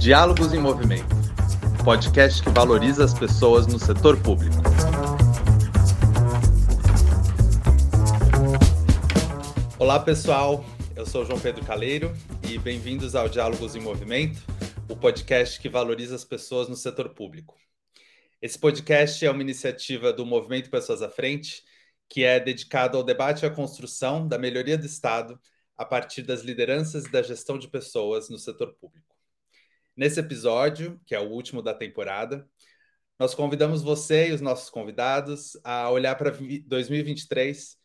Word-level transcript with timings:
Diálogos 0.00 0.54
em 0.54 0.58
Movimento 0.58 1.14
podcast 1.84 2.42
que 2.42 2.48
valoriza 2.48 3.04
as 3.04 3.12
pessoas 3.12 3.66
no 3.66 3.78
setor 3.78 4.18
público. 4.22 4.56
Olá, 9.78 10.00
pessoal. 10.00 10.64
Eu 10.96 11.04
sou 11.04 11.26
João 11.26 11.38
Pedro 11.38 11.62
Caleiro 11.66 12.14
e 12.48 12.56
bem-vindos 12.56 13.14
ao 13.14 13.28
Diálogos 13.28 13.76
em 13.76 13.80
Movimento, 13.80 14.42
o 14.88 14.96
podcast 14.96 15.60
que 15.60 15.68
valoriza 15.68 16.14
as 16.14 16.24
pessoas 16.24 16.66
no 16.66 16.76
setor 16.76 17.10
público. 17.10 17.54
Esse 18.40 18.58
podcast 18.58 19.22
é 19.26 19.30
uma 19.30 19.42
iniciativa 19.42 20.14
do 20.14 20.24
Movimento 20.24 20.70
Pessoas 20.70 21.02
à 21.02 21.10
Frente, 21.10 21.62
que 22.08 22.24
é 22.24 22.40
dedicado 22.40 22.96
ao 22.96 23.04
debate 23.04 23.42
e 23.42 23.46
à 23.46 23.50
construção 23.50 24.26
da 24.26 24.38
melhoria 24.38 24.78
do 24.78 24.86
Estado 24.86 25.38
a 25.76 25.84
partir 25.84 26.22
das 26.22 26.40
lideranças 26.40 27.04
e 27.04 27.12
da 27.12 27.22
gestão 27.22 27.58
de 27.58 27.68
pessoas 27.68 28.30
no 28.30 28.38
setor 28.38 28.72
público. 28.80 29.09
Nesse 30.00 30.18
episódio, 30.18 30.98
que 31.04 31.14
é 31.14 31.20
o 31.20 31.28
último 31.28 31.60
da 31.60 31.74
temporada, 31.74 32.48
nós 33.18 33.34
convidamos 33.34 33.82
você 33.82 34.30
e 34.30 34.32
os 34.32 34.40
nossos 34.40 34.70
convidados 34.70 35.60
a 35.62 35.90
olhar 35.90 36.14
para 36.14 36.30
2023 36.64 37.76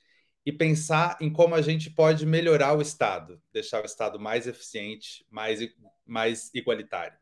e 0.46 0.52
pensar 0.54 1.18
em 1.20 1.30
como 1.30 1.56
a 1.56 1.62
gente 1.62 1.90
pode 1.90 2.26
melhorar 2.26 2.73
o 2.73 2.82
Estado, 2.82 3.38
deixar 3.52 3.84
o 3.84 3.86
Estado 3.86 4.18
mais 4.18 4.48
eficiente, 4.48 5.26
mais, 5.30 5.59
mais 6.06 6.50
igualitário. 6.54 7.18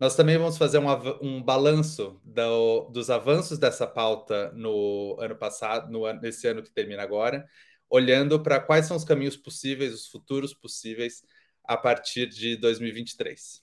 Nós 0.00 0.16
também 0.16 0.36
vamos 0.36 0.58
fazer 0.58 0.78
um, 0.78 0.88
um 1.22 1.40
balanço 1.40 2.20
do, 2.24 2.88
dos 2.88 3.08
avanços 3.08 3.56
dessa 3.56 3.86
pauta 3.86 4.50
no 4.50 5.16
ano 5.20 5.36
passado, 5.36 5.92
no, 5.92 6.12
nesse 6.14 6.48
ano 6.48 6.60
que 6.60 6.72
termina 6.72 7.04
agora, 7.04 7.46
olhando 7.88 8.42
para 8.42 8.58
quais 8.58 8.86
são 8.86 8.96
os 8.96 9.04
caminhos 9.04 9.36
possíveis, 9.36 9.94
os 9.94 10.08
futuros 10.08 10.52
possíveis 10.52 11.22
a 11.64 11.76
partir 11.76 12.28
de 12.28 12.56
2023. 12.56 13.62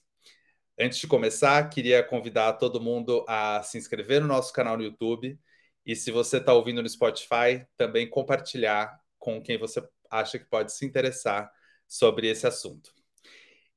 Antes 0.78 0.98
de 0.98 1.06
começar, 1.06 1.68
queria 1.68 2.02
convidar 2.02 2.54
todo 2.54 2.80
mundo 2.80 3.24
a 3.28 3.62
se 3.62 3.78
inscrever 3.78 4.20
no 4.20 4.26
nosso 4.26 4.52
canal 4.52 4.76
no 4.76 4.82
YouTube 4.82 5.38
e, 5.84 5.94
se 5.94 6.10
você 6.10 6.38
está 6.38 6.52
ouvindo 6.54 6.82
no 6.82 6.88
Spotify, 6.88 7.66
também 7.76 8.08
compartilhar 8.08 8.98
com 9.18 9.42
quem 9.42 9.58
você 9.58 9.82
acha 10.10 10.38
que 10.38 10.46
pode 10.46 10.72
se 10.72 10.84
interessar 10.84 11.50
sobre 11.86 12.28
esse 12.28 12.46
assunto. 12.46 12.92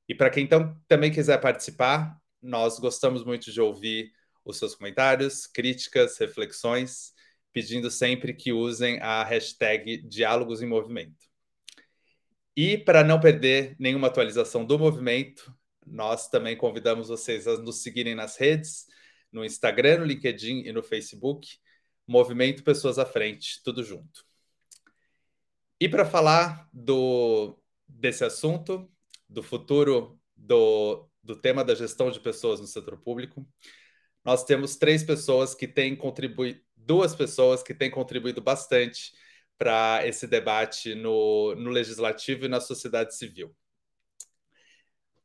E 0.08 0.14
para 0.14 0.30
quem 0.30 0.44
então, 0.44 0.80
também 0.88 1.10
quiser 1.12 1.40
participar, 1.40 2.16
nós 2.40 2.78
gostamos 2.78 3.24
muito 3.24 3.52
de 3.52 3.60
ouvir 3.60 4.12
os 4.44 4.58
seus 4.58 4.74
comentários, 4.74 5.46
críticas, 5.46 6.16
reflexões, 6.18 7.12
pedindo 7.52 7.90
sempre 7.90 8.32
que 8.32 8.52
usem 8.52 9.00
a 9.00 9.24
hashtag 9.24 9.98
Diálogos 9.98 10.62
em 10.62 10.66
Movimento. 10.66 11.25
E 12.56 12.78
para 12.78 13.04
não 13.04 13.20
perder 13.20 13.76
nenhuma 13.78 14.06
atualização 14.06 14.64
do 14.64 14.78
movimento, 14.78 15.54
nós 15.86 16.28
também 16.28 16.56
convidamos 16.56 17.08
vocês 17.08 17.46
a 17.46 17.58
nos 17.58 17.82
seguirem 17.82 18.14
nas 18.14 18.36
redes, 18.36 18.86
no 19.30 19.44
Instagram, 19.44 19.98
no 19.98 20.06
LinkedIn 20.06 20.60
e 20.60 20.72
no 20.72 20.82
Facebook, 20.82 21.58
Movimento 22.06 22.64
Pessoas 22.64 22.98
à 22.98 23.04
Frente, 23.04 23.60
tudo 23.62 23.84
junto. 23.84 24.24
E 25.78 25.86
para 25.86 26.06
falar 26.06 26.66
do, 26.72 27.58
desse 27.86 28.24
assunto, 28.24 28.90
do 29.28 29.42
futuro 29.42 30.18
do, 30.34 31.06
do 31.22 31.36
tema 31.36 31.62
da 31.62 31.74
gestão 31.74 32.10
de 32.10 32.20
pessoas 32.20 32.58
no 32.58 32.66
setor 32.66 32.96
público, 32.96 33.46
nós 34.24 34.44
temos 34.44 34.76
três 34.76 35.04
pessoas 35.04 35.54
que 35.54 35.68
têm 35.68 35.94
contribuído, 35.94 36.60
duas 36.74 37.14
pessoas 37.14 37.62
que 37.62 37.74
têm 37.74 37.90
contribuído 37.90 38.40
bastante 38.40 39.12
para 39.58 40.06
esse 40.06 40.26
debate 40.26 40.94
no, 40.94 41.54
no 41.54 41.70
legislativo 41.70 42.44
e 42.44 42.48
na 42.48 42.60
sociedade 42.60 43.14
civil. 43.16 43.54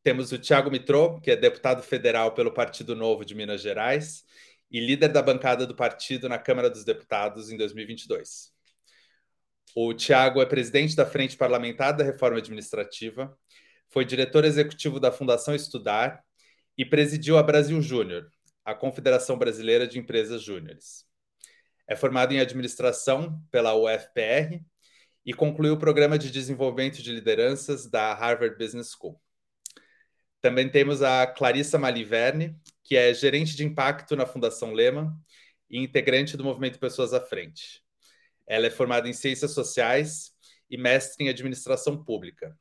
Temos 0.03 0.31
o 0.31 0.37
Tiago 0.39 0.71
Mitrô, 0.71 1.19
que 1.19 1.31
é 1.31 1.35
deputado 1.35 1.83
federal 1.83 2.33
pelo 2.33 2.53
Partido 2.53 2.95
Novo 2.95 3.23
de 3.23 3.35
Minas 3.35 3.61
Gerais 3.61 4.23
e 4.71 4.79
líder 4.79 5.09
da 5.09 5.21
bancada 5.21 5.67
do 5.67 5.75
partido 5.75 6.27
na 6.27 6.39
Câmara 6.39 6.69
dos 6.69 6.83
Deputados 6.83 7.51
em 7.51 7.57
2022. 7.57 8.51
O 9.75 9.93
Tiago 9.93 10.41
é 10.41 10.45
presidente 10.45 10.95
da 10.95 11.05
Frente 11.05 11.37
Parlamentar 11.37 11.95
da 11.95 12.03
Reforma 12.03 12.37
Administrativa, 12.37 13.37
foi 13.89 14.05
diretor 14.05 14.43
executivo 14.43 14.99
da 14.99 15.11
Fundação 15.11 15.53
Estudar 15.53 16.23
e 16.77 16.85
presidiu 16.85 17.37
a 17.37 17.43
Brasil 17.43 17.81
Júnior, 17.81 18.29
a 18.65 18.73
Confederação 18.73 19.37
Brasileira 19.37 19.87
de 19.87 19.99
Empresas 19.99 20.41
Júniores. 20.41 21.05
É 21.91 21.95
formado 21.97 22.31
em 22.31 22.39
administração 22.39 23.45
pela 23.51 23.75
UFPR 23.75 24.63
e 25.25 25.33
concluiu 25.33 25.73
o 25.73 25.77
programa 25.77 26.17
de 26.17 26.31
desenvolvimento 26.31 27.03
de 27.03 27.11
lideranças 27.11 27.85
da 27.85 28.13
Harvard 28.13 28.57
Business 28.57 28.91
School. 28.91 29.21
Também 30.39 30.69
temos 30.69 31.01
a 31.01 31.27
Clarissa 31.27 31.77
Maliverne, 31.77 32.55
que 32.81 32.95
é 32.95 33.13
gerente 33.13 33.57
de 33.57 33.65
impacto 33.65 34.15
na 34.15 34.25
Fundação 34.25 34.71
Lema 34.71 35.13
e 35.69 35.79
integrante 35.79 36.37
do 36.37 36.45
movimento 36.45 36.79
Pessoas 36.79 37.13
à 37.13 37.19
Frente. 37.19 37.83
Ela 38.47 38.67
é 38.67 38.71
formada 38.71 39.09
em 39.09 39.13
Ciências 39.13 39.51
Sociais 39.51 40.31
e 40.69 40.77
mestre 40.77 41.25
em 41.25 41.27
Administração 41.27 42.01
Pública. 42.01 42.57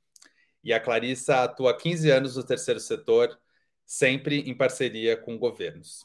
E 0.64 0.72
a 0.72 0.80
Clarissa 0.80 1.44
atua 1.44 1.70
há 1.70 1.76
15 1.76 2.10
anos 2.10 2.34
no 2.34 2.42
terceiro 2.42 2.80
setor, 2.80 3.38
sempre 3.86 4.40
em 4.40 4.56
parceria 4.56 5.16
com 5.16 5.38
governos. 5.38 6.04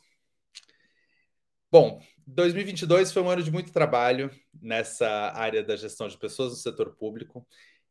Bom, 1.72 2.00
2022 2.28 3.12
foi 3.12 3.22
um 3.22 3.30
ano 3.30 3.44
de 3.44 3.52
muito 3.52 3.72
trabalho 3.72 4.32
nessa 4.62 5.08
área 5.36 5.64
da 5.64 5.76
gestão 5.76 6.08
de 6.08 6.18
pessoas 6.18 6.52
no 6.52 6.58
setor 6.58 6.96
público 6.96 7.46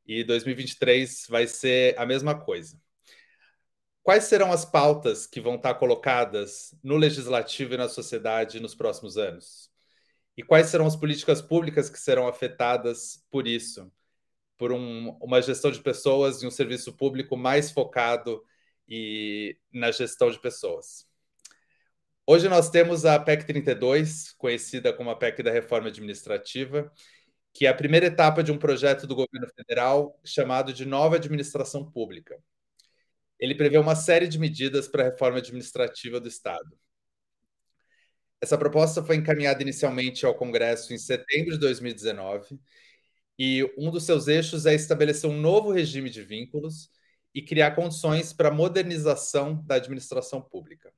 e 0.06 0.24
2023 0.24 1.26
vai 1.28 1.46
ser 1.46 1.98
a 1.98 2.04
mesma 2.04 2.38
coisa. 2.38 2.78
Quais 4.02 4.24
serão 4.24 4.52
as 4.52 4.64
pautas 4.64 5.26
que 5.26 5.40
vão 5.40 5.54
estar 5.54 5.74
colocadas 5.76 6.74
no 6.82 6.96
legislativo 6.96 7.74
e 7.74 7.76
na 7.78 7.88
sociedade 7.88 8.60
nos 8.60 8.74
próximos 8.74 9.16
anos? 9.16 9.70
E 10.36 10.42
quais 10.42 10.66
serão 10.66 10.86
as 10.86 10.96
políticas 10.96 11.40
públicas 11.40 11.88
que 11.88 11.98
serão 11.98 12.28
afetadas 12.28 13.24
por 13.30 13.46
isso? 13.46 13.90
Por 14.58 14.72
um, 14.72 15.16
uma 15.20 15.40
gestão 15.40 15.70
de 15.70 15.80
pessoas 15.80 16.42
e 16.42 16.46
um 16.46 16.50
serviço 16.50 16.92
público 16.92 17.36
mais 17.36 17.70
focado 17.70 18.44
e 18.88 19.56
na 19.72 19.90
gestão 19.90 20.30
de 20.30 20.40
pessoas. 20.40 21.06
Hoje 22.26 22.48
nós 22.48 22.70
temos 22.70 23.04
a 23.04 23.18
PEC 23.20 23.44
32, 23.44 24.32
conhecida 24.38 24.94
como 24.94 25.10
a 25.10 25.16
PEC 25.16 25.42
da 25.42 25.50
Reforma 25.50 25.88
Administrativa, 25.88 26.90
que 27.52 27.66
é 27.66 27.68
a 27.68 27.74
primeira 27.74 28.06
etapa 28.06 28.42
de 28.42 28.50
um 28.50 28.56
projeto 28.56 29.06
do 29.06 29.14
governo 29.14 29.46
federal 29.54 30.18
chamado 30.24 30.72
de 30.72 30.86
Nova 30.86 31.16
Administração 31.16 31.84
Pública. 31.84 32.42
Ele 33.38 33.54
prevê 33.54 33.76
uma 33.76 33.94
série 33.94 34.26
de 34.26 34.38
medidas 34.38 34.88
para 34.88 35.02
a 35.02 35.10
reforma 35.10 35.36
administrativa 35.36 36.18
do 36.18 36.26
Estado. 36.26 36.78
Essa 38.40 38.56
proposta 38.56 39.04
foi 39.04 39.16
encaminhada 39.16 39.62
inicialmente 39.62 40.24
ao 40.24 40.34
Congresso 40.34 40.94
em 40.94 40.98
setembro 40.98 41.52
de 41.52 41.58
2019 41.58 42.58
e 43.38 43.70
um 43.76 43.90
dos 43.90 44.04
seus 44.04 44.28
eixos 44.28 44.64
é 44.64 44.74
estabelecer 44.74 45.28
um 45.28 45.38
novo 45.38 45.72
regime 45.72 46.08
de 46.08 46.22
vínculos 46.22 46.90
e 47.34 47.42
criar 47.42 47.72
condições 47.72 48.32
para 48.32 48.48
a 48.48 48.54
modernização 48.54 49.62
da 49.66 49.74
administração 49.74 50.40
pública. 50.40 50.90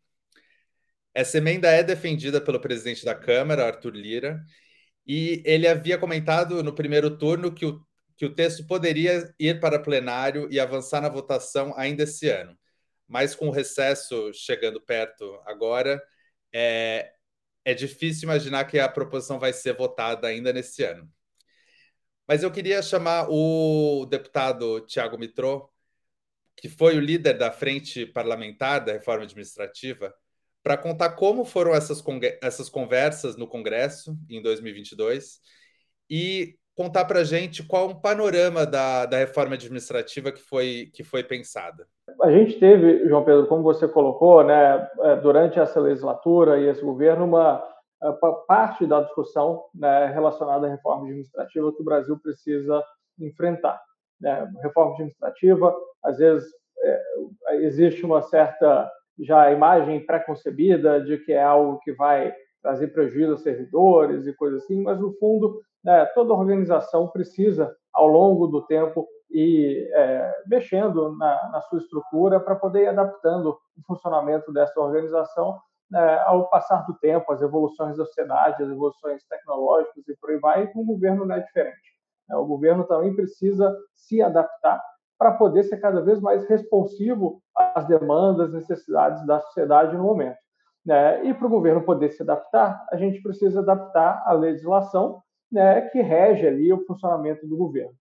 Essa 1.16 1.38
emenda 1.38 1.70
é 1.70 1.82
defendida 1.82 2.42
pelo 2.42 2.60
presidente 2.60 3.02
da 3.02 3.14
Câmara, 3.14 3.66
Arthur 3.66 3.94
Lira, 3.94 4.44
e 5.06 5.42
ele 5.46 5.66
havia 5.66 5.96
comentado 5.96 6.62
no 6.62 6.74
primeiro 6.74 7.16
turno 7.16 7.54
que 7.54 7.64
o, 7.64 7.80
que 8.18 8.26
o 8.26 8.34
texto 8.34 8.66
poderia 8.66 9.34
ir 9.38 9.58
para 9.58 9.80
plenário 9.80 10.46
e 10.50 10.60
avançar 10.60 11.00
na 11.00 11.08
votação 11.08 11.72
ainda 11.74 12.02
esse 12.02 12.28
ano. 12.28 12.54
Mas 13.08 13.34
com 13.34 13.48
o 13.48 13.50
recesso 13.50 14.30
chegando 14.34 14.78
perto 14.78 15.40
agora, 15.46 16.02
é, 16.52 17.12
é 17.64 17.72
difícil 17.72 18.24
imaginar 18.24 18.66
que 18.66 18.78
a 18.78 18.86
proposição 18.86 19.38
vai 19.38 19.54
ser 19.54 19.74
votada 19.74 20.28
ainda 20.28 20.52
nesse 20.52 20.84
ano. 20.84 21.10
Mas 22.28 22.42
eu 22.42 22.50
queria 22.52 22.82
chamar 22.82 23.28
o 23.30 24.04
deputado 24.04 24.82
Tiago 24.82 25.16
Mitrô, 25.16 25.70
que 26.54 26.68
foi 26.68 26.94
o 26.98 27.00
líder 27.00 27.38
da 27.38 27.50
frente 27.50 28.04
parlamentar 28.04 28.84
da 28.84 28.92
reforma 28.92 29.24
administrativa, 29.24 30.14
para 30.66 30.76
contar 30.76 31.10
como 31.10 31.44
foram 31.44 31.72
essas, 31.72 32.02
essas 32.42 32.68
conversas 32.68 33.36
no 33.36 33.46
Congresso 33.46 34.16
em 34.28 34.42
2022 34.42 35.38
e 36.10 36.56
contar 36.74 37.04
para 37.04 37.20
a 37.20 37.24
gente 37.24 37.64
qual 37.64 37.88
é 37.88 37.94
panorama 37.94 38.66
da, 38.66 39.06
da 39.06 39.16
reforma 39.16 39.54
administrativa 39.54 40.32
que 40.32 40.42
foi, 40.42 40.90
que 40.92 41.04
foi 41.04 41.22
pensada. 41.22 41.86
A 42.20 42.32
gente 42.32 42.58
teve, 42.58 43.08
João 43.08 43.24
Pedro, 43.24 43.46
como 43.46 43.62
você 43.62 43.86
colocou, 43.86 44.42
né, 44.42 44.90
é, 45.02 45.14
durante 45.14 45.60
essa 45.60 45.78
legislatura 45.78 46.58
e 46.58 46.66
esse 46.66 46.82
governo, 46.82 47.26
uma, 47.26 47.64
é, 48.02 48.10
parte 48.48 48.88
da 48.88 49.02
discussão 49.02 49.66
né, 49.72 50.06
relacionada 50.06 50.66
à 50.66 50.70
reforma 50.70 51.04
administrativa 51.04 51.72
que 51.72 51.82
o 51.82 51.84
Brasil 51.84 52.18
precisa 52.18 52.82
enfrentar. 53.20 53.80
Né? 54.20 54.50
Reforma 54.64 54.94
administrativa, 54.94 55.72
às 56.02 56.18
vezes, 56.18 56.44
é, 56.82 57.02
existe 57.60 58.04
uma 58.04 58.20
certa 58.22 58.90
já 59.18 59.42
a 59.42 59.52
imagem 59.52 60.04
pré-concebida 60.04 61.00
de 61.00 61.18
que 61.18 61.32
é 61.32 61.42
algo 61.42 61.78
que 61.80 61.92
vai 61.92 62.34
trazer 62.62 62.88
prejuízo 62.88 63.32
aos 63.32 63.42
servidores 63.42 64.26
e 64.26 64.32
coisas 64.32 64.62
assim, 64.62 64.82
mas 64.82 65.00
no 65.00 65.12
fundo, 65.18 65.60
né, 65.84 66.04
toda 66.06 66.32
organização 66.32 67.08
precisa, 67.08 67.74
ao 67.92 68.08
longo 68.08 68.46
do 68.48 68.66
tempo, 68.66 69.06
e 69.30 69.88
é, 69.92 70.34
mexendo 70.46 71.16
na, 71.16 71.50
na, 71.50 71.60
sua 71.62 71.78
estrutura 71.78 72.40
para 72.40 72.54
poder 72.54 72.84
ir 72.84 72.88
adaptando 72.88 73.50
o 73.50 73.82
funcionamento 73.86 74.52
dessa 74.52 74.80
organização 74.80 75.58
é, 75.94 76.18
ao 76.26 76.48
passar 76.48 76.84
do 76.86 76.94
tempo, 76.98 77.32
as 77.32 77.42
evoluções 77.42 77.96
da 77.96 78.04
sociedade, 78.04 78.62
as 78.62 78.68
evoluções 78.68 79.24
tecnológicas 79.28 80.06
e 80.08 80.16
por 80.16 80.30
aí 80.30 80.38
vai, 80.38 80.64
e 80.64 80.70
o 80.74 80.84
governo 80.84 81.24
não 81.24 81.34
é 81.34 81.40
diferente. 81.40 81.96
O 82.30 82.44
governo 82.44 82.84
também 82.84 83.14
precisa 83.14 83.76
se 83.94 84.20
adaptar 84.20 84.82
para 85.18 85.32
poder 85.32 85.62
ser 85.64 85.78
cada 85.78 86.00
vez 86.00 86.20
mais 86.20 86.46
responsivo 86.48 87.40
às 87.54 87.86
demandas, 87.86 88.52
necessidades 88.52 89.24
da 89.26 89.40
sociedade 89.40 89.96
no 89.96 90.04
momento. 90.04 90.38
Né? 90.84 91.26
E 91.26 91.34
para 91.34 91.46
o 91.46 91.50
governo 91.50 91.82
poder 91.82 92.10
se 92.12 92.22
adaptar, 92.22 92.86
a 92.90 92.96
gente 92.96 93.20
precisa 93.22 93.60
adaptar 93.60 94.22
a 94.26 94.32
legislação 94.32 95.22
né, 95.50 95.82
que 95.82 96.00
rege 96.00 96.46
ali 96.46 96.72
o 96.72 96.84
funcionamento 96.84 97.46
do 97.46 97.56
governo. 97.56 97.94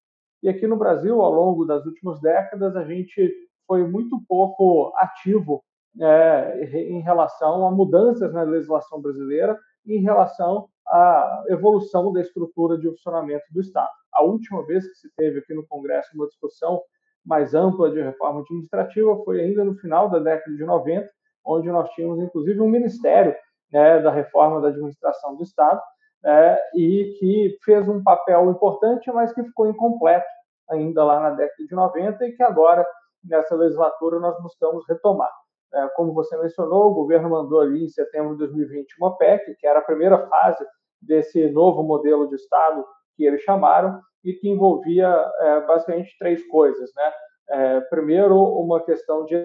E 0.44 0.50
aqui 0.50 0.68
no 0.68 0.78
Brasil, 0.78 1.22
ao 1.22 1.32
longo 1.32 1.66
das 1.66 1.86
últimas 1.86 2.20
décadas, 2.22 2.76
a 2.76 2.84
gente 2.84 3.34
foi 3.66 3.88
muito 3.88 4.22
pouco 4.28 4.94
ativo 4.98 5.64
é, 6.00 6.64
em 6.76 7.00
relação 7.00 7.66
a 7.66 7.72
mudanças 7.72 8.34
na 8.34 8.44
legislação 8.44 9.02
brasileira 9.02 9.58
em 9.88 10.02
relação 10.02 10.68
à 10.88 11.44
evolução 11.48 12.12
da 12.12 12.22
estrutura 12.22 12.78
de 12.78 12.90
funcionamento 12.90 13.46
do 13.52 13.62
Estado. 13.62 13.92
A 14.14 14.24
última 14.24 14.66
vez 14.66 14.88
que 14.88 14.96
se 14.96 15.10
teve 15.16 15.40
aqui 15.40 15.54
no 15.54 15.66
Congresso 15.68 16.10
uma 16.16 16.28
discussão 16.28 16.82
mais 17.26 17.54
ampla 17.54 17.90
de 17.92 18.02
reforma 18.02 18.42
administrativa 18.42 19.18
foi 19.24 19.42
ainda 19.42 19.64
no 19.64 19.76
final 19.76 20.10
da 20.10 20.20
década 20.20 20.56
de 20.56 20.64
90, 20.64 21.10
onde 21.46 21.70
nós 21.70 21.90
tínhamos 21.92 22.20
inclusive 22.20 22.60
um 22.62 22.70
ministério 22.70 23.36
né, 23.72 24.00
da 24.02 24.12
reforma 24.12 24.62
da 24.62 24.70
administração 24.70 25.36
do 25.36 25.44
Estado 25.44 25.82
é, 26.24 26.60
e 26.76 27.16
que 27.20 27.58
fez 27.64 27.88
um 27.88 28.04
papel 28.04 28.50
importante, 28.50 29.12
mas 29.12 29.34
que 29.34 29.44
ficou 29.44 29.68
incompleto 29.68 30.26
ainda 30.70 31.04
lá 31.04 31.20
na 31.20 31.30
década 31.32 31.64
de 31.64 31.76
90 31.76 32.26
e 32.26 32.32
que 32.34 32.44
agora 32.44 32.86
nessa 33.24 33.56
legislatura 33.56 34.20
nós 34.20 34.40
buscamos 34.42 34.84
retomar. 34.88 35.32
É, 35.74 35.88
como 35.90 36.14
você 36.14 36.38
mencionou, 36.38 36.92
o 36.92 36.94
governo 36.94 37.30
mandou 37.30 37.60
ali 37.60 37.86
em 37.86 37.90
setembro 37.90 38.34
de 38.34 38.40
2020 38.40 38.96
uma 39.00 39.18
PEC, 39.18 39.56
que 39.60 39.68
era 39.68 39.80
a 39.80 39.84
primeira 39.84 40.28
fase 40.28 40.66
desse 41.02 41.50
novo 41.52 41.84
modelo 41.84 42.28
de 42.28 42.36
Estado 42.36 42.86
que 43.16 43.26
eles 43.26 43.42
chamaram, 43.42 44.00
e 44.24 44.34
que 44.34 44.50
envolvia 44.50 45.08
é, 45.40 45.62
basicamente 45.68 46.18
três 46.18 46.46
coisas. 46.48 46.92
Né? 46.96 47.14
É, 47.50 47.82
primeiro, 47.82 48.36
uma 48.44 48.84
questão 48.84 49.24
de 49.26 49.36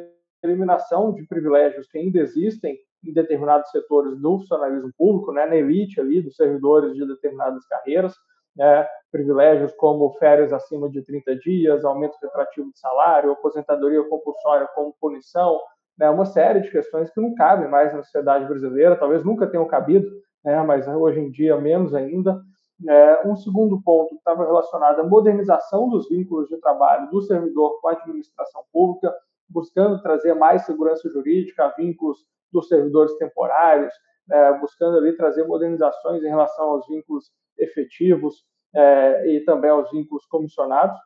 eliminação 0.43 1.13
de 1.13 1.27
privilégios 1.27 1.87
que 1.87 1.99
ainda 1.99 2.19
existem 2.19 2.79
em 3.05 3.13
determinados 3.13 3.71
setores 3.71 4.19
do 4.19 4.39
funcionalismo 4.39 4.91
público, 4.97 5.33
né, 5.33 5.47
na 5.47 5.57
elite 5.57 6.01
ali 6.01 6.23
dos 6.23 6.37
servidores 6.37 6.95
de 6.95 7.07
determinadas 7.07 7.67
carreiras, 7.67 8.15
né, 8.57 8.87
privilégios 9.11 9.73
como 9.73 10.13
férias 10.15 10.53
acima 10.53 10.89
de 10.89 11.03
30 11.03 11.37
dias, 11.37 11.85
aumento 11.85 12.17
retroativo 12.23 12.71
de 12.73 12.79
salário, 12.79 13.33
aposentadoria 13.33 14.03
compulsória 14.05 14.67
como 14.75 14.95
punição, 15.01 15.61
né, 15.99 16.09
uma 16.11 16.27
série 16.27 16.61
de 16.61 16.71
questões 16.71 17.11
que 17.11 17.21
não 17.21 17.35
cabem 17.35 17.69
mais 17.69 17.93
na 17.93 18.03
sociedade 18.03 18.47
brasileira, 18.47 18.97
talvez 18.97 19.25
nunca 19.25 19.47
tenham 19.47 19.67
cabido, 19.67 20.09
né, 20.45 20.63
mas 20.63 20.87
hoje 20.89 21.21
em 21.21 21.31
dia 21.31 21.57
menos 21.59 21.95
ainda. 21.95 22.41
É, 22.89 23.29
um 23.29 23.37
segundo 23.37 23.81
ponto 23.83 24.15
estava 24.15 24.45
relacionado 24.45 25.01
à 25.01 25.05
modernização 25.05 25.89
dos 25.89 26.09
vínculos 26.09 26.49
de 26.49 26.57
trabalho 26.59 27.11
do 27.11 27.21
servidor 27.21 27.81
com 27.81 27.89
a 27.89 27.93
administração 27.93 28.63
pública, 28.73 29.15
buscando 29.49 30.01
trazer 30.01 30.35
mais 30.35 30.63
segurança 30.63 31.09
jurídica 31.11 31.67
a 31.67 31.69
vínculos 31.71 32.25
dos 32.53 32.69
servidores 32.69 33.15
temporários, 33.19 33.93
é, 34.31 34.59
buscando 34.59 34.97
ali 34.97 35.17
trazer 35.17 35.47
modernizações 35.47 36.23
em 36.23 36.29
relação 36.29 36.71
aos 36.71 36.87
vínculos 36.87 37.31
efetivos 37.59 38.45
é, 38.75 39.35
e 39.35 39.41
também 39.41 39.71
aos 39.71 39.91
vínculos 39.91 40.25
comissionados. 40.27 40.99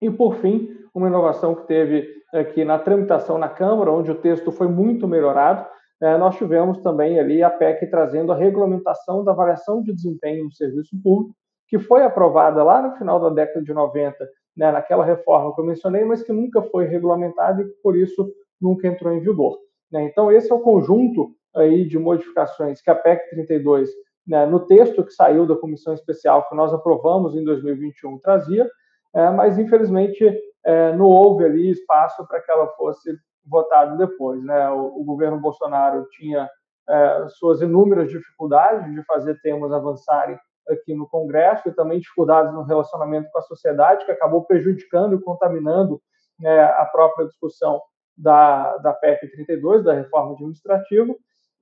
E, 0.00 0.10
por 0.10 0.36
fim, 0.36 0.68
uma 0.94 1.08
inovação 1.08 1.54
que 1.54 1.66
teve 1.66 2.22
aqui 2.32 2.64
na 2.64 2.78
tramitação 2.78 3.38
na 3.38 3.48
Câmara, 3.48 3.90
onde 3.90 4.10
o 4.10 4.20
texto 4.20 4.52
foi 4.52 4.68
muito 4.68 5.08
melhorado, 5.08 5.66
é, 6.04 6.18
nós 6.18 6.36
tivemos 6.36 6.78
também 6.80 7.18
ali 7.18 7.42
a 7.42 7.48
PEC 7.48 7.86
trazendo 7.86 8.30
a 8.30 8.36
regulamentação 8.36 9.24
da 9.24 9.32
avaliação 9.32 9.82
de 9.82 9.90
desempenho 9.90 10.44
no 10.44 10.52
serviço 10.52 10.94
público, 11.02 11.34
que 11.66 11.78
foi 11.78 12.02
aprovada 12.02 12.62
lá 12.62 12.82
no 12.82 12.94
final 12.98 13.18
da 13.18 13.30
década 13.30 13.64
de 13.64 13.72
90, 13.72 14.28
né, 14.54 14.70
naquela 14.70 15.02
reforma 15.02 15.54
que 15.54 15.60
eu 15.62 15.64
mencionei, 15.64 16.04
mas 16.04 16.22
que 16.22 16.30
nunca 16.30 16.60
foi 16.60 16.84
regulamentada 16.84 17.62
e 17.62 17.64
por 17.82 17.96
isso 17.96 18.30
nunca 18.60 18.86
entrou 18.86 19.14
em 19.14 19.20
vigor. 19.20 19.58
Né? 19.90 20.04
Então, 20.04 20.30
esse 20.30 20.52
é 20.52 20.54
o 20.54 20.60
conjunto 20.60 21.34
aí 21.56 21.86
de 21.86 21.98
modificações 21.98 22.82
que 22.82 22.90
a 22.90 22.94
PEC 22.94 23.30
32, 23.30 23.88
né, 24.26 24.44
no 24.44 24.60
texto 24.60 25.02
que 25.04 25.12
saiu 25.12 25.46
da 25.46 25.56
comissão 25.56 25.94
especial 25.94 26.46
que 26.50 26.54
nós 26.54 26.74
aprovamos 26.74 27.34
em 27.34 27.42
2021, 27.42 28.18
trazia, 28.18 28.68
é, 29.14 29.30
mas 29.30 29.58
infelizmente 29.58 30.38
é, 30.62 30.94
não 30.94 31.06
houve 31.06 31.46
ali 31.46 31.70
espaço 31.70 32.26
para 32.28 32.42
que 32.42 32.50
ela 32.50 32.66
fosse 32.76 33.16
votada 33.46 33.96
depois. 33.96 34.42
Né? 34.42 34.70
O, 34.70 35.00
o 35.00 35.04
governo 35.04 35.40
Bolsonaro 35.40 36.06
tinha 36.10 36.48
é, 36.88 37.28
suas 37.28 37.60
inúmeras 37.60 38.10
dificuldades 38.10 38.92
de 38.92 39.02
fazer 39.04 39.40
temas 39.40 39.72
avançarem 39.72 40.38
aqui 40.68 40.94
no 40.94 41.08
Congresso 41.08 41.68
e 41.68 41.74
também 41.74 42.00
dificuldades 42.00 42.52
no 42.52 42.62
relacionamento 42.62 43.30
com 43.30 43.38
a 43.38 43.42
sociedade, 43.42 44.04
que 44.04 44.12
acabou 44.12 44.44
prejudicando 44.44 45.14
e 45.14 45.20
contaminando 45.20 46.00
né, 46.38 46.62
a 46.62 46.84
própria 46.86 47.26
discussão 47.26 47.80
da, 48.16 48.76
da 48.78 48.92
PEC 48.92 49.30
32, 49.30 49.84
da 49.84 49.92
reforma 49.92 50.32
administrativa. 50.32 51.14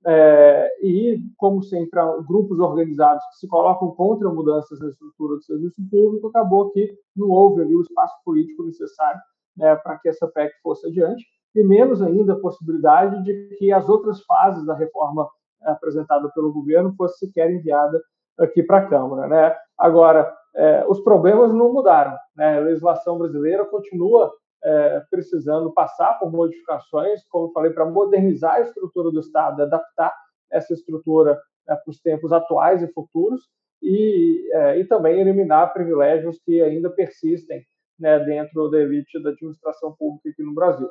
É, 0.05 0.69
e, 0.81 1.21
como 1.37 1.63
sempre, 1.63 1.99
grupos 2.27 2.59
organizados 2.59 3.23
que 3.31 3.37
se 3.37 3.47
colocam 3.47 3.91
contra 3.91 4.29
mudanças 4.29 4.79
na 4.79 4.89
estrutura 4.89 5.35
do 5.35 5.43
serviço 5.43 5.81
público, 5.89 6.27
acabou 6.27 6.71
que 6.71 6.93
não 7.15 7.29
houve 7.29 7.61
ali 7.61 7.73
o 7.73 7.81
espaço 7.81 8.13
político 8.25 8.63
necessário 8.63 9.21
né, 9.55 9.75
para 9.77 9.97
que 9.99 10.09
essa 10.09 10.27
PEC 10.27 10.51
fosse 10.61 10.87
adiante, 10.87 11.25
e 11.55 11.63
menos 11.63 12.01
ainda 12.01 12.33
a 12.33 12.39
possibilidade 12.39 13.23
de 13.23 13.55
que 13.57 13.71
as 13.71 13.87
outras 13.87 14.21
fases 14.23 14.65
da 14.65 14.73
reforma 14.73 15.27
apresentada 15.61 16.29
pelo 16.33 16.51
governo 16.51 16.93
fosse 16.95 17.25
sequer 17.25 17.51
enviada 17.51 18.01
aqui 18.39 18.63
para 18.63 18.79
a 18.79 18.87
Câmara. 18.87 19.27
Né? 19.27 19.55
Agora, 19.77 20.33
é, 20.55 20.85
os 20.87 20.99
problemas 21.01 21.53
não 21.53 21.71
mudaram. 21.71 22.17
Né? 22.35 22.57
A 22.57 22.61
legislação 22.61 23.17
brasileira 23.17 23.65
continua 23.65 24.31
é, 24.63 25.01
precisando 25.09 25.71
passar 25.73 26.19
por 26.19 26.31
modificações, 26.31 27.23
como 27.29 27.51
falei, 27.51 27.71
para 27.71 27.85
modernizar 27.85 28.55
a 28.55 28.61
estrutura 28.61 29.11
do 29.11 29.19
Estado, 29.19 29.61
adaptar 29.61 30.13
essa 30.51 30.73
estrutura 30.73 31.39
é, 31.67 31.75
para 31.75 31.89
os 31.89 31.99
tempos 32.01 32.31
atuais 32.31 32.81
e 32.81 32.87
futuros, 32.91 33.41
e, 33.85 34.49
e 34.77 34.85
também 34.85 35.19
eliminar 35.19 35.73
privilégios 35.73 36.39
que 36.45 36.61
ainda 36.61 36.89
persistem 36.89 37.65
né, 37.99 38.17
dentro 38.19 38.69
da 38.69 38.79
elite 38.79 39.21
da 39.21 39.31
administração 39.31 39.93
pública 39.99 40.29
aqui 40.29 40.41
no 40.41 40.53
Brasil. 40.53 40.89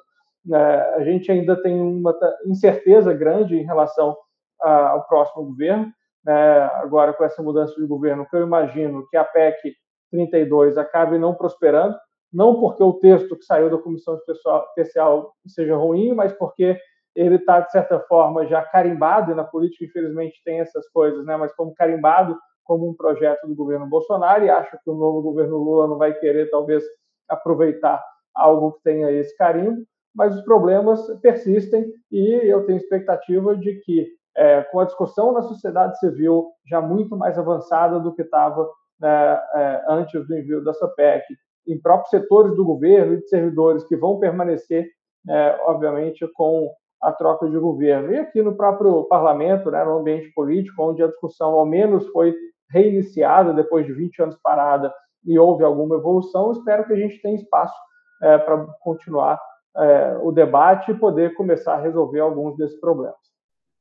É, 0.50 0.94
a 0.96 1.04
gente 1.04 1.30
ainda 1.30 1.60
tem 1.62 1.80
uma 1.80 2.16
incerteza 2.46 3.12
grande 3.12 3.56
em 3.56 3.64
relação 3.64 4.16
ao 4.60 5.06
próximo 5.06 5.44
governo. 5.46 5.92
Né, 6.24 6.62
agora, 6.74 7.12
com 7.12 7.24
essa 7.24 7.42
mudança 7.42 7.74
de 7.74 7.86
governo, 7.86 8.26
que 8.26 8.36
eu 8.36 8.42
imagino 8.42 9.06
que 9.08 9.16
a 9.16 9.24
PEC 9.24 9.74
32 10.10 10.78
acabe 10.78 11.18
não 11.18 11.34
prosperando, 11.34 11.96
não 12.32 12.60
porque 12.60 12.82
o 12.82 12.92
texto 12.94 13.36
que 13.36 13.44
saiu 13.44 13.68
da 13.68 13.78
comissão 13.78 14.16
especial 14.16 15.32
seja 15.46 15.76
ruim, 15.76 16.14
mas 16.14 16.32
porque 16.32 16.78
ele 17.14 17.36
está, 17.36 17.60
de 17.60 17.70
certa 17.70 18.00
forma, 18.00 18.46
já 18.46 18.62
carimbado, 18.62 19.32
e 19.32 19.34
na 19.34 19.44
política, 19.44 19.84
infelizmente, 19.84 20.40
tem 20.44 20.60
essas 20.60 20.88
coisas, 20.90 21.24
né? 21.26 21.36
mas 21.36 21.52
como 21.54 21.74
carimbado 21.74 22.38
como 22.64 22.88
um 22.88 22.94
projeto 22.94 23.46
do 23.46 23.54
governo 23.54 23.86
Bolsonaro, 23.86 24.44
e 24.44 24.50
acho 24.50 24.78
que 24.82 24.90
o 24.90 24.94
novo 24.94 25.20
governo 25.20 25.58
Lula 25.58 25.88
não 25.88 25.98
vai 25.98 26.14
querer, 26.14 26.48
talvez, 26.48 26.82
aproveitar 27.28 28.02
algo 28.34 28.72
que 28.72 28.82
tenha 28.84 29.10
esse 29.10 29.36
carimbo, 29.36 29.84
mas 30.14 30.36
os 30.36 30.42
problemas 30.42 31.00
persistem 31.20 31.86
e 32.10 32.40
eu 32.44 32.64
tenho 32.66 32.78
expectativa 32.78 33.56
de 33.56 33.80
que, 33.80 34.06
é, 34.36 34.62
com 34.64 34.80
a 34.80 34.84
discussão 34.84 35.32
na 35.32 35.42
sociedade 35.42 35.98
civil 35.98 36.50
já 36.68 36.80
muito 36.80 37.16
mais 37.16 37.38
avançada 37.38 37.98
do 37.98 38.14
que 38.14 38.22
estava 38.22 38.68
né, 39.00 39.40
é, 39.54 39.84
antes 39.88 40.26
do 40.26 40.36
envio 40.36 40.62
dessa 40.62 40.86
PEC, 40.88 41.24
em 41.66 41.80
próprios 41.80 42.10
setores 42.10 42.54
do 42.56 42.64
governo 42.64 43.14
e 43.14 43.20
de 43.20 43.28
servidores 43.28 43.84
que 43.84 43.96
vão 43.96 44.18
permanecer, 44.18 44.86
é, 45.28 45.60
obviamente, 45.64 46.26
com 46.34 46.70
a 47.00 47.12
troca 47.12 47.48
de 47.48 47.58
governo. 47.58 48.12
E 48.12 48.18
aqui 48.18 48.42
no 48.42 48.56
próprio 48.56 49.04
parlamento, 49.04 49.70
né, 49.70 49.84
no 49.84 49.98
ambiente 49.98 50.32
político, 50.34 50.82
onde 50.82 51.02
a 51.02 51.08
discussão 51.08 51.50
ao 51.50 51.66
menos 51.66 52.06
foi 52.08 52.34
reiniciada 52.70 53.52
depois 53.52 53.86
de 53.86 53.92
20 53.92 54.22
anos 54.22 54.38
parada 54.42 54.92
e 55.24 55.38
houve 55.38 55.62
alguma 55.62 55.96
evolução, 55.96 56.52
espero 56.52 56.86
que 56.86 56.92
a 56.92 56.96
gente 56.96 57.20
tenha 57.20 57.36
espaço 57.36 57.74
é, 58.22 58.38
para 58.38 58.66
continuar 58.80 59.38
é, 59.76 60.18
o 60.22 60.30
debate 60.30 60.90
e 60.90 60.98
poder 60.98 61.34
começar 61.34 61.74
a 61.74 61.80
resolver 61.80 62.20
alguns 62.20 62.56
desses 62.56 62.78
problemas. 62.78 63.16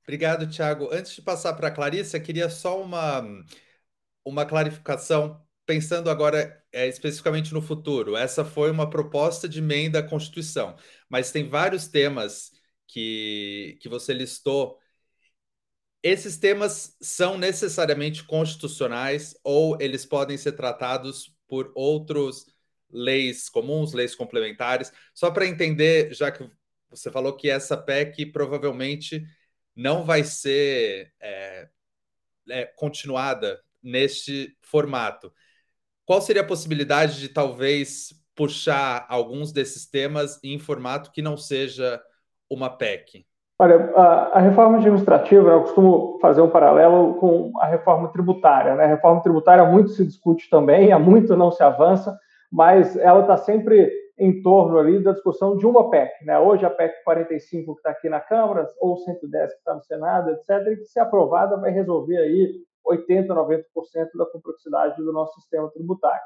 Obrigado, 0.03 0.47
Tiago. 0.47 0.89
Antes 0.91 1.13
de 1.13 1.21
passar 1.21 1.53
para 1.53 1.67
a 1.67 1.71
Clarissa, 1.71 2.19
queria 2.19 2.49
só 2.49 2.81
uma, 2.81 3.23
uma 4.25 4.45
clarificação 4.45 5.41
pensando 5.65 6.09
agora 6.09 6.61
é, 6.71 6.87
especificamente 6.87 7.53
no 7.53 7.61
futuro, 7.61 8.15
essa 8.15 8.43
foi 8.43 8.71
uma 8.71 8.89
proposta 8.89 9.47
de 9.47 9.59
emenda 9.59 9.99
à 9.99 10.03
Constituição, 10.03 10.75
mas 11.09 11.31
tem 11.31 11.47
vários 11.47 11.87
temas 11.87 12.51
que, 12.87 13.77
que 13.81 13.87
você 13.87 14.13
listou. 14.13 14.77
Esses 16.03 16.37
temas 16.37 16.97
são 17.01 17.37
necessariamente 17.37 18.23
constitucionais 18.23 19.35
ou 19.43 19.77
eles 19.79 20.05
podem 20.05 20.37
ser 20.37 20.53
tratados 20.53 21.33
por 21.47 21.71
outros 21.75 22.45
leis 22.91 23.49
comuns, 23.49 23.93
leis 23.93 24.15
complementares. 24.15 24.91
Só 25.13 25.31
para 25.31 25.45
entender, 25.45 26.13
já 26.13 26.31
que 26.31 26.49
você 26.89 27.09
falou 27.09 27.33
que 27.35 27.49
essa 27.49 27.77
PEC 27.77 28.25
provavelmente 28.27 29.23
não 29.75 30.03
vai 30.03 30.23
ser 30.23 31.13
é, 31.21 31.67
é, 32.49 32.65
continuada 32.65 33.59
neste 33.81 34.55
formato. 34.61 35.31
Qual 36.05 36.21
seria 36.21 36.41
a 36.41 36.47
possibilidade 36.47 37.19
de 37.19 37.29
talvez 37.29 38.13
puxar 38.35 39.05
alguns 39.07 39.51
desses 39.51 39.85
temas 39.85 40.39
em 40.43 40.59
formato 40.59 41.11
que 41.11 41.21
não 41.21 41.37
seja 41.37 42.01
uma 42.49 42.69
PEC? 42.69 43.25
Olha, 43.61 43.93
a, 43.95 44.37
a 44.37 44.39
reforma 44.39 44.77
administrativa, 44.79 45.51
eu 45.51 45.61
costumo 45.61 46.17
fazer 46.19 46.41
um 46.41 46.49
paralelo 46.49 47.13
com 47.15 47.51
a 47.59 47.67
reforma 47.67 48.07
tributária. 48.07 48.75
Né? 48.75 48.85
A 48.85 48.87
reforma 48.87 49.21
tributária 49.21 49.63
muito 49.63 49.91
se 49.91 50.03
discute 50.03 50.49
também, 50.49 50.91
há 50.91 50.97
muito 50.97 51.37
não 51.37 51.51
se 51.51 51.61
avança, 51.61 52.17
mas 52.51 52.97
ela 52.97 53.21
está 53.21 53.37
sempre 53.37 53.91
em 54.19 54.41
torno 54.41 54.77
ali 54.77 55.01
da 55.01 55.13
discussão 55.13 55.57
de 55.57 55.65
uma 55.65 55.89
PEC. 55.89 56.25
Né? 56.25 56.37
Hoje 56.37 56.65
a 56.65 56.69
PEC 56.69 57.03
45 57.03 57.73
que 57.73 57.79
está 57.79 57.91
aqui 57.91 58.09
na 58.09 58.19
Câmara, 58.19 58.67
ou 58.79 58.97
110 58.97 59.51
que 59.51 59.57
está 59.57 59.73
no 59.73 59.83
Senado, 59.83 60.31
etc., 60.31 60.67
e 60.71 60.77
que, 60.77 60.85
se 60.85 60.99
aprovada, 60.99 61.57
vai 61.57 61.71
resolver 61.71 62.17
aí 62.17 62.53
80%, 62.87 63.27
90% 63.27 63.63
da 64.15 64.25
complexidade 64.25 64.97
do 64.97 65.13
nosso 65.13 65.33
sistema 65.39 65.69
tributário. 65.71 66.21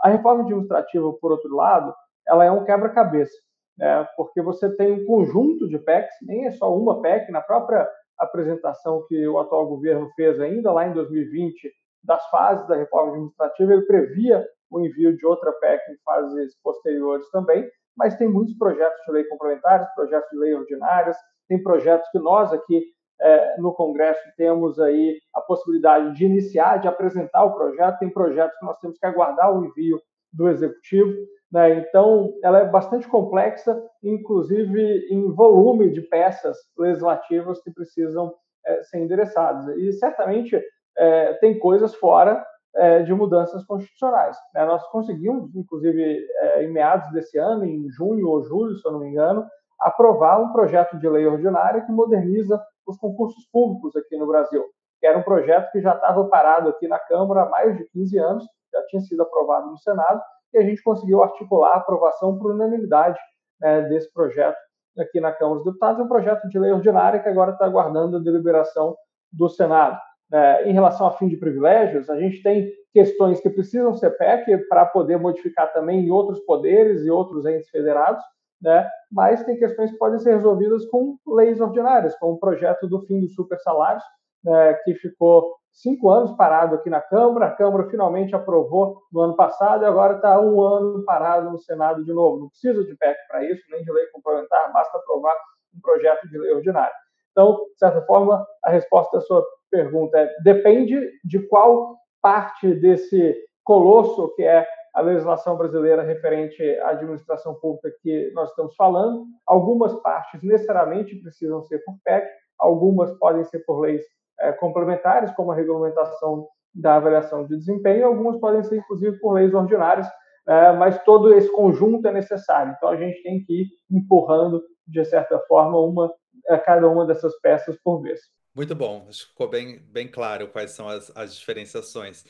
A 0.00 0.08
reforma 0.08 0.44
administrativa, 0.44 1.12
por 1.14 1.32
outro 1.32 1.54
lado, 1.54 1.94
ela 2.28 2.44
é 2.44 2.50
um 2.50 2.64
quebra-cabeça, 2.64 3.36
né? 3.76 4.06
porque 4.16 4.40
você 4.40 4.74
tem 4.76 4.92
um 4.92 5.04
conjunto 5.04 5.68
de 5.68 5.78
PECs, 5.78 6.14
nem 6.22 6.46
é 6.46 6.52
só 6.52 6.74
uma 6.74 7.02
PEC, 7.02 7.30
na 7.30 7.40
própria 7.40 7.88
apresentação 8.18 9.04
que 9.08 9.26
o 9.26 9.38
atual 9.38 9.66
governo 9.66 10.10
fez 10.16 10.40
ainda 10.40 10.72
lá 10.72 10.86
em 10.86 10.92
2020 10.92 11.70
das 12.02 12.24
fases 12.30 12.66
da 12.66 12.76
reforma 12.76 13.10
administrativa, 13.10 13.74
ele 13.74 13.82
previa 13.82 14.46
o 14.70 14.80
envio 14.80 15.16
de 15.16 15.26
outra 15.26 15.52
PEC 15.52 15.80
em 15.90 15.96
fases 16.04 16.56
posteriores 16.62 17.28
também, 17.30 17.68
mas 17.96 18.16
tem 18.16 18.28
muitos 18.28 18.56
projetos 18.56 18.98
de 19.06 19.12
lei 19.12 19.24
complementares, 19.24 19.88
projetos 19.94 20.28
de 20.30 20.38
lei 20.38 20.54
ordinárias, 20.54 21.16
tem 21.48 21.62
projetos 21.62 22.08
que 22.10 22.18
nós 22.18 22.52
aqui 22.52 22.84
é, 23.20 23.56
no 23.58 23.72
Congresso 23.72 24.20
temos 24.36 24.78
aí 24.78 25.18
a 25.34 25.40
possibilidade 25.40 26.14
de 26.14 26.26
iniciar, 26.26 26.78
de 26.78 26.88
apresentar 26.88 27.44
o 27.44 27.54
projeto, 27.54 27.98
tem 27.98 28.10
projetos 28.10 28.58
que 28.58 28.66
nós 28.66 28.78
temos 28.78 28.98
que 28.98 29.06
aguardar 29.06 29.56
o 29.56 29.64
envio 29.64 30.00
do 30.32 30.48
Executivo, 30.48 31.12
né? 31.50 31.78
então 31.78 32.34
ela 32.42 32.58
é 32.58 32.64
bastante 32.66 33.08
complexa, 33.08 33.80
inclusive 34.02 35.06
em 35.10 35.32
volume 35.32 35.90
de 35.90 36.02
peças 36.02 36.58
legislativas 36.76 37.62
que 37.62 37.70
precisam 37.70 38.34
é, 38.66 38.82
ser 38.82 38.98
endereçadas. 38.98 39.66
E 39.78 39.92
certamente 39.92 40.60
é, 40.98 41.32
tem 41.34 41.58
coisas 41.58 41.94
fora 41.94 42.44
é, 42.76 43.02
de 43.02 43.14
mudanças 43.14 43.64
constitucionais. 43.64 44.36
Né? 44.54 44.64
Nós 44.64 44.86
conseguimos, 44.88 45.54
inclusive, 45.54 46.26
é, 46.40 46.64
em 46.64 46.72
meados 46.72 47.10
desse 47.12 47.38
ano, 47.38 47.64
em 47.64 47.88
junho 47.90 48.28
ou 48.28 48.42
julho, 48.44 48.76
se 48.76 48.86
eu 48.86 48.92
não 48.92 49.00
me 49.00 49.08
engano, 49.08 49.46
aprovar 49.80 50.40
um 50.40 50.52
projeto 50.52 50.98
de 50.98 51.08
lei 51.08 51.26
ordinária 51.26 51.82
que 51.82 51.92
moderniza 51.92 52.62
os 52.86 52.96
concursos 52.98 53.46
públicos 53.52 53.96
aqui 53.96 54.16
no 54.16 54.26
Brasil, 54.26 54.64
era 55.02 55.18
um 55.18 55.22
projeto 55.22 55.70
que 55.70 55.80
já 55.80 55.94
estava 55.94 56.24
parado 56.24 56.68
aqui 56.68 56.88
na 56.88 56.98
Câmara 56.98 57.42
há 57.42 57.48
mais 57.48 57.76
de 57.76 57.84
15 57.90 58.18
anos, 58.18 58.44
já 58.72 58.82
tinha 58.86 59.02
sido 59.02 59.22
aprovado 59.22 59.70
no 59.70 59.78
Senado, 59.78 60.20
e 60.52 60.58
a 60.58 60.62
gente 60.62 60.82
conseguiu 60.82 61.22
articular 61.22 61.72
a 61.72 61.76
aprovação 61.76 62.38
por 62.38 62.52
unanimidade 62.52 63.18
né, 63.60 63.82
desse 63.82 64.12
projeto 64.12 64.56
aqui 64.98 65.20
na 65.20 65.32
Câmara 65.32 65.56
dos 65.56 65.64
Deputados, 65.64 66.00
é 66.00 66.02
um 66.02 66.08
projeto 66.08 66.48
de 66.48 66.58
lei 66.58 66.72
ordinária 66.72 67.20
que 67.20 67.28
agora 67.28 67.52
está 67.52 67.66
aguardando 67.66 68.16
a 68.16 68.20
deliberação 68.20 68.96
do 69.30 69.48
Senado. 69.48 69.98
É, 70.32 70.68
em 70.68 70.72
relação 70.72 71.06
a 71.06 71.12
fim 71.12 71.28
de 71.28 71.36
privilégios, 71.36 72.10
a 72.10 72.18
gente 72.18 72.42
tem 72.42 72.72
questões 72.92 73.40
que 73.40 73.50
precisam 73.50 73.94
ser 73.94 74.10
PEC 74.10 74.66
para 74.68 74.84
poder 74.86 75.18
modificar 75.18 75.72
também 75.72 76.00
em 76.00 76.10
outros 76.10 76.40
poderes 76.40 77.04
e 77.04 77.10
outros 77.10 77.46
entes 77.46 77.68
federados, 77.70 78.22
né? 78.60 78.88
mas 79.12 79.44
tem 79.44 79.56
questões 79.56 79.92
que 79.92 79.98
podem 79.98 80.18
ser 80.18 80.34
resolvidas 80.34 80.84
com 80.86 81.16
leis 81.26 81.60
ordinárias, 81.60 82.18
como 82.18 82.32
o 82.32 82.40
projeto 82.40 82.88
do 82.88 83.02
fim 83.02 83.20
dos 83.20 83.34
super 83.34 83.58
salários, 83.60 84.02
né, 84.42 84.74
que 84.84 84.94
ficou 84.94 85.56
cinco 85.72 86.10
anos 86.10 86.32
parado 86.32 86.74
aqui 86.74 86.88
na 86.88 87.00
Câmara, 87.00 87.46
a 87.46 87.54
Câmara 87.54 87.88
finalmente 87.90 88.34
aprovou 88.34 89.02
no 89.12 89.20
ano 89.20 89.36
passado 89.36 89.82
e 89.82 89.86
agora 89.86 90.16
está 90.16 90.40
um 90.40 90.60
ano 90.60 91.04
parado 91.04 91.50
no 91.50 91.58
Senado 91.58 92.02
de 92.02 92.12
novo. 92.12 92.40
Não 92.40 92.48
precisa 92.48 92.82
de 92.82 92.96
PEC 92.96 93.16
para 93.28 93.44
isso, 93.44 93.62
nem 93.70 93.82
de 93.84 93.92
lei 93.92 94.06
complementar, 94.06 94.72
basta 94.72 94.96
aprovar 94.96 95.34
um 95.76 95.80
projeto 95.80 96.26
de 96.28 96.38
lei 96.38 96.52
ordinária. 96.52 96.94
Então, 97.32 97.56
de 97.72 97.78
certa 97.78 98.00
forma, 98.02 98.46
a 98.64 98.70
resposta 98.70 99.18
à 99.18 99.20
sua 99.20 99.44
pergunta 99.70 100.18
é: 100.18 100.30
depende 100.42 101.10
de 101.24 101.38
qual 101.48 101.96
parte 102.22 102.74
desse 102.74 103.36
colosso 103.64 104.34
que 104.34 104.42
é 104.42 104.66
a 104.94 105.00
legislação 105.02 105.56
brasileira 105.58 106.02
referente 106.02 106.62
à 106.78 106.90
administração 106.90 107.54
pública 107.56 107.92
que 108.00 108.30
nós 108.34 108.48
estamos 108.48 108.74
falando. 108.76 109.26
Algumas 109.46 109.92
partes 110.00 110.42
necessariamente 110.42 111.16
precisam 111.16 111.62
ser 111.64 111.84
por 111.84 111.96
PEC, 112.02 112.26
algumas 112.58 113.12
podem 113.18 113.44
ser 113.44 113.58
por 113.66 113.80
leis 113.80 114.02
é, 114.40 114.52
complementares, 114.52 115.30
como 115.32 115.52
a 115.52 115.54
regulamentação 115.54 116.48
da 116.74 116.96
avaliação 116.96 117.46
de 117.46 117.56
desempenho, 117.56 118.06
algumas 118.06 118.38
podem 118.38 118.62
ser, 118.62 118.76
inclusive, 118.76 119.18
por 119.18 119.32
leis 119.32 119.52
ordinárias, 119.54 120.06
é, 120.46 120.72
mas 120.72 121.02
todo 121.04 121.32
esse 121.34 121.50
conjunto 121.50 122.06
é 122.06 122.12
necessário. 122.12 122.74
Então, 122.76 122.88
a 122.88 122.96
gente 122.96 123.22
tem 123.22 123.42
que 123.44 123.62
ir 123.62 123.68
empurrando, 123.90 124.62
de 124.86 125.04
certa 125.04 125.38
forma, 125.40 125.78
uma, 125.78 126.12
a 126.48 126.58
cada 126.58 126.88
uma 126.88 127.06
dessas 127.06 127.38
peças 127.40 127.76
por 127.82 128.00
vez. 128.02 128.20
Muito 128.56 128.74
bom, 128.74 129.06
acho 129.06 129.24
que 129.24 129.28
ficou 129.32 129.50
bem, 129.50 129.80
bem 129.80 130.08
claro 130.08 130.48
quais 130.48 130.70
são 130.70 130.88
as, 130.88 131.14
as 131.14 131.36
diferenciações. 131.36 132.24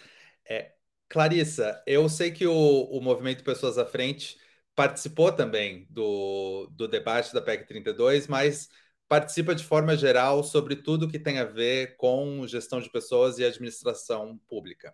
É, 0.44 0.72
Clarissa, 1.08 1.80
eu 1.86 2.08
sei 2.08 2.32
que 2.32 2.44
o, 2.44 2.52
o 2.52 3.00
Movimento 3.00 3.44
Pessoas 3.44 3.78
à 3.78 3.86
Frente 3.86 4.36
participou 4.74 5.30
também 5.30 5.86
do, 5.88 6.66
do 6.72 6.88
debate 6.88 7.32
da 7.32 7.40
PEC 7.40 7.68
32, 7.68 8.26
mas 8.26 8.68
participa 9.08 9.54
de 9.54 9.62
forma 9.62 9.96
geral 9.96 10.42
sobre 10.42 10.74
tudo 10.74 11.06
que 11.08 11.20
tem 11.20 11.38
a 11.38 11.44
ver 11.44 11.96
com 11.96 12.44
gestão 12.44 12.80
de 12.80 12.90
pessoas 12.90 13.38
e 13.38 13.44
administração 13.44 14.36
pública. 14.48 14.92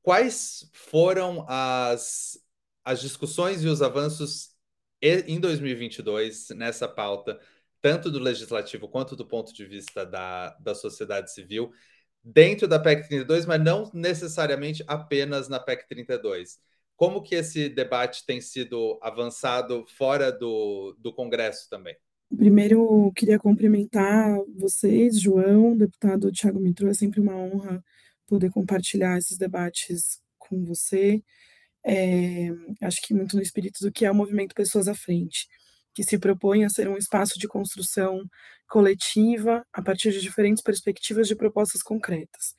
Quais 0.00 0.70
foram 0.72 1.44
as, 1.46 2.38
as 2.82 3.02
discussões 3.02 3.62
e 3.62 3.68
os 3.68 3.82
avanços 3.82 4.56
em 5.02 5.38
2022 5.38 6.48
nessa 6.50 6.88
pauta, 6.88 7.38
tanto 7.86 8.10
do 8.10 8.18
legislativo 8.18 8.88
quanto 8.88 9.14
do 9.14 9.24
ponto 9.24 9.54
de 9.54 9.64
vista 9.64 10.04
da, 10.04 10.56
da 10.58 10.74
sociedade 10.74 11.32
civil? 11.32 11.70
dentro 12.26 12.66
da 12.66 12.80
PEC 12.80 13.06
32, 13.08 13.46
mas 13.46 13.62
não 13.62 13.88
necessariamente 13.94 14.82
apenas 14.88 15.48
na 15.48 15.60
PEC 15.60 15.86
32. 15.86 16.58
Como 16.96 17.22
que 17.22 17.36
esse 17.36 17.68
debate 17.68 18.26
tem 18.26 18.40
sido 18.40 18.98
avançado 19.00 19.84
fora 19.96 20.32
do, 20.32 20.96
do 20.98 21.12
Congresso 21.12 21.70
também? 21.70 21.94
Primeiro, 22.36 23.12
queria 23.14 23.38
cumprimentar 23.38 24.36
vocês, 24.58 25.20
João, 25.20 25.76
deputado 25.76 26.32
Tiago 26.32 26.58
Mitro, 26.58 26.88
é 26.88 26.94
sempre 26.94 27.20
uma 27.20 27.36
honra 27.36 27.84
poder 28.26 28.50
compartilhar 28.50 29.16
esses 29.16 29.38
debates 29.38 30.20
com 30.36 30.64
você. 30.64 31.22
É, 31.84 32.48
acho 32.82 33.00
que 33.06 33.14
muito 33.14 33.36
no 33.36 33.42
espírito 33.42 33.78
do 33.80 33.92
que 33.92 34.04
é 34.04 34.10
o 34.10 34.14
movimento 34.14 34.56
Pessoas 34.56 34.88
à 34.88 34.94
Frente 34.96 35.46
que 35.96 36.04
se 36.04 36.18
propõe 36.18 36.62
a 36.62 36.68
ser 36.68 36.88
um 36.90 36.98
espaço 36.98 37.38
de 37.38 37.48
construção 37.48 38.20
coletiva 38.68 39.64
a 39.72 39.80
partir 39.80 40.12
de 40.12 40.20
diferentes 40.20 40.62
perspectivas 40.62 41.26
de 41.26 41.34
propostas 41.34 41.82
concretas. 41.82 42.54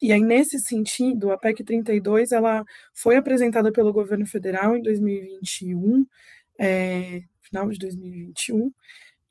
E 0.00 0.10
aí, 0.10 0.22
nesse 0.22 0.58
sentido, 0.58 1.30
a 1.30 1.36
PEC 1.36 1.62
32 1.62 2.32
ela 2.32 2.64
foi 2.94 3.16
apresentada 3.16 3.70
pelo 3.70 3.92
governo 3.92 4.26
federal 4.26 4.74
em 4.74 4.80
2021, 4.80 6.06
é, 6.58 7.20
final 7.42 7.68
de 7.68 7.78
2021, 7.78 8.72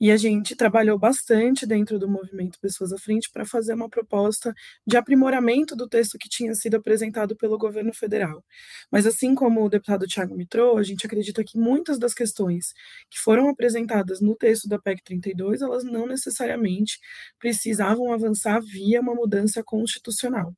e 0.02 0.10
a 0.10 0.18
gente 0.18 0.56
trabalhou 0.56 0.98
bastante 0.98 1.64
dentro 1.64 2.00
do 2.00 2.10
movimento 2.10 2.60
Pessoas 2.60 2.92
à 2.92 2.98
Frente 2.98 3.30
para 3.32 3.46
fazer 3.46 3.76
uma 3.76 3.88
proposta 3.88 4.52
de 4.86 4.98
aprimoramento 4.98 5.76
do 5.76 5.88
texto 5.88 6.18
que 6.18 6.28
tinha 6.28 6.56
sido 6.56 6.74
apresentado 6.78 7.36
pelo 7.36 7.56
governo 7.56 7.94
federal. 7.94 8.44
Mas, 8.92 9.06
assim 9.06 9.36
como 9.36 9.64
o 9.64 9.70
deputado 9.70 10.08
Tiago 10.08 10.36
Mitrô, 10.36 10.80
a 10.80 10.82
gente 10.82 11.06
acredita 11.06 11.44
que 11.44 11.56
muitas 11.56 12.00
das 12.00 12.16
questões 12.16 12.74
que 13.12 13.20
foram 13.20 13.48
apresentadas 13.48 14.22
no 14.22 14.36
texto 14.36 14.68
da 14.68 14.80
PEC 14.80 15.04
32, 15.04 15.62
elas 15.62 15.84
não 15.84 16.08
necessariamente 16.08 16.98
precisavam 17.38 18.12
avançar 18.12 18.60
via 18.60 19.02
uma 19.02 19.14
mudança 19.14 19.64
constitucional. 19.64 20.56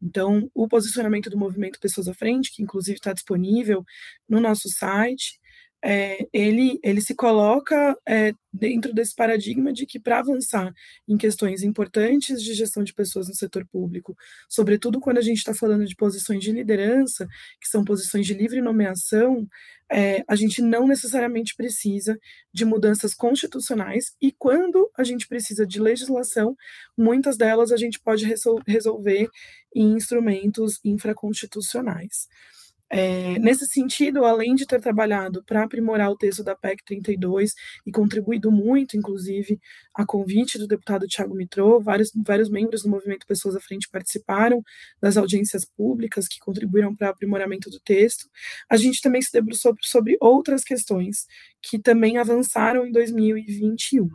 Então, 0.00 0.50
o 0.54 0.66
posicionamento 0.66 1.28
do 1.28 1.36
movimento 1.36 1.78
Pessoas 1.78 2.08
à 2.08 2.14
Frente, 2.14 2.50
que 2.54 2.62
inclusive 2.62 2.96
está 2.96 3.12
disponível 3.12 3.84
no 4.26 4.40
nosso 4.40 4.70
site, 4.70 5.38
é, 5.84 6.26
ele, 6.32 6.78
ele 6.82 7.00
se 7.00 7.14
coloca 7.14 7.96
é, 8.06 8.32
dentro 8.52 8.92
desse 8.92 9.14
paradigma 9.14 9.72
de 9.72 9.86
que 9.86 9.98
para 10.00 10.18
avançar 10.18 10.72
em 11.06 11.16
questões 11.16 11.62
importantes 11.62 12.42
de 12.42 12.54
gestão 12.54 12.82
de 12.82 12.92
pessoas 12.92 13.28
no 13.28 13.34
setor 13.34 13.66
público, 13.66 14.16
sobretudo 14.48 15.00
quando 15.00 15.18
a 15.18 15.22
gente 15.22 15.38
está 15.38 15.54
falando 15.54 15.84
de 15.84 15.94
posições 15.94 16.42
de 16.42 16.50
liderança, 16.50 17.26
que 17.60 17.68
são 17.68 17.84
posições 17.84 18.26
de 18.26 18.34
livre 18.34 18.60
nomeação, 18.60 19.46
é, 19.90 20.22
a 20.28 20.34
gente 20.34 20.60
não 20.60 20.86
necessariamente 20.86 21.54
precisa 21.54 22.18
de 22.52 22.64
mudanças 22.64 23.14
constitucionais 23.14 24.14
e 24.20 24.32
quando 24.32 24.90
a 24.96 25.04
gente 25.04 25.26
precisa 25.26 25.66
de 25.66 25.80
legislação, 25.80 26.56
muitas 26.96 27.36
delas 27.36 27.72
a 27.72 27.76
gente 27.76 28.00
pode 28.00 28.24
resol 28.24 28.60
resolver 28.66 29.28
em 29.74 29.92
instrumentos 29.92 30.80
infraconstitucionais. 30.84 32.28
É, 32.90 33.38
nesse 33.38 33.66
sentido, 33.66 34.24
além 34.24 34.54
de 34.54 34.66
ter 34.66 34.80
trabalhado 34.80 35.44
para 35.44 35.62
aprimorar 35.62 36.10
o 36.10 36.16
texto 36.16 36.42
da 36.42 36.54
PEC 36.56 36.82
32 36.84 37.52
e 37.86 37.92
contribuído 37.92 38.50
muito, 38.50 38.96
inclusive, 38.96 39.60
a 39.94 40.06
convite 40.06 40.58
do 40.58 40.66
deputado 40.66 41.06
Tiago 41.06 41.34
Mitrô, 41.34 41.80
vários, 41.80 42.10
vários 42.26 42.48
membros 42.48 42.82
do 42.82 42.88
movimento 42.88 43.26
Pessoas 43.26 43.56
à 43.56 43.60
Frente 43.60 43.88
participaram 43.90 44.62
das 45.00 45.16
audiências 45.16 45.64
públicas 45.66 46.26
que 46.26 46.38
contribuíram 46.40 46.94
para 46.96 47.08
o 47.08 47.10
aprimoramento 47.10 47.68
do 47.68 47.78
texto. 47.80 48.26
A 48.70 48.76
gente 48.76 49.02
também 49.02 49.20
se 49.20 49.32
debruçou 49.32 49.74
sobre 49.82 50.16
outras 50.20 50.64
questões 50.64 51.26
que 51.60 51.78
também 51.78 52.16
avançaram 52.16 52.86
em 52.86 52.92
2021. 52.92 54.08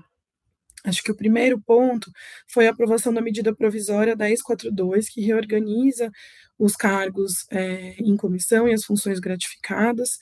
Acho 0.84 1.02
que 1.04 1.12
o 1.12 1.16
primeiro 1.16 1.60
ponto 1.62 2.12
foi 2.48 2.68
a 2.68 2.72
aprovação 2.72 3.14
da 3.14 3.22
medida 3.22 3.56
provisória 3.56 4.16
1042, 4.16 5.10
que 5.10 5.22
reorganiza 5.22 6.12
os 6.60 6.76
cargos 6.76 7.46
é, 7.52 7.96
em 8.00 8.16
comissão 8.18 8.68
e 8.68 8.74
as 8.74 8.84
funções 8.84 9.20
gratificadas, 9.20 10.20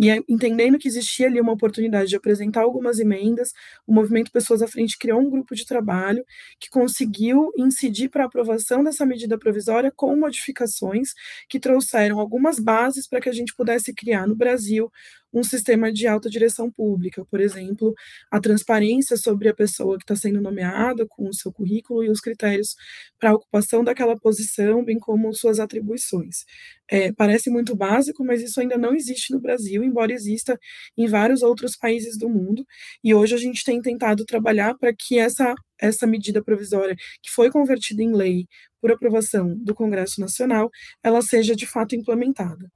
e 0.00 0.10
entendendo 0.28 0.78
que 0.78 0.86
existia 0.86 1.26
ali 1.26 1.40
uma 1.40 1.52
oportunidade 1.52 2.08
de 2.08 2.16
apresentar 2.16 2.62
algumas 2.62 3.00
emendas, 3.00 3.52
o 3.84 3.92
Movimento 3.92 4.30
Pessoas 4.30 4.62
à 4.62 4.68
Frente 4.68 4.96
criou 4.96 5.20
um 5.20 5.28
grupo 5.28 5.56
de 5.56 5.66
trabalho 5.66 6.24
que 6.60 6.70
conseguiu 6.70 7.50
incidir 7.58 8.08
para 8.08 8.22
a 8.22 8.26
aprovação 8.26 8.84
dessa 8.84 9.04
medida 9.04 9.36
provisória 9.36 9.92
com 9.94 10.14
modificações 10.14 11.08
que 11.48 11.58
trouxeram 11.58 12.20
algumas 12.20 12.60
bases 12.60 13.08
para 13.08 13.20
que 13.20 13.28
a 13.28 13.32
gente 13.32 13.54
pudesse 13.56 13.92
criar 13.92 14.26
no 14.28 14.36
Brasil 14.36 14.88
um 15.32 15.42
sistema 15.42 15.92
de 15.92 16.06
alta 16.06 16.28
direção 16.30 16.70
pública, 16.70 17.24
por 17.26 17.40
exemplo, 17.40 17.94
a 18.30 18.40
transparência 18.40 19.16
sobre 19.16 19.48
a 19.48 19.54
pessoa 19.54 19.98
que 19.98 20.04
está 20.04 20.16
sendo 20.16 20.40
nomeada, 20.40 21.06
com 21.06 21.28
o 21.28 21.34
seu 21.34 21.52
currículo 21.52 22.04
e 22.04 22.10
os 22.10 22.20
critérios 22.20 22.74
para 23.18 23.30
a 23.30 23.34
ocupação 23.34 23.84
daquela 23.84 24.16
posição, 24.16 24.84
bem 24.84 24.98
como 24.98 25.32
suas 25.34 25.60
atribuições. 25.60 26.44
É, 26.90 27.12
parece 27.12 27.50
muito 27.50 27.76
básico, 27.76 28.24
mas 28.24 28.42
isso 28.42 28.60
ainda 28.60 28.78
não 28.78 28.94
existe 28.94 29.32
no 29.32 29.40
Brasil, 29.40 29.84
embora 29.84 30.12
exista 30.12 30.58
em 30.96 31.06
vários 31.06 31.42
outros 31.42 31.76
países 31.76 32.16
do 32.18 32.28
mundo, 32.28 32.64
e 33.04 33.14
hoje 33.14 33.34
a 33.34 33.38
gente 33.38 33.64
tem 33.64 33.80
tentado 33.82 34.24
trabalhar 34.24 34.74
para 34.78 34.92
que 34.94 35.18
essa 35.18 35.54
essa 35.80 36.06
medida 36.06 36.42
provisória, 36.42 36.96
que 37.22 37.30
foi 37.30 37.50
convertida 37.50 38.02
em 38.02 38.12
lei 38.12 38.46
por 38.80 38.90
aprovação 38.90 39.56
do 39.58 39.74
Congresso 39.74 40.20
Nacional, 40.20 40.70
ela 41.02 41.22
seja 41.22 41.54
de 41.54 41.66
fato 41.66 41.94
implementada. 41.94 42.70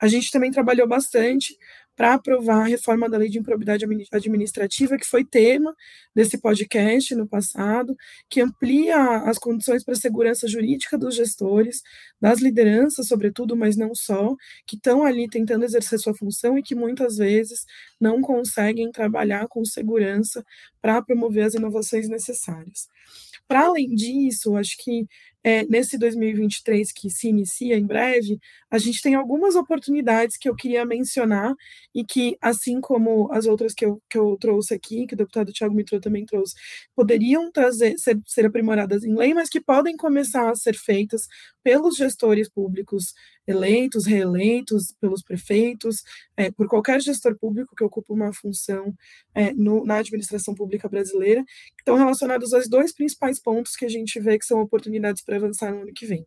A 0.00 0.08
gente 0.08 0.30
também 0.30 0.50
trabalhou 0.50 0.86
bastante 0.88 1.56
para 1.98 2.14
aprovar 2.14 2.60
a 2.60 2.68
reforma 2.68 3.10
da 3.10 3.18
lei 3.18 3.28
de 3.28 3.40
improbidade 3.40 3.84
administrativa, 4.12 4.96
que 4.96 5.04
foi 5.04 5.24
tema 5.24 5.74
desse 6.14 6.38
podcast 6.38 7.12
no 7.16 7.26
passado, 7.26 7.96
que 8.30 8.40
amplia 8.40 8.96
as 9.24 9.36
condições 9.36 9.82
para 9.82 9.94
a 9.94 9.96
segurança 9.96 10.46
jurídica 10.46 10.96
dos 10.96 11.16
gestores, 11.16 11.82
das 12.20 12.38
lideranças, 12.38 13.08
sobretudo, 13.08 13.56
mas 13.56 13.76
não 13.76 13.96
só, 13.96 14.36
que 14.64 14.76
estão 14.76 15.02
ali 15.02 15.28
tentando 15.28 15.64
exercer 15.64 15.98
sua 15.98 16.14
função 16.14 16.56
e 16.56 16.62
que 16.62 16.76
muitas 16.76 17.16
vezes 17.16 17.66
não 18.00 18.22
conseguem 18.22 18.92
trabalhar 18.92 19.48
com 19.48 19.64
segurança 19.64 20.44
para 20.80 21.02
promover 21.02 21.46
as 21.46 21.54
inovações 21.54 22.08
necessárias. 22.08 22.88
Para 23.48 23.66
além 23.66 23.92
disso, 23.94 24.54
acho 24.56 24.76
que 24.78 25.08
é, 25.48 25.64
nesse 25.64 25.96
2023 25.96 26.92
que 26.92 27.08
se 27.08 27.28
inicia 27.28 27.74
em 27.78 27.86
breve, 27.86 28.38
a 28.70 28.76
gente 28.76 29.00
tem 29.00 29.14
algumas 29.14 29.54
oportunidades 29.56 30.36
que 30.36 30.46
eu 30.46 30.54
queria 30.54 30.84
mencionar 30.84 31.54
e 31.94 32.04
que, 32.04 32.36
assim 32.38 32.82
como 32.82 33.32
as 33.32 33.46
outras 33.46 33.72
que 33.72 33.86
eu, 33.86 33.98
que 34.10 34.18
eu 34.18 34.36
trouxe 34.38 34.74
aqui, 34.74 35.06
que 35.06 35.14
o 35.14 35.16
deputado 35.16 35.50
Tiago 35.50 35.74
Mitro 35.74 35.98
também 36.00 36.26
trouxe, 36.26 36.54
poderiam 36.94 37.50
trazer, 37.50 37.96
ser, 37.96 38.20
ser 38.26 38.44
aprimoradas 38.44 39.02
em 39.04 39.14
lei, 39.14 39.32
mas 39.32 39.48
que 39.48 39.58
podem 39.58 39.96
começar 39.96 40.50
a 40.50 40.54
ser 40.54 40.76
feitas 40.76 41.26
pelos 41.64 41.96
gestores 41.96 42.46
públicos 42.50 43.14
eleitos, 43.48 44.04
reeleitos, 44.04 44.94
pelos 45.00 45.22
prefeitos, 45.22 46.04
é, 46.36 46.50
por 46.50 46.68
qualquer 46.68 47.00
gestor 47.00 47.36
público 47.38 47.74
que 47.74 47.82
ocupa 47.82 48.12
uma 48.12 48.30
função 48.32 48.94
é, 49.34 49.54
no, 49.54 49.84
na 49.86 49.96
administração 49.96 50.54
pública 50.54 50.86
brasileira, 50.86 51.42
que 51.44 51.80
estão 51.80 51.96
relacionados 51.96 52.52
aos 52.52 52.68
dois 52.68 52.92
principais 52.92 53.40
pontos 53.40 53.74
que 53.74 53.86
a 53.86 53.88
gente 53.88 54.20
vê 54.20 54.38
que 54.38 54.44
são 54.44 54.60
oportunidades 54.60 55.24
para 55.24 55.36
avançar 55.36 55.72
no 55.72 55.80
ano 55.80 55.94
que 55.94 56.04
vem. 56.04 56.26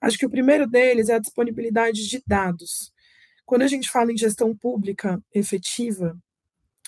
Acho 0.00 0.16
que 0.16 0.26
o 0.26 0.30
primeiro 0.30 0.68
deles 0.68 1.08
é 1.08 1.14
a 1.14 1.18
disponibilidade 1.18 2.08
de 2.08 2.22
dados. 2.24 2.92
Quando 3.44 3.62
a 3.62 3.66
gente 3.66 3.90
fala 3.90 4.12
em 4.12 4.16
gestão 4.16 4.56
pública 4.56 5.20
efetiva, 5.34 6.16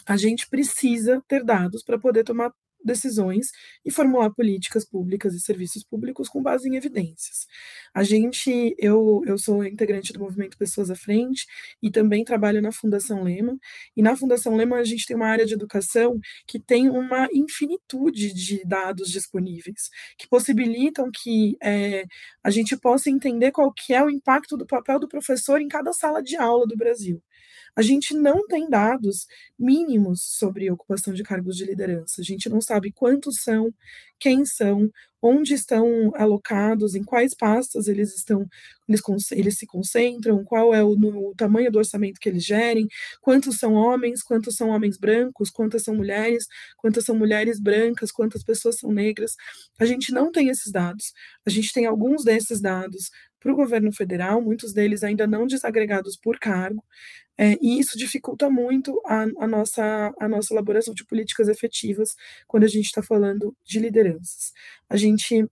a 0.07 0.17
gente 0.17 0.49
precisa 0.49 1.21
ter 1.27 1.43
dados 1.43 1.83
para 1.83 1.99
poder 1.99 2.23
tomar 2.23 2.53
decisões 2.87 3.49
e 3.85 3.91
formular 3.91 4.31
políticas 4.31 4.85
públicas 4.85 5.35
e 5.35 5.41
serviços 5.41 5.85
públicos 5.85 6.29
com 6.29 6.43
base 6.43 6.69
em 6.69 6.77
evidências. 6.77 7.47
A 7.93 8.03
gente, 8.03 8.75
eu, 8.79 9.23
eu 9.27 9.37
sou 9.37 9.65
integrante 9.65 10.13
do 10.13 10.21
movimento 10.21 10.57
Pessoas 10.57 10.91
à 10.91 10.95
Frente 10.95 11.47
e 11.83 11.91
também 11.91 12.25
trabalho 12.25 12.63
na 12.63 12.73
Fundação 12.73 13.23
Lema, 13.23 13.59
e 13.97 14.03
na 14.03 14.17
Fundação 14.17 14.57
Lema 14.57 14.77
a 14.77 14.85
gente 14.85 15.07
tem 15.07 15.17
uma 15.17 15.27
área 15.27 15.45
de 15.45 15.55
educação 15.55 16.19
que 16.47 16.61
tem 16.61 16.89
uma 16.89 17.29
infinitude 17.33 18.33
de 18.33 18.65
dados 18.65 19.11
disponíveis, 19.11 19.91
que 20.19 20.29
possibilitam 20.29 21.11
que 21.13 21.57
é, 21.63 22.05
a 22.43 22.51
gente 22.51 22.77
possa 22.77 23.11
entender 23.11 23.51
qual 23.53 23.73
que 23.73 23.93
é 23.93 24.03
o 24.03 24.11
impacto 24.11 24.57
do 24.57 24.67
papel 24.67 24.99
do 25.01 25.09
professor 25.09 25.61
em 25.61 25.69
cada 25.69 25.93
sala 25.93 26.23
de 26.23 26.37
aula 26.37 26.67
do 26.67 26.77
Brasil. 26.77 27.23
A 27.77 27.83
gente 27.83 28.15
não 28.15 28.47
tem 28.47 28.71
dados 28.71 29.27
mínimos 29.59 30.23
sobre 30.23 30.71
ocupação 30.71 31.13
de 31.13 31.23
cargos 31.23 31.57
de 31.57 31.65
liderança. 31.67 32.23
A 32.23 32.25
gente 32.25 32.49
não 32.49 32.61
sabe 32.61 32.91
quantos 32.91 33.43
são, 33.43 33.73
quem 34.19 34.47
são, 34.47 34.91
onde 35.21 35.53
estão 35.53 36.11
alocados, 36.15 36.95
em 36.95 37.05
quais 37.05 37.35
pastas 37.35 37.89
eles 37.89 38.15
estão, 38.17 38.47
eles, 38.89 39.03
eles 39.33 39.59
se 39.59 39.67
concentram, 39.67 40.45
qual 40.45 40.75
é 40.75 40.83
o, 40.83 40.95
no, 40.97 41.31
o, 41.31 41.35
tamanho 41.35 41.71
do 41.71 41.79
orçamento 41.79 42.19
que 42.21 42.29
eles 42.29 42.45
gerem, 42.45 42.87
quantos 43.21 43.59
são 43.59 43.75
homens, 43.75 44.23
quantos 44.23 44.57
são 44.57 44.71
homens 44.71 44.97
brancos, 44.97 45.51
quantas 45.51 45.83
são 45.83 45.95
mulheres, 45.95 46.47
quantas 46.79 47.05
são 47.05 47.17
mulheres 47.17 47.61
brancas, 47.61 48.11
quantas 48.11 48.43
pessoas 48.43 48.79
são 48.79 48.91
negras. 48.91 49.35
A 49.79 49.85
gente 49.85 50.13
não 50.13 50.33
tem 50.33 50.49
esses 50.49 50.73
dados. 50.73 51.13
A 51.45 51.51
gente 51.51 51.73
tem 51.73 51.87
alguns 51.87 52.25
desses 52.25 52.61
dados 52.61 53.11
para 53.47 53.53
o 53.53 53.57
governo 53.57 53.93
federal, 53.93 54.43
muitos 54.43 54.73
deles 54.73 55.05
ainda 55.05 55.25
não 55.25 55.47
desagregados 55.47 56.17
por 56.17 56.37
cargo, 56.37 56.83
é, 57.39 57.57
e 57.63 57.79
isso 57.79 57.97
dificulta 57.97 58.51
muito 58.51 59.01
a, 59.07 59.23
a, 59.39 59.47
nossa, 59.47 60.13
a 60.19 60.29
nossa 60.29 60.53
elaboração 60.53 60.93
de 60.93 61.05
políticas 61.05 61.47
efetivas 61.49 62.17
quando 62.49 62.65
a 62.65 62.69
gente 62.69 62.87
está 62.87 63.03
falando 63.03 63.55
de 63.65 63.79
lideranças. 63.79 64.53
A 64.91 64.97
gente 64.97 65.47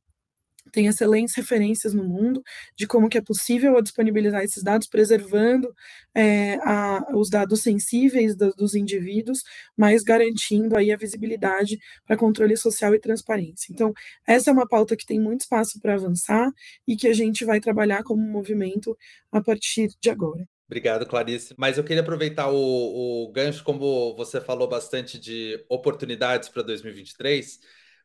tem 0.74 0.86
excelentes 0.86 1.34
referências 1.34 1.94
no 1.94 2.02
mundo 2.02 2.42
de 2.76 2.86
como 2.86 3.08
que 3.08 3.16
é 3.16 3.22
possível 3.22 3.80
disponibilizar 3.80 4.42
esses 4.42 4.62
dados, 4.62 4.88
preservando 4.88 5.72
é, 6.14 6.54
a, 6.56 7.06
os 7.14 7.30
dados 7.30 7.62
sensíveis 7.62 8.34
do, 8.34 8.50
dos 8.50 8.74
indivíduos, 8.74 9.42
mas 9.76 10.02
garantindo 10.02 10.76
aí 10.76 10.92
a 10.92 10.96
visibilidade 10.96 11.78
para 12.04 12.16
controle 12.16 12.56
social 12.56 12.94
e 12.94 12.98
transparência. 12.98 13.72
Então, 13.72 13.92
essa 14.26 14.50
é 14.50 14.52
uma 14.52 14.68
pauta 14.68 14.96
que 14.96 15.06
tem 15.06 15.20
muito 15.20 15.42
espaço 15.42 15.80
para 15.80 15.94
avançar 15.94 16.50
e 16.86 16.96
que 16.96 17.06
a 17.06 17.12
gente 17.14 17.44
vai 17.44 17.60
trabalhar 17.60 18.02
como 18.02 18.20
movimento 18.20 18.98
a 19.30 19.40
partir 19.40 19.90
de 20.00 20.10
agora. 20.10 20.46
Obrigado, 20.66 21.06
Clarice. 21.06 21.54
Mas 21.56 21.78
eu 21.78 21.84
queria 21.84 22.02
aproveitar 22.02 22.50
o, 22.50 23.26
o 23.26 23.32
gancho, 23.32 23.62
como 23.62 24.16
você 24.16 24.40
falou 24.40 24.66
bastante 24.66 25.20
de 25.20 25.64
oportunidades 25.68 26.48
para 26.48 26.62
2023, 26.62 27.60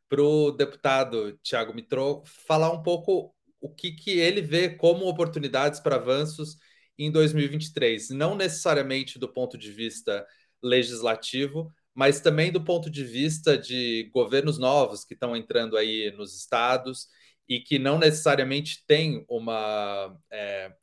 para 0.10 0.22
o 0.22 0.52
deputado 0.52 1.38
Tiago 1.43 1.74
Mitrô 1.74 2.24
falar 2.26 2.72
um 2.72 2.82
pouco 2.82 3.34
o 3.62 3.69
que, 3.69 3.91
que 3.91 4.19
ele 4.19 4.41
vê 4.41 4.69
como 4.69 5.08
oportunidades 5.08 5.80
para 5.80 5.98
avanços 5.98 6.58
em 6.98 7.12
2023, 7.12 8.10
não 8.10 8.36
necessariamente 8.36 9.19
do 9.19 9.32
ponto 9.32 9.58
de 9.58 9.72
vista 9.72 10.26
legislativo, 10.62 11.72
mas 11.93 12.19
também 12.19 12.52
do 12.52 12.63
ponto 12.63 12.89
de 12.89 13.04
vista 13.04 13.58
de 13.58 14.10
governos 14.13 14.58
novos 14.58 15.06
que 15.06 15.13
estão 15.13 15.36
entrando 15.36 15.78
aí 15.78 16.12
nos 16.17 16.36
estados 16.36 17.08
e 17.48 17.60
que 17.60 17.80
não 17.80 17.98
necessariamente 18.00 18.84
têm 18.86 19.26
uma. 19.30 20.17
É, 20.32 20.74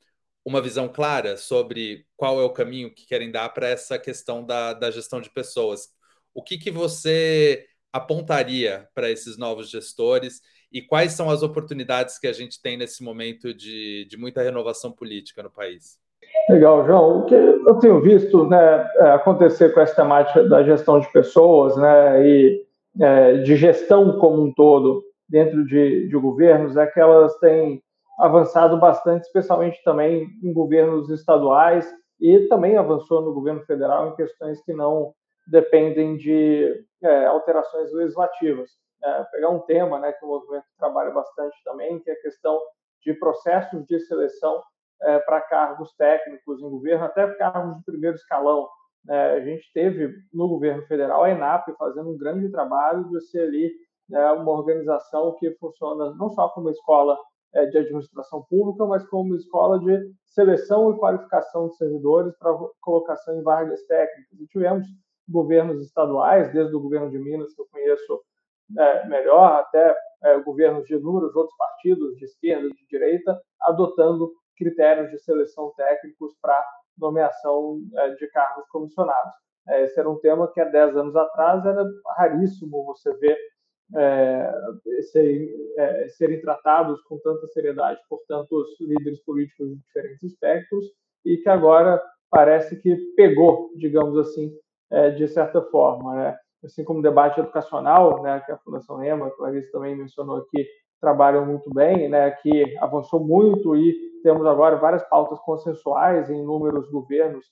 uma 0.47 0.63
visão 0.63 0.89
clara 0.89 1.37
sobre 1.37 2.07
qual 2.17 2.41
é 2.41 2.45
o 2.45 2.53
caminho 2.53 2.95
que 2.95 3.05
querem 3.05 3.33
dar 3.33 3.49
para 3.49 3.69
essa 3.69 3.99
questão 3.99 4.47
da, 4.47 4.73
da 4.73 4.93
gestão 4.93 5.21
de 5.21 5.29
pessoas. 5.29 5.89
O 6.33 6.41
que, 6.41 6.57
que 6.57 6.71
você 6.71 7.67
apontaria 7.97 8.87
para 8.95 9.11
esses 9.11 9.37
novos 9.37 9.71
gestores 9.71 10.41
e 10.73 10.83
quais 10.83 11.13
são 11.13 11.31
as 11.31 11.43
oportunidades 11.43 12.19
que 12.19 12.27
a 12.27 12.33
gente 12.33 12.61
tem 12.61 12.77
nesse 12.77 13.03
momento 13.03 13.55
de, 13.55 14.07
de 14.09 14.17
muita 14.17 14.43
renovação 14.43 14.93
política 14.93 15.43
no 15.43 15.51
país? 15.51 15.99
Legal, 16.51 16.85
João. 16.87 17.21
O 17.21 17.25
que 17.25 17.35
eu 17.35 17.75
tenho 17.77 18.01
visto 18.01 18.47
né, 18.47 18.89
é, 18.97 19.11
acontecer 19.11 19.73
com 19.73 19.81
essa 19.81 19.95
temática 19.95 20.45
da 20.45 20.63
gestão 20.63 21.01
de 21.01 21.11
pessoas 21.13 21.77
né, 21.77 22.27
e 22.27 22.67
é, 23.01 23.39
de 23.39 23.57
gestão 23.57 24.19
como 24.19 24.43
um 24.43 24.53
todo 24.53 25.03
dentro 25.29 25.65
de, 25.67 26.09
de 26.09 26.17
governos 26.17 26.77
é 26.77 26.87
que 26.87 27.01
elas 27.01 27.37
têm 27.39 27.83
avançado 28.19 28.79
bastante, 28.79 29.25
especialmente 29.25 29.83
também 29.85 30.29
em 30.43 30.53
governos 30.53 31.11
estaduais 31.11 31.87
e 32.21 32.41
também 32.49 32.77
avançou 32.77 33.21
no 33.21 33.35
governo 33.35 33.61
federal 33.63 34.09
em 34.09 34.17
questões 34.17 34.63
que 34.63 34.73
não 34.73 35.13
dependem 35.47 36.17
de 36.17 36.85
é, 37.03 37.27
alterações 37.27 37.93
legislativas. 37.93 38.71
É, 39.05 39.25
pegar 39.25 39.51
um 39.51 39.61
tema 39.61 39.99
né, 39.99 40.13
que 40.13 40.25
o 40.25 40.29
movimento 40.29 40.65
trabalha 40.79 41.11
bastante 41.11 41.57
também, 41.65 42.01
que 42.01 42.11
é 42.11 42.15
a 42.15 42.21
questão 42.21 42.61
de 43.03 43.15
processos 43.15 43.85
de 43.87 44.01
seleção 44.01 44.63
é, 45.03 45.19
para 45.21 45.41
cargos 45.43 45.95
técnicos 45.95 46.61
em 46.61 46.69
governo, 46.69 47.05
até 47.05 47.27
cargos 47.35 47.77
de 47.77 47.85
primeiro 47.85 48.17
escalão. 48.17 48.69
É, 49.09 49.37
a 49.37 49.41
gente 49.41 49.71
teve 49.73 50.13
no 50.33 50.49
governo 50.49 50.83
federal 50.87 51.23
a 51.23 51.31
ENAP 51.31 51.69
fazendo 51.79 52.11
um 52.11 52.19
grande 52.19 52.51
trabalho 52.51 53.09
de 53.09 53.21
ser 53.21 53.43
ali 53.43 53.71
né, 54.09 54.33
uma 54.33 54.53
organização 54.53 55.37
que 55.39 55.51
funciona 55.59 56.15
não 56.15 56.29
só 56.31 56.49
como 56.49 56.71
escola 56.71 57.17
é, 57.55 57.67
de 57.67 57.79
administração 57.79 58.45
pública, 58.49 58.85
mas 58.87 59.07
como 59.09 59.37
escola 59.37 59.79
de 59.79 60.13
seleção 60.27 60.91
e 60.91 60.99
qualificação 60.99 61.69
de 61.69 61.77
servidores 61.77 62.37
para 62.39 62.53
colocação 62.81 63.39
em 63.39 63.43
vagas 63.43 63.83
técnicas. 63.87 64.41
E 64.41 64.47
tivemos 64.49 64.87
governos 65.29 65.83
estaduais, 65.83 66.53
desde 66.53 66.75
o 66.75 66.81
governo 66.81 67.11
de 67.11 67.19
Minas, 67.19 67.55
que 67.55 67.61
eu 67.61 67.67
conheço 67.71 68.23
é, 68.79 69.09
melhor, 69.09 69.61
até 69.61 69.97
é, 70.25 70.39
governos 70.41 70.87
de 70.87 70.95
inúmeros 70.95 71.35
outros 71.35 71.57
partidos, 71.57 72.17
de 72.17 72.25
esquerda, 72.25 72.69
de 72.69 72.87
direita, 72.89 73.41
adotando 73.63 74.33
critérios 74.57 75.11
de 75.11 75.19
seleção 75.19 75.73
técnicos 75.77 76.35
para 76.41 76.65
nomeação 76.99 77.81
é, 77.95 78.15
de 78.15 78.27
cargos 78.29 78.67
comissionados. 78.69 79.33
É, 79.69 79.85
esse 79.85 79.99
era 79.99 80.09
um 80.09 80.19
tema 80.19 80.51
que 80.53 80.61
há 80.61 80.65
10 80.65 80.97
anos 80.97 81.17
atrás 81.17 81.65
era 81.65 81.85
raríssimo 82.17 82.85
você 82.85 83.13
ver 83.17 83.37
é, 83.95 84.53
serem, 85.13 85.49
é, 85.77 86.09
serem 86.09 86.41
tratados 86.41 87.01
com 87.03 87.19
tanta 87.19 87.47
seriedade 87.49 88.01
por 88.09 88.21
tantos 88.27 88.67
líderes 88.81 89.23
políticos 89.23 89.69
de 89.69 89.77
diferentes 89.77 90.23
espectros 90.23 90.87
e 91.25 91.37
que 91.37 91.49
agora 91.49 92.03
parece 92.31 92.81
que 92.81 92.97
pegou, 93.17 93.71
digamos 93.77 94.19
assim, 94.19 94.53
é, 94.91 95.11
de 95.11 95.27
certa 95.29 95.63
forma. 95.63 96.15
Né? 96.15 96.37
Assim 96.65 96.85
como 96.85 97.01
o 97.01 97.03
debate 97.03 97.41
educacional, 97.41 98.23
né, 98.23 98.41
que 98.41 98.53
a 98.53 98.59
Fundação 98.59 98.97
Rema, 98.97 99.27
a 99.27 99.31
Clarice 99.31 99.71
também 99.71 99.97
mencionou 99.97 100.39
aqui, 100.39 100.67
trabalham 101.01 101.45
muito 101.45 101.69
bem, 101.73 102.09
né, 102.09 102.31
que 102.31 102.77
avançou 102.81 103.21
muito 103.21 103.77
e 103.77 103.95
temos 104.23 104.47
agora 104.47 104.77
várias 104.77 105.07
pautas 105.09 105.39
consensuais 105.41 106.31
em 106.31 106.41
inúmeros 106.41 106.91
governos, 106.91 107.47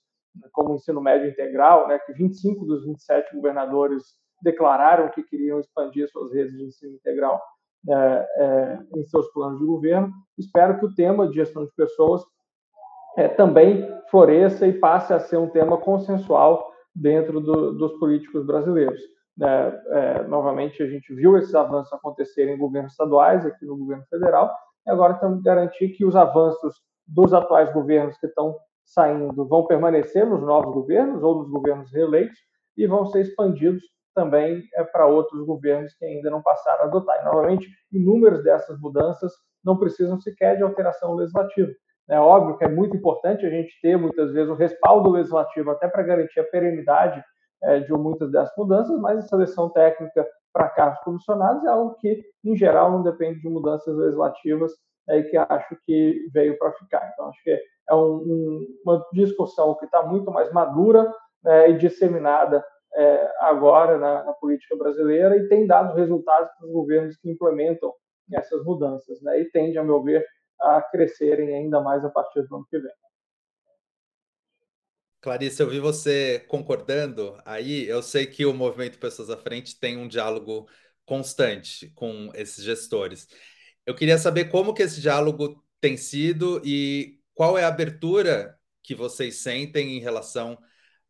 como 0.53 0.73
o 0.73 0.75
ensino 0.75 1.01
médio 1.01 1.29
integral, 1.29 1.87
né, 1.87 1.99
que 1.99 2.13
25 2.13 2.65
dos 2.65 2.85
27 2.85 3.37
governadores 3.37 4.03
declararam 4.43 5.09
que 5.11 5.23
queriam 5.23 5.61
expandir 5.61 6.09
suas 6.11 6.33
redes 6.33 6.57
de 6.57 6.65
ensino 6.65 6.95
integral 6.95 7.41
é, 7.89 8.29
é, 8.39 8.79
em 8.97 9.05
seus 9.05 9.29
planos 9.33 9.61
de 9.61 9.67
governo. 9.67 10.11
Espero 10.39 10.79
que 10.79 10.87
o 10.87 10.95
tema 10.95 11.29
de 11.29 11.35
gestão 11.35 11.65
de 11.65 11.73
pessoas 11.77 12.23
é, 13.17 13.29
também 13.29 13.89
floresça 14.11 14.67
e 14.67 14.73
passe 14.73 15.13
a 15.13 15.21
ser 15.21 15.37
um 15.37 15.49
tema 15.49 15.77
consensual 15.79 16.74
dentro 16.95 17.41
do, 17.41 17.73
dos 17.73 17.93
políticos 17.99 18.47
brasileiros. 18.47 19.01
É, 19.43 19.83
é, 19.89 20.23
novamente, 20.29 20.83
a 20.83 20.87
gente 20.87 21.13
viu 21.15 21.37
esses 21.37 21.55
avanços 21.55 21.93
acontecerem 21.93 22.55
em 22.55 22.59
governos 22.59 22.93
estaduais, 22.93 23.45
aqui 23.45 23.65
no 23.65 23.77
governo 23.77 24.05
federal, 24.09 24.55
e 24.87 24.91
agora 24.91 25.15
temos 25.15 25.39
que 25.39 25.45
garantir 25.45 25.89
que 25.89 26.05
os 26.05 26.15
avanços 26.15 26.75
dos 27.07 27.35
atuais 27.35 27.73
governos 27.73 28.17
que 28.19 28.27
estão 28.27 28.57
saindo 28.85 29.47
vão 29.47 29.67
permanecer 29.67 30.27
nos 30.27 30.43
novos 30.43 30.73
governos 30.73 31.23
ou 31.23 31.39
nos 31.39 31.51
governos 31.51 31.91
reeleitos 31.91 32.39
e 32.77 32.87
vão 32.87 33.07
ser 33.07 33.23
expandidos 33.23 33.83
também 34.15 34.63
é, 34.75 34.85
para 34.85 35.07
outros 35.07 35.45
governos 35.45 35.93
que 35.95 36.05
ainda 36.05 36.31
não 36.31 36.43
passaram 36.43 36.85
a 36.85 36.87
adotar. 36.87 37.21
E, 37.21 37.25
novamente, 37.25 37.69
inúmeras 37.93 38.45
dessas 38.45 38.79
mudanças 38.79 39.33
não 39.65 39.77
precisam 39.77 40.21
sequer 40.21 40.57
de 40.57 40.63
alteração 40.63 41.15
legislativa. 41.15 41.73
É 42.09 42.19
óbvio 42.19 42.59
que 42.59 42.65
é 42.65 42.69
muito 42.69 42.97
importante 42.97 43.47
a 43.47 43.51
gente 43.51 43.73
ter, 43.81 43.97
muitas 43.97 44.33
vezes, 44.33 44.51
o 44.51 44.55
respaldo 44.55 45.11
legislativo 45.11 45.71
até 45.71 45.89
para 45.89 46.03
garantir 46.03 46.41
a 46.41 46.45
perenidade 46.45 47.25
é, 47.63 47.81
de 47.81 47.93
muitas 47.93 48.31
dessas 48.31 48.55
mudanças, 48.57 48.99
mas 49.01 49.19
a 49.19 49.23
seleção 49.23 49.71
técnica 49.71 50.27
para 50.53 50.69
cargos 50.69 51.01
comissionados 51.01 51.65
é 51.65 51.69
algo 51.69 51.95
que, 51.97 52.23
em 52.45 52.57
geral, 52.57 52.91
não 52.91 53.03
depende 53.03 53.41
de 53.41 53.49
mudanças 53.49 53.97
legislativas 53.97 54.73
é, 55.09 55.23
que 55.23 55.37
acho 55.37 55.77
que 55.85 56.29
veio 56.33 56.59
para 56.59 56.73
ficar. 56.73 57.11
Então, 57.13 57.29
acho 57.29 57.43
que 57.43 57.59
é 57.89 57.95
um, 57.95 58.17
um, 58.17 58.67
uma 58.85 59.05
discussão 59.13 59.75
que 59.75 59.85
está 59.85 60.03
muito 60.03 60.31
mais 60.31 60.53
madura 60.53 61.13
é, 61.47 61.71
e 61.71 61.79
disseminada 61.79 62.65
é, 62.95 63.31
agora 63.41 63.99
na, 63.99 64.25
na, 64.25 64.33
política 64.35 64.77
brasileira 64.77 65.37
e 65.37 65.49
tem 65.49 65.67
dado 65.67 65.95
resultados 65.95 66.51
para 66.57 66.67
os 66.67 66.73
governos 66.73 67.17
que 67.17 67.31
implementam 67.31 67.93
essas 68.33 68.65
mudanças, 68.65 69.21
né? 69.21 69.41
E 69.41 69.51
tende, 69.51 69.77
a 69.77 69.83
meu 69.83 70.03
ver, 70.03 70.25
a 70.65 70.83
crescerem 70.83 71.55
ainda 71.55 71.81
mais 71.81 72.05
a 72.05 72.11
partir 72.11 72.43
do 72.43 72.57
ano 72.57 72.67
que 72.69 72.79
vem. 72.79 72.93
Clarice, 75.21 75.63
eu 75.63 75.71
vi 75.71 75.81
você 75.81 76.45
concordando 76.49 77.41
aí. 77.45 77.87
Eu 77.89 78.03
sei 78.03 78.27
que 78.27 78.45
o 78.45 78.53
movimento 78.53 78.99
Pessoas 78.99 79.31
à 79.31 79.37
Frente 79.37 79.79
tem 79.79 79.97
um 79.97 80.07
diálogo 80.07 80.69
constante 81.07 81.91
com 81.95 82.31
esses 82.35 82.63
gestores. 82.63 83.27
Eu 83.87 83.95
queria 83.95 84.19
saber 84.19 84.47
como 84.47 84.75
que 84.75 84.83
esse 84.83 85.01
diálogo 85.01 85.63
tem 85.81 85.97
sido 85.97 86.61
e 86.65 87.21
qual 87.35 87.57
é 87.57 87.65
a 87.65 87.69
abertura 87.69 88.59
que 88.83 88.95
vocês 88.95 89.37
sentem 89.37 89.97
em 89.97 90.01
relação 90.01 90.59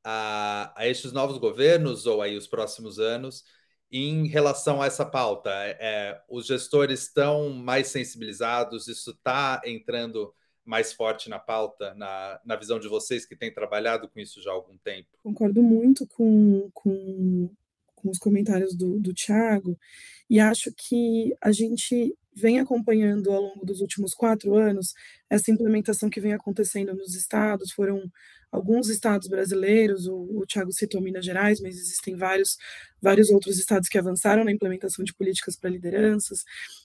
a, 0.05 0.73
a 0.77 0.87
estes 0.87 1.13
novos 1.13 1.39
governos 1.39 2.07
ou 2.07 2.23
aí 2.23 2.37
os 2.37 2.47
próximos 2.47 2.99
anos 2.99 3.45
em 3.91 4.27
relação 4.27 4.83
a 4.83 4.87
essa 4.87 5.05
pauta. 5.05 5.51
É, 5.51 5.77
é 5.81 6.23
os 6.29 6.47
gestores 6.47 7.03
estão 7.03 7.51
mais 7.51 7.89
sensibilizados, 7.89 8.89
isso 8.89 9.11
está 9.11 9.61
entrando 9.65 10.35
mais 10.65 10.93
forte 10.93 11.29
na 11.29 11.39
pauta, 11.39 11.95
na, 11.95 12.41
na 12.45 12.57
visão 12.57 12.81
de 12.81 12.89
vocês 12.89 13.27
que 13.27 13.37
têm 13.37 13.53
trabalhado 13.53 14.09
com 14.09 14.19
isso 14.19 14.43
já 14.43 14.51
há 14.51 14.55
algum 14.55 14.77
tempo? 14.79 15.09
Concordo 15.23 15.63
muito 15.63 16.07
com, 16.07 16.71
com, 16.73 17.51
com 17.95 18.11
os 18.11 18.19
comentários 18.19 18.75
do, 18.75 18.99
do 18.99 19.13
Tiago, 19.13 19.79
e 20.29 20.41
acho 20.41 20.73
que 20.73 21.37
a 21.41 21.53
gente 21.53 22.17
vem 22.35 22.59
acompanhando 22.59 23.31
ao 23.31 23.41
longo 23.41 23.65
dos 23.65 23.81
últimos 23.81 24.13
quatro 24.13 24.57
anos 24.57 24.93
essa 25.31 25.51
implementação 25.51 26.11
que 26.11 26.21
vem 26.21 26.33
acontecendo 26.33 26.95
nos 26.95 27.15
estados. 27.15 27.71
Foram 27.71 28.11
alguns 28.55 28.89
estados 28.89 29.27
brasileiros, 29.27 30.07
o, 30.07 30.15
o 30.15 30.47
Tiago 30.47 30.73
citou 30.73 31.01
Minas 31.01 31.25
Gerais, 31.25 31.61
mas 31.61 31.77
existem 31.77 32.15
vários, 32.15 32.57
vários 33.03 33.29
outros 33.29 33.59
estados 33.59 33.89
que 33.89 33.99
avançaram 33.99 34.45
na 34.45 34.53
implementação 34.53 35.05
de 35.05 35.13
políticas 35.13 35.57
para 35.57 35.71
lideranças, 35.71 36.45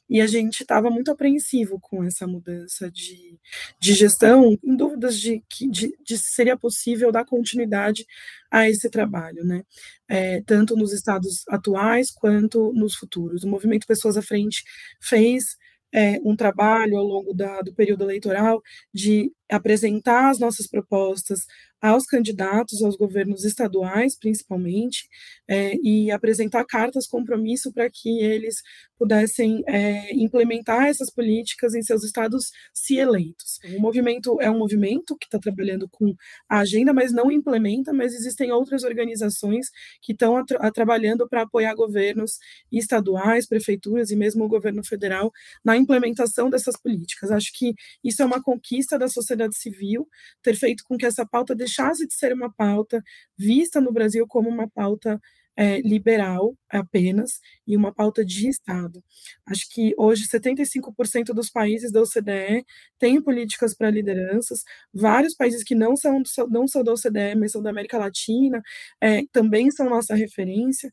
e 0.09 0.19
a 0.19 0.25
gente 0.25 0.61
estava 0.61 0.89
muito 0.89 1.11
apreensivo 1.11 1.79
com 1.79 2.03
essa 2.03 2.25
mudança 2.25 2.89
de, 2.89 3.39
de 3.79 3.93
gestão, 3.93 4.57
em 4.63 4.75
dúvidas 4.75 5.19
de, 5.19 5.43
de, 5.69 5.95
de 6.03 6.17
se 6.17 6.31
seria 6.31 6.57
possível 6.57 7.11
dar 7.11 7.23
continuidade 7.23 8.03
a 8.49 8.67
esse 8.67 8.89
trabalho, 8.89 9.45
né? 9.45 9.63
É, 10.07 10.41
tanto 10.41 10.75
nos 10.75 10.91
estados 10.91 11.43
atuais 11.47 12.09
quanto 12.09 12.73
nos 12.73 12.95
futuros. 12.95 13.43
O 13.43 13.47
Movimento 13.47 13.85
Pessoas 13.85 14.17
à 14.17 14.23
Frente 14.23 14.63
fez 14.99 15.55
é, 15.93 16.19
um 16.23 16.35
trabalho 16.35 16.97
ao 16.97 17.03
longo 17.03 17.31
da, 17.31 17.61
do 17.61 17.73
período 17.73 18.03
eleitoral 18.03 18.61
de 18.91 19.31
apresentar 19.49 20.29
as 20.29 20.39
nossas 20.39 20.67
propostas 20.67 21.45
aos 21.81 22.05
candidatos, 22.05 22.83
aos 22.83 22.97
governos 22.97 23.45
estaduais, 23.45 24.17
principalmente, 24.17 25.07
é, 25.47 25.75
e 25.75 26.11
apresentar 26.11 26.65
cartas 26.65 27.07
compromisso 27.07 27.71
para 27.71 27.89
que 27.89 28.19
eles 28.19 28.61
pudessem 28.97 29.63
é, 29.65 30.13
implementar 30.13 30.87
essas 30.87 31.09
políticas 31.09 31.73
em 31.73 31.81
seus 31.81 32.03
estados, 32.03 32.51
se 32.73 32.97
eleitos. 32.97 33.59
O 33.77 33.79
movimento 33.79 34.41
é 34.41 34.51
um 34.51 34.57
movimento 34.57 35.15
que 35.17 35.25
está 35.25 35.39
trabalhando 35.39 35.87
com 35.87 36.13
a 36.49 36.59
agenda, 36.59 36.93
mas 36.93 37.13
não 37.13 37.31
implementa, 37.31 37.93
mas 37.93 38.13
existem 38.13 38.51
outras 38.51 38.83
organizações 38.83 39.67
que 40.01 40.11
estão 40.11 40.43
trabalhando 40.73 41.29
para 41.29 41.43
apoiar 41.43 41.73
governos 41.75 42.39
estaduais, 42.69 43.47
prefeituras 43.47 44.11
e 44.11 44.17
mesmo 44.17 44.43
o 44.43 44.49
governo 44.49 44.83
federal 44.83 45.31
na 45.63 45.77
implementação 45.77 46.49
dessas 46.49 46.75
políticas. 46.77 47.31
Acho 47.31 47.51
que 47.53 47.73
isso 48.03 48.21
é 48.21 48.25
uma 48.25 48.43
conquista 48.43 48.99
da 48.99 49.07
sociedade 49.39 49.55
civil, 49.57 50.07
ter 50.41 50.55
feito 50.55 50.83
com 50.83 50.97
que 50.97 51.05
essa 51.05 51.25
pauta 51.25 51.55
deixasse 51.55 52.05
de 52.07 52.13
ser 52.13 52.33
uma 52.33 52.51
pauta 52.51 53.01
vista 53.37 53.79
no 53.79 53.91
Brasil 53.91 54.25
como 54.27 54.49
uma 54.49 54.69
pauta 54.69 55.19
é, 55.57 55.81
liberal 55.81 56.55
apenas 56.69 57.39
e 57.67 57.75
uma 57.75 57.93
pauta 57.93 58.23
de 58.23 58.47
Estado. 58.47 59.03
Acho 59.45 59.65
que 59.69 59.93
hoje 59.97 60.25
75% 60.25 61.33
dos 61.33 61.49
países 61.49 61.91
da 61.91 62.01
OCDE 62.01 62.65
têm 62.97 63.21
políticas 63.21 63.75
para 63.75 63.91
lideranças, 63.91 64.63
vários 64.93 65.35
países 65.35 65.61
que 65.63 65.75
não 65.75 65.97
são, 65.97 66.21
não 66.49 66.65
são 66.65 66.81
da 66.81 66.93
OCDE, 66.93 67.35
mas 67.37 67.51
são 67.51 67.61
da 67.61 67.71
América 67.71 67.97
Latina, 67.97 68.61
é, 69.01 69.23
também 69.33 69.69
são 69.69 69.89
nossa 69.89 70.15
referência 70.15 70.89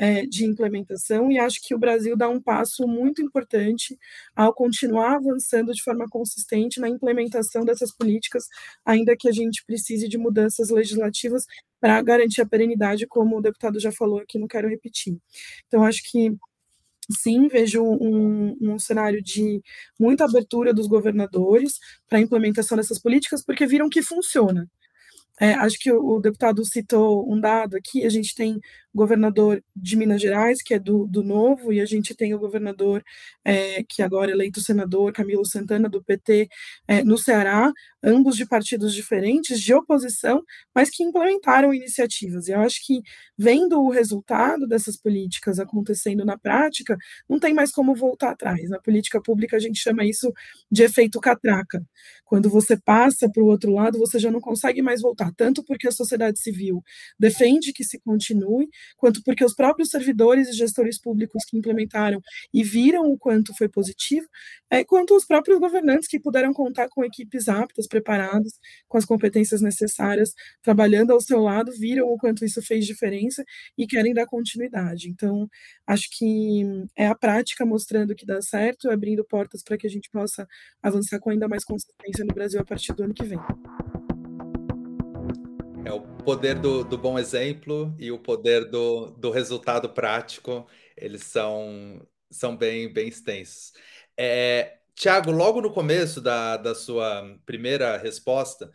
é, 0.00 0.24
de 0.24 0.46
implementação, 0.46 1.30
e 1.30 1.38
acho 1.38 1.60
que 1.62 1.74
o 1.74 1.78
Brasil 1.78 2.16
dá 2.16 2.26
um 2.26 2.40
passo 2.40 2.88
muito 2.88 3.20
importante 3.20 3.98
ao 4.34 4.54
continuar 4.54 5.16
avançando 5.16 5.74
de 5.74 5.82
forma 5.82 6.08
consistente 6.08 6.80
na 6.80 6.88
implementação 6.88 7.66
dessas 7.66 7.94
políticas, 7.94 8.46
ainda 8.82 9.14
que 9.14 9.28
a 9.28 9.32
gente 9.32 9.62
precise 9.66 10.08
de 10.08 10.16
mudanças 10.16 10.70
legislativas 10.70 11.44
para 11.78 12.00
garantir 12.00 12.40
a 12.40 12.46
perenidade, 12.46 13.06
como 13.06 13.36
o 13.36 13.42
deputado 13.42 13.78
já 13.78 13.92
falou 13.92 14.20
aqui, 14.20 14.38
não 14.38 14.48
quero 14.48 14.70
repetir. 14.70 15.18
Então, 15.66 15.84
acho 15.84 16.02
que 16.10 16.34
sim, 17.10 17.46
vejo 17.48 17.82
um, 17.82 18.56
um, 18.58 18.78
cenário 18.78 19.22
de 19.22 19.60
muita 19.98 20.24
abertura 20.24 20.72
dos 20.72 20.86
governadores 20.86 21.78
para 22.08 22.18
a 22.18 22.22
implementação 22.22 22.74
dessas 22.74 22.98
políticas, 22.98 23.44
porque 23.44 23.66
viram 23.66 23.90
que 23.90 24.00
funciona. 24.00 24.66
É, 25.40 25.54
acho 25.54 25.78
que 25.78 25.90
o, 25.90 26.16
o, 26.16 26.20
deputado 26.20 26.62
citou 26.66 27.26
um 27.32 27.40
dado 27.40 27.74
aqui, 27.74 28.04
a 28.04 28.10
gente 28.10 28.34
tem 28.34 28.60
governador 28.94 29.62
de 29.74 29.96
Minas 29.96 30.20
Gerais, 30.20 30.62
que 30.62 30.74
é 30.74 30.78
do, 30.78 31.06
do 31.06 31.22
Novo, 31.22 31.72
e 31.72 31.80
a 31.80 31.86
gente 31.86 32.14
tem 32.14 32.34
o 32.34 32.38
governador 32.38 33.02
é, 33.44 33.82
que 33.84 34.02
agora 34.02 34.30
é 34.30 34.34
eleito 34.34 34.60
senador, 34.60 35.12
Camilo 35.12 35.44
Santana, 35.46 35.88
do 35.88 36.02
PT, 36.02 36.48
é, 36.88 37.04
no 37.04 37.16
Ceará, 37.16 37.72
ambos 38.02 38.36
de 38.36 38.46
partidos 38.46 38.94
diferentes, 38.94 39.60
de 39.60 39.74
oposição, 39.74 40.42
mas 40.74 40.90
que 40.90 41.02
implementaram 41.02 41.72
iniciativas. 41.72 42.48
E 42.48 42.52
eu 42.52 42.60
acho 42.60 42.84
que, 42.84 43.00
vendo 43.36 43.80
o 43.80 43.90
resultado 43.90 44.66
dessas 44.66 44.96
políticas 44.96 45.58
acontecendo 45.58 46.24
na 46.24 46.38
prática, 46.38 46.96
não 47.28 47.38
tem 47.38 47.54
mais 47.54 47.70
como 47.70 47.94
voltar 47.94 48.30
atrás. 48.30 48.68
Na 48.68 48.80
política 48.80 49.20
pública, 49.20 49.56
a 49.56 49.60
gente 49.60 49.78
chama 49.78 50.04
isso 50.04 50.32
de 50.70 50.82
efeito 50.82 51.20
catraca. 51.20 51.84
Quando 52.24 52.48
você 52.48 52.76
passa 52.76 53.28
para 53.28 53.42
o 53.42 53.46
outro 53.46 53.72
lado, 53.72 53.98
você 53.98 54.18
já 54.18 54.30
não 54.30 54.40
consegue 54.40 54.80
mais 54.82 55.02
voltar, 55.02 55.32
tanto 55.36 55.64
porque 55.64 55.88
a 55.88 55.92
sociedade 55.92 56.38
civil 56.38 56.82
defende 57.18 57.72
que 57.72 57.84
se 57.84 57.98
continue, 57.98 58.68
quanto 58.96 59.22
porque 59.24 59.44
os 59.44 59.54
próprios 59.54 59.90
servidores 59.90 60.48
e 60.48 60.52
gestores 60.52 61.00
públicos 61.00 61.44
que 61.48 61.56
implementaram 61.56 62.20
e 62.52 62.62
viram 62.62 63.04
o 63.10 63.18
quanto 63.18 63.54
foi 63.56 63.68
positivo, 63.68 64.26
é, 64.70 64.84
quanto 64.84 65.14
os 65.16 65.24
próprios 65.24 65.58
governantes 65.58 66.08
que 66.08 66.20
puderam 66.20 66.52
contar 66.52 66.88
com 66.88 67.04
equipes 67.04 67.48
aptas, 67.48 67.86
preparadas, 67.86 68.58
com 68.88 68.98
as 68.98 69.04
competências 69.04 69.60
necessárias, 69.60 70.32
trabalhando 70.62 71.12
ao 71.12 71.20
seu 71.20 71.40
lado, 71.40 71.72
viram 71.72 72.06
o 72.06 72.18
quanto 72.18 72.44
isso 72.44 72.62
fez 72.62 72.86
diferença 72.86 73.44
e 73.76 73.86
querem 73.86 74.14
dar 74.14 74.26
continuidade. 74.26 75.08
Então, 75.08 75.48
acho 75.86 76.08
que 76.10 76.62
é 76.96 77.06
a 77.06 77.14
prática 77.14 77.66
mostrando 77.66 78.14
que 78.14 78.26
dá 78.26 78.40
certo, 78.40 78.90
abrindo 78.90 79.24
portas 79.24 79.62
para 79.62 79.76
que 79.76 79.86
a 79.86 79.90
gente 79.90 80.10
possa 80.10 80.46
avançar 80.82 81.18
com 81.18 81.30
ainda 81.30 81.48
mais 81.48 81.64
consistência 81.64 82.24
no 82.24 82.34
Brasil 82.34 82.60
a 82.60 82.64
partir 82.64 82.92
do 82.92 83.02
ano 83.02 83.14
que 83.14 83.24
vem. 83.24 83.38
É 85.84 85.92
o 85.92 86.02
poder 86.22 86.56
do, 86.56 86.84
do 86.84 86.98
bom 86.98 87.18
exemplo 87.18 87.94
e 87.98 88.10
o 88.10 88.18
poder 88.18 88.70
do, 88.70 89.10
do 89.10 89.30
resultado 89.30 89.88
prático, 89.90 90.66
eles 90.96 91.24
são, 91.24 92.06
são 92.30 92.56
bem, 92.56 92.92
bem 92.92 93.08
extensos. 93.08 93.72
É, 94.16 94.78
Tiago, 94.94 95.30
logo 95.30 95.60
no 95.60 95.72
começo 95.72 96.20
da, 96.20 96.56
da 96.56 96.74
sua 96.74 97.38
primeira 97.46 97.96
resposta, 97.96 98.70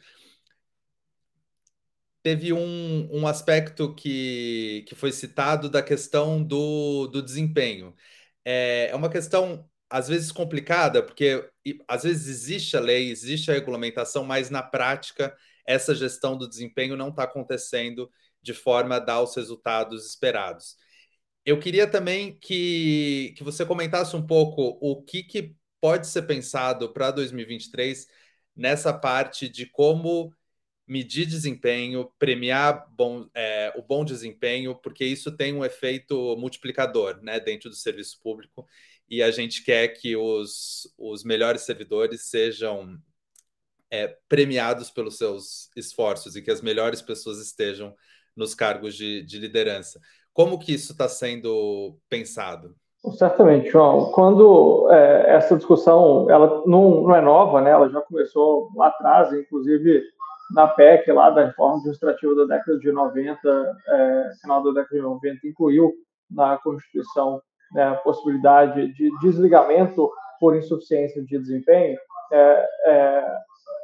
teve 2.24 2.52
um, 2.52 3.08
um 3.12 3.28
aspecto 3.28 3.94
que, 3.94 4.84
que 4.88 4.96
foi 4.96 5.12
citado 5.12 5.70
da 5.70 5.84
questão 5.84 6.42
do, 6.44 7.08
do 7.08 7.22
desempenho. 7.22 7.96
É, 8.44 8.90
é 8.92 8.96
uma 8.96 9.10
questão, 9.10 9.70
às 9.90 10.08
vezes, 10.08 10.32
complicada, 10.32 11.04
porque 11.04 11.48
às 11.88 12.04
vezes 12.04 12.28
existe 12.28 12.76
a 12.76 12.80
lei, 12.80 13.12
existe 13.12 13.52
a 13.52 13.54
regulamentação, 13.54 14.24
mas 14.24 14.50
na 14.50 14.64
prática 14.64 15.36
essa 15.66 15.96
gestão 15.96 16.38
do 16.38 16.48
desempenho 16.48 16.96
não 16.96 17.10
está 17.10 17.24
acontecendo 17.24 18.10
de 18.42 18.54
forma 18.54 18.96
a 18.96 19.00
dar 19.00 19.22
os 19.22 19.36
resultados 19.36 20.06
esperados. 20.06 20.78
Eu 21.46 21.60
queria 21.60 21.88
também 21.88 22.38
que, 22.40 23.34
que 23.38 23.44
você 23.44 23.66
comentasse 23.66 24.16
um 24.16 24.26
pouco 24.26 24.78
o 24.82 25.04
que, 25.04 25.24
que 25.24 25.56
pode 25.80 26.08
ser 26.08 26.24
pensado 26.24 26.92
para 26.92 27.12
2023 27.12 28.08
nessa 28.56 28.94
parte 28.94 29.48
de 29.50 29.66
como 29.68 30.34
medir 30.88 31.26
desempenho, 31.26 32.12
premiar 32.20 32.88
bom, 32.92 33.28
é, 33.34 33.74
o 33.76 33.82
bom 33.82 34.06
desempenho, 34.06 34.76
porque 34.76 35.04
isso 35.04 35.36
tem 35.36 35.54
um 35.54 35.66
efeito 35.66 36.36
multiplicador 36.38 37.20
né, 37.22 37.40
dentro 37.40 37.70
do 37.70 37.76
serviço 37.76 38.20
público 38.22 38.68
e 39.10 39.22
a 39.22 39.32
gente 39.32 39.64
quer 39.64 39.90
que 39.90 40.16
os, 40.16 40.92
os 40.98 41.24
melhores 41.24 41.62
servidores 41.62 42.30
sejam 42.30 43.00
é, 43.96 44.18
premiados 44.28 44.92
pelos 44.92 45.18
seus 45.18 45.70
esforços 45.76 46.36
e 46.36 46.42
que 46.42 46.52
as 46.52 46.62
melhores 46.62 47.02
pessoas 47.02 47.40
estejam 47.40 47.94
nos 48.36 48.54
cargos 48.54 48.96
de, 48.96 49.24
de 49.24 49.40
liderança. 49.40 50.00
Como 50.34 50.60
que 50.60 50.74
isso 50.74 50.92
está 50.92 51.08
sendo 51.08 51.98
pensado? 52.10 52.76
Certamente, 53.18 53.70
João. 53.70 54.12
Quando 54.12 54.90
é, 54.92 55.36
essa 55.36 55.56
discussão, 55.56 56.30
ela 56.30 56.64
não, 56.66 57.04
não 57.04 57.16
é 57.16 57.22
nova, 57.22 57.62
né? 57.62 57.72
Ela 57.72 57.90
já 57.90 58.02
começou 58.02 58.70
lá 58.76 58.88
atrás, 58.88 59.32
inclusive 59.32 60.04
na 60.52 60.68
PEC 60.68 61.12
lá 61.12 61.30
da 61.30 61.46
reforma 61.46 61.78
administrativa 61.78 62.36
da 62.36 62.58
década 62.58 62.78
de 62.80 62.92
90, 62.92 63.78
é, 63.88 64.32
final 64.42 64.64
da 64.64 64.82
década 64.82 64.96
de 64.96 65.02
90, 65.02 65.48
incluiu 65.48 65.94
na 66.30 66.58
Constituição 66.58 67.42
né, 67.74 67.84
a 67.84 67.96
possibilidade 67.96 68.94
de 68.94 69.10
desligamento 69.22 70.12
por 70.40 70.56
insuficiência 70.56 71.24
de 71.24 71.40
desempenho. 71.40 71.98
É, 72.32 72.68
é, 72.86 73.38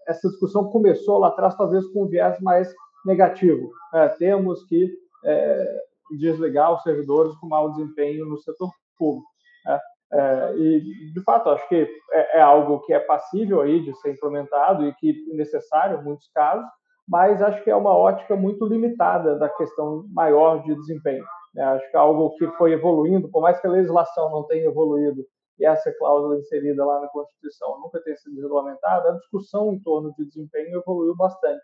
essa 0.07 0.27
discussão 0.29 0.69
começou 0.69 1.17
lá 1.19 1.27
atrás, 1.27 1.55
talvez 1.55 1.85
com 1.87 2.03
um 2.03 2.07
viés 2.07 2.39
mais 2.39 2.73
negativo. 3.05 3.69
É, 3.93 4.09
temos 4.09 4.63
que 4.65 4.91
é, 5.25 5.81
desligar 6.17 6.73
os 6.73 6.83
servidores 6.83 7.35
com 7.35 7.47
mau 7.47 7.71
desempenho 7.71 8.25
no 8.25 8.37
setor 8.37 8.69
público. 8.97 9.27
Né? 9.65 9.79
É, 10.13 10.53
e, 10.57 11.11
de 11.13 11.23
fato, 11.23 11.49
acho 11.49 11.67
que 11.69 11.87
é, 12.11 12.39
é, 12.39 12.41
algo 12.41 12.81
que 12.81 12.93
é 12.93 12.99
passível 12.99 13.61
aí 13.61 13.81
de 13.81 13.95
ser 13.99 14.11
implementado 14.11 14.85
e 14.85 14.93
que 14.95 15.11
é 15.31 15.35
necessário 15.35 15.99
em 15.99 16.03
muitos 16.03 16.29
casos, 16.33 16.65
mas 17.07 17.41
acho 17.41 17.63
que 17.63 17.69
é 17.69 17.75
uma 17.75 17.95
ótica 17.95 18.35
muito 18.35 18.65
limitada 18.65 19.37
da 19.37 19.49
questão 19.49 20.05
maior 20.13 20.63
de 20.63 20.75
desempenho. 20.75 21.23
Né? 21.53 21.63
Acho 21.63 21.89
que 21.89 21.97
é 21.97 21.99
algo 21.99 22.35
que 22.35 22.47
foi 22.57 22.73
evoluindo, 22.73 23.29
por 23.29 23.41
mais 23.41 23.59
que 23.59 23.67
a 23.67 23.71
legislação 23.71 24.29
não 24.31 24.43
tenha 24.47 24.65
evoluído 24.65 25.25
e 25.59 25.65
essa 25.65 25.91
cláusula 25.97 26.37
inserida 26.37 26.85
lá 26.85 27.01
na 27.01 27.07
Constituição 27.07 27.79
nunca 27.79 28.01
tenha 28.01 28.17
sido 28.17 28.41
regulamentada, 28.41 29.09
a 29.09 29.17
discussão 29.17 29.73
em 29.73 29.79
torno 29.79 30.13
de 30.15 30.25
desempenho 30.25 30.79
evoluiu 30.79 31.15
bastante. 31.15 31.63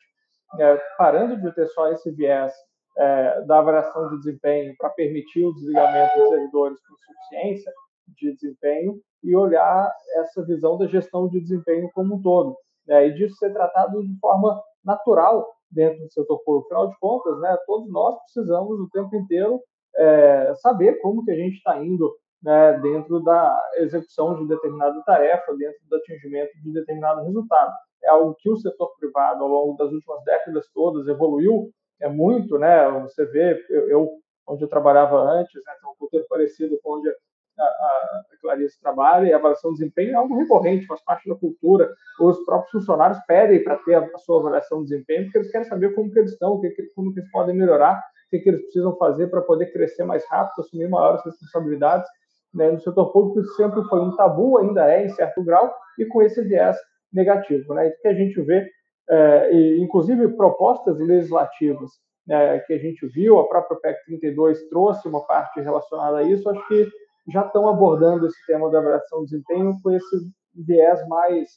É, 0.60 0.78
parando 0.98 1.42
de 1.42 1.54
ter 1.54 1.68
só 1.68 1.92
esse 1.92 2.10
viés 2.12 2.54
é, 2.98 3.42
da 3.42 3.60
avaliação 3.60 4.10
de 4.10 4.18
desempenho 4.18 4.74
para 4.78 4.90
permitir 4.90 5.46
o 5.46 5.54
desligamento 5.54 6.18
dos 6.18 6.30
servidores 6.30 6.80
com 6.88 6.96
suficiência 6.96 7.72
de 8.08 8.34
desempenho 8.34 9.00
e 9.24 9.36
olhar 9.36 9.92
essa 10.16 10.44
visão 10.46 10.78
da 10.78 10.88
gestão 10.88 11.28
de 11.28 11.40
desempenho 11.42 11.90
como 11.94 12.16
um 12.16 12.22
todo. 12.22 12.56
Né, 12.88 13.08
e 13.08 13.14
disso 13.14 13.36
ser 13.36 13.52
tratado 13.52 14.02
de 14.02 14.18
forma 14.20 14.62
natural 14.84 15.46
dentro 15.70 16.00
do 16.00 16.12
setor 16.12 16.40
público. 16.44 16.68
Afinal 16.68 16.90
de 16.90 17.00
contas, 17.00 17.40
né, 17.42 17.58
todos 17.66 17.92
nós 17.92 18.18
precisamos 18.24 18.80
o 18.80 18.90
tempo 18.90 19.14
inteiro 19.16 19.62
é, 19.98 20.54
saber 20.56 21.00
como 21.02 21.26
que 21.26 21.32
a 21.32 21.36
gente 21.36 21.58
está 21.58 21.78
indo 21.84 22.16
né, 22.48 22.80
dentro 22.82 23.20
da 23.20 23.62
execução 23.76 24.34
de 24.38 24.48
determinada 24.48 25.04
tarefa, 25.04 25.54
dentro 25.58 25.80
do 25.90 25.98
atingimento 25.98 26.52
de 26.64 26.72
determinado 26.72 27.26
resultado. 27.26 27.74
É 28.02 28.10
algo 28.10 28.36
que 28.40 28.50
o 28.50 28.56
setor 28.56 28.96
privado, 28.98 29.44
ao 29.44 29.50
longo 29.50 29.76
das 29.76 29.92
últimas 29.92 30.24
décadas 30.24 30.66
todas, 30.74 31.10
evoluiu 31.10 31.70
é 32.00 32.08
muito, 32.08 32.58
né? 32.58 32.90
Você 33.02 33.26
vê, 33.26 33.66
eu, 33.70 33.90
eu 33.90 34.10
onde 34.48 34.64
eu 34.64 34.70
trabalhava 34.70 35.18
antes, 35.18 35.56
né, 35.56 35.74
tem 35.82 35.90
um 35.90 35.94
roteiro 36.00 36.26
parecido 36.30 36.80
com 36.82 37.00
onde 37.00 37.10
a, 37.10 37.64
a, 37.64 38.24
Clarice 38.40 38.80
trabalha, 38.80 39.28
e 39.28 39.34
a 39.34 39.36
avaliação 39.36 39.74
de 39.74 39.80
desempenho 39.80 40.12
é 40.12 40.16
algo 40.16 40.38
recorrente, 40.38 40.86
faz 40.86 41.04
parte 41.04 41.28
da 41.28 41.36
cultura. 41.36 41.94
Os 42.22 42.46
próprios 42.46 42.72
funcionários 42.72 43.20
pedem 43.28 43.62
para 43.62 43.76
ter 43.80 43.96
a, 43.96 44.18
sua 44.20 44.40
avaliação 44.40 44.84
de 44.84 44.92
desempenho, 44.92 45.24
porque 45.24 45.40
eles 45.40 45.52
querem 45.52 45.68
saber 45.68 45.94
como 45.94 46.10
que 46.10 46.20
eles 46.20 46.32
estão, 46.32 46.62
como 46.96 47.14
que 47.14 47.20
eles 47.20 47.32
podem 47.32 47.58
melhorar, 47.58 47.98
o 48.00 48.30
que, 48.30 48.40
que 48.40 48.50
eles 48.50 48.62
precisam 48.62 48.96
fazer 48.96 49.28
para 49.28 49.42
poder 49.42 49.72
crescer 49.74 50.04
mais 50.04 50.26
rápido, 50.30 50.62
assumir 50.62 50.88
maiores 50.88 51.24
responsabilidades. 51.26 52.08
Né? 52.54 52.72
No 52.72 52.80
setor 52.80 53.12
público 53.12 53.40
isso 53.42 53.56
sempre 53.56 53.84
foi 53.84 54.00
um 54.02 54.16
tabu, 54.16 54.58
ainda 54.58 54.92
é 54.92 55.06
em 55.06 55.10
certo 55.10 55.44
grau, 55.44 55.74
e 55.98 56.06
com 56.06 56.22
esse 56.22 56.42
viés 56.42 56.78
negativo. 57.12 57.74
Né? 57.74 57.90
Que 58.02 58.08
a 58.08 58.14
gente 58.14 58.42
vê 58.42 58.68
é, 59.10 59.54
e, 59.54 59.82
inclusive 59.82 60.28
propostas 60.30 61.00
legislativas 61.00 61.92
né, 62.28 62.60
que 62.60 62.74
a 62.74 62.78
gente 62.78 63.08
viu, 63.08 63.40
a 63.40 63.48
própria 63.48 63.80
PEC 63.80 64.06
32 64.06 64.68
trouxe 64.70 65.08
uma 65.08 65.26
parte 65.26 65.62
relacionada 65.62 66.18
a 66.18 66.24
isso, 66.24 66.50
acho 66.50 66.68
que 66.68 66.88
já 67.32 67.46
estão 67.46 67.68
abordando 67.68 68.28
esse 68.28 68.46
tema 68.46 68.70
da 68.70 68.80
avaliação 68.80 69.20
de 69.20 69.32
desempenho 69.32 69.78
com 69.82 69.92
esse 69.92 70.18
viés 70.54 71.08
mais 71.08 71.48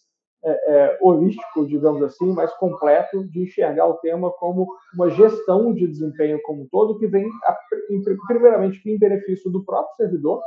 é, 0.42 0.50
é, 0.50 0.98
holístico, 1.00 1.66
digamos 1.66 2.02
assim, 2.02 2.32
mais 2.32 2.52
completo, 2.54 3.24
de 3.28 3.42
enxergar 3.42 3.86
o 3.86 3.98
tema 3.98 4.30
como 4.32 4.66
uma 4.94 5.10
gestão 5.10 5.74
de 5.74 5.86
desempenho 5.86 6.40
como 6.42 6.62
um 6.62 6.68
todo, 6.68 6.98
que 6.98 7.06
vem, 7.06 7.28
primeiramente, 8.26 8.80
em 8.88 8.98
benefício 8.98 9.50
do 9.50 9.64
próprio 9.64 9.96
servidor, 9.96 10.40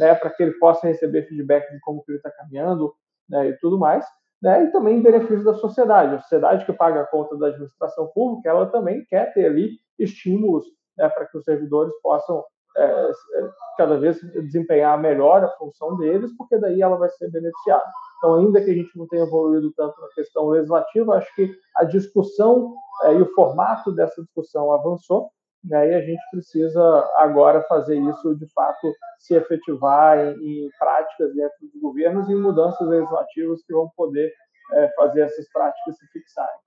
né, 0.00 0.14
para 0.14 0.30
que 0.30 0.42
ele 0.42 0.52
possa 0.52 0.86
receber 0.86 1.28
feedback 1.28 1.70
de 1.70 1.78
como 1.80 2.02
ele 2.08 2.16
está 2.16 2.30
caminhando 2.30 2.94
né, 3.28 3.50
e 3.50 3.52
tudo 3.58 3.78
mais, 3.78 4.04
né, 4.42 4.64
e 4.64 4.72
também 4.72 5.02
benefício 5.02 5.44
da 5.44 5.52
sociedade. 5.54 6.14
A 6.14 6.20
sociedade 6.22 6.64
que 6.64 6.72
paga 6.72 7.02
a 7.02 7.06
conta 7.06 7.36
da 7.36 7.48
administração 7.48 8.06
pública, 8.14 8.48
ela 8.48 8.66
também 8.66 9.04
quer 9.04 9.32
ter 9.34 9.44
ali 9.44 9.72
estímulos 9.98 10.64
né, 10.96 11.06
para 11.10 11.26
que 11.26 11.36
os 11.36 11.44
servidores 11.44 11.92
possam 12.02 12.42
é, 12.76 12.82
é, 12.82 13.50
cada 13.76 13.98
vez 13.98 14.18
desempenhar 14.44 14.98
melhor 14.98 15.44
a 15.44 15.50
função 15.58 15.96
deles, 15.98 16.34
porque 16.38 16.56
daí 16.56 16.80
ela 16.80 16.96
vai 16.96 17.10
ser 17.10 17.30
beneficiada. 17.30 17.84
Então, 18.16 18.36
ainda 18.36 18.60
que 18.62 18.70
a 18.70 18.74
gente 18.74 18.96
não 18.96 19.06
tenha 19.06 19.24
evoluído 19.24 19.70
tanto 19.76 20.00
na 20.00 20.08
questão 20.08 20.48
legislativa, 20.48 21.16
acho 21.16 21.34
que 21.34 21.52
a 21.76 21.84
discussão 21.84 22.74
é, 23.04 23.14
e 23.14 23.20
o 23.20 23.34
formato 23.34 23.92
dessa 23.92 24.22
discussão 24.22 24.72
avançou, 24.72 25.30
né, 25.62 25.90
e 25.90 25.94
a 25.94 26.00
gente 26.00 26.22
precisa 26.30 26.82
agora 27.16 27.62
fazer 27.62 27.98
isso 27.98 28.34
de 28.34 28.46
fato 28.48 28.92
se 29.18 29.34
efetivar 29.34 30.18
em, 30.18 30.66
em 30.66 30.70
práticas 30.78 31.34
dentro 31.34 31.56
dos 31.60 31.80
governos 31.80 32.28
e 32.28 32.34
mudanças 32.34 32.86
legislativas 32.88 33.62
que 33.64 33.72
vão 33.72 33.90
poder 33.96 34.32
é, 34.72 34.88
fazer 34.96 35.22
essas 35.22 35.48
práticas 35.52 35.98
se 35.98 36.06
fixarem. 36.08 36.60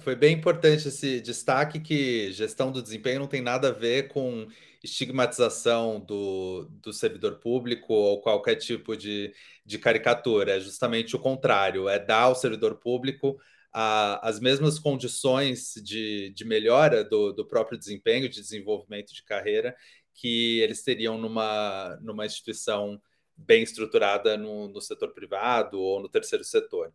Foi 0.00 0.16
bem 0.16 0.34
importante 0.34 0.88
esse 0.88 1.20
destaque 1.20 1.78
que 1.78 2.32
gestão 2.32 2.72
do 2.72 2.82
desempenho 2.82 3.20
não 3.20 3.26
tem 3.26 3.42
nada 3.42 3.68
a 3.68 3.72
ver 3.72 4.08
com 4.08 4.46
estigmatização 4.82 6.00
do, 6.00 6.66
do 6.80 6.90
servidor 6.90 7.38
público 7.38 7.92
ou 7.92 8.22
qualquer 8.22 8.54
tipo 8.54 8.96
de, 8.96 9.34
de 9.64 9.78
caricatura. 9.78 10.56
É 10.56 10.60
justamente 10.60 11.14
o 11.14 11.18
contrário, 11.18 11.86
é 11.86 11.98
dar 11.98 12.22
ao 12.22 12.34
servidor 12.34 12.76
público 12.76 13.38
a, 13.72 14.28
as 14.28 14.40
mesmas 14.40 14.78
condições 14.78 15.74
de, 15.82 16.30
de 16.30 16.44
melhora 16.44 17.04
do, 17.04 17.32
do 17.32 17.46
próprio 17.46 17.78
desempenho, 17.78 18.28
de 18.28 18.40
desenvolvimento 18.40 19.14
de 19.14 19.22
carreira, 19.22 19.76
que 20.14 20.60
eles 20.60 20.82
teriam 20.82 21.18
numa, 21.18 21.98
numa 22.02 22.26
instituição 22.26 23.00
bem 23.36 23.62
estruturada 23.62 24.36
no, 24.36 24.68
no 24.68 24.80
setor 24.80 25.12
privado 25.14 25.80
ou 25.80 26.00
no 26.00 26.08
terceiro 26.08 26.44
setor. 26.44 26.92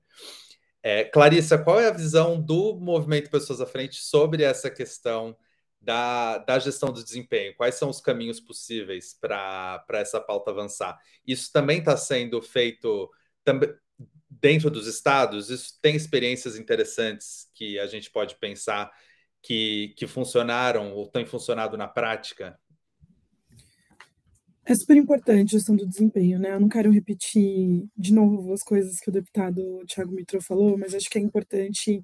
É, 0.83 1.03
Clarissa, 1.03 1.57
qual 1.57 1.79
é 1.79 1.87
a 1.87 1.91
visão 1.91 2.39
do 2.39 2.75
movimento 2.75 3.31
Pessoas 3.31 3.59
à 3.59 3.65
Frente 3.65 3.95
sobre 3.95 4.43
essa 4.43 4.69
questão 4.69 5.35
da, 5.81 6.37
da 6.39 6.59
gestão 6.59 6.91
do 6.91 7.03
desempenho? 7.03 7.55
Quais 7.55 7.75
são 7.75 7.89
os 7.89 7.99
caminhos 7.99 8.39
possíveis 8.39 9.17
para 9.19 9.83
essa 9.93 10.21
pauta 10.21 10.51
avançar? 10.51 10.99
Isso 11.25 11.51
também 11.51 11.79
está 11.79 11.97
sendo 11.97 12.39
feito 12.41 13.09
dentro 14.41 14.69
dos 14.69 14.87
estados? 14.87 15.49
Isso 15.49 15.77
tem 15.81 15.95
experiências 15.95 16.57
interessantes 16.57 17.47
que 17.53 17.79
a 17.79 17.87
gente 17.87 18.09
pode 18.11 18.35
pensar 18.35 18.91
que, 19.41 19.93
que 19.95 20.07
funcionaram 20.07 20.93
ou 20.93 21.07
têm 21.07 21.25
funcionado 21.25 21.77
na 21.77 21.87
prática? 21.87 22.59
É 24.65 24.73
super 24.73 24.97
importante 24.97 25.55
a 25.55 25.59
questão 25.59 25.75
do 25.75 25.85
desempenho, 25.85 26.39
né? 26.39 26.53
Eu 26.53 26.59
não 26.59 26.67
quero 26.67 26.89
repetir 26.91 27.87
de 27.95 28.11
novo 28.11 28.51
as 28.51 28.63
coisas 28.63 28.99
que 28.99 29.09
o 29.09 29.13
deputado 29.13 29.83
Tiago 29.85 30.11
Mitro 30.11 30.41
falou, 30.41 30.75
mas 30.75 30.95
acho 30.95 31.07
que 31.07 31.19
é 31.19 31.21
importante 31.21 32.03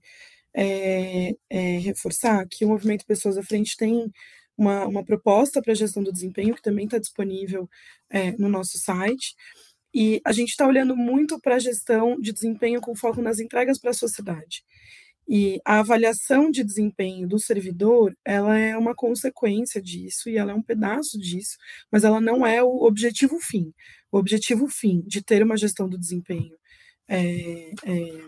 é, 0.53 1.33
é, 1.49 1.77
reforçar 1.79 2.47
que 2.47 2.63
o 2.63 2.67
Movimento 2.67 3.05
Pessoas 3.05 3.35
à 3.35 3.41
Frente 3.41 3.75
tem 3.75 4.11
uma, 4.55 4.85
uma 4.85 5.03
proposta 5.03 5.59
para 5.59 5.71
a 5.71 5.75
gestão 5.75 6.03
do 6.03 6.11
desempenho, 6.11 6.53
que 6.53 6.61
também 6.61 6.85
está 6.85 6.99
disponível 6.99 7.67
é, 8.11 8.31
no 8.33 8.47
nosso 8.47 8.77
site. 8.77 9.35
E 9.93 10.21
a 10.25 10.31
gente 10.31 10.49
está 10.49 10.65
olhando 10.67 10.95
muito 10.95 11.39
para 11.39 11.55
a 11.55 11.59
gestão 11.59 12.19
de 12.19 12.31
desempenho 12.31 12.79
com 12.81 12.95
foco 12.95 13.21
nas 13.21 13.39
entregas 13.39 13.77
para 13.79 13.91
a 13.91 13.93
sociedade. 13.93 14.63
E 15.27 15.61
a 15.65 15.79
avaliação 15.79 16.51
de 16.51 16.63
desempenho 16.63 17.27
do 17.27 17.39
servidor, 17.39 18.15
ela 18.25 18.57
é 18.57 18.77
uma 18.77 18.95
consequência 18.95 19.81
disso 19.81 20.29
e 20.29 20.37
ela 20.37 20.51
é 20.51 20.55
um 20.55 20.61
pedaço 20.61 21.17
disso, 21.17 21.57
mas 21.91 22.03
ela 22.03 22.19
não 22.19 22.45
é 22.45 22.61
o 22.63 22.83
objetivo 22.83 23.39
fim. 23.39 23.73
O 24.11 24.17
objetivo 24.17 24.67
fim 24.67 25.01
de 25.07 25.21
ter 25.23 25.43
uma 25.43 25.57
gestão 25.57 25.87
do 25.87 25.97
desempenho 25.97 26.55
é, 27.07 27.71
é, 27.85 28.21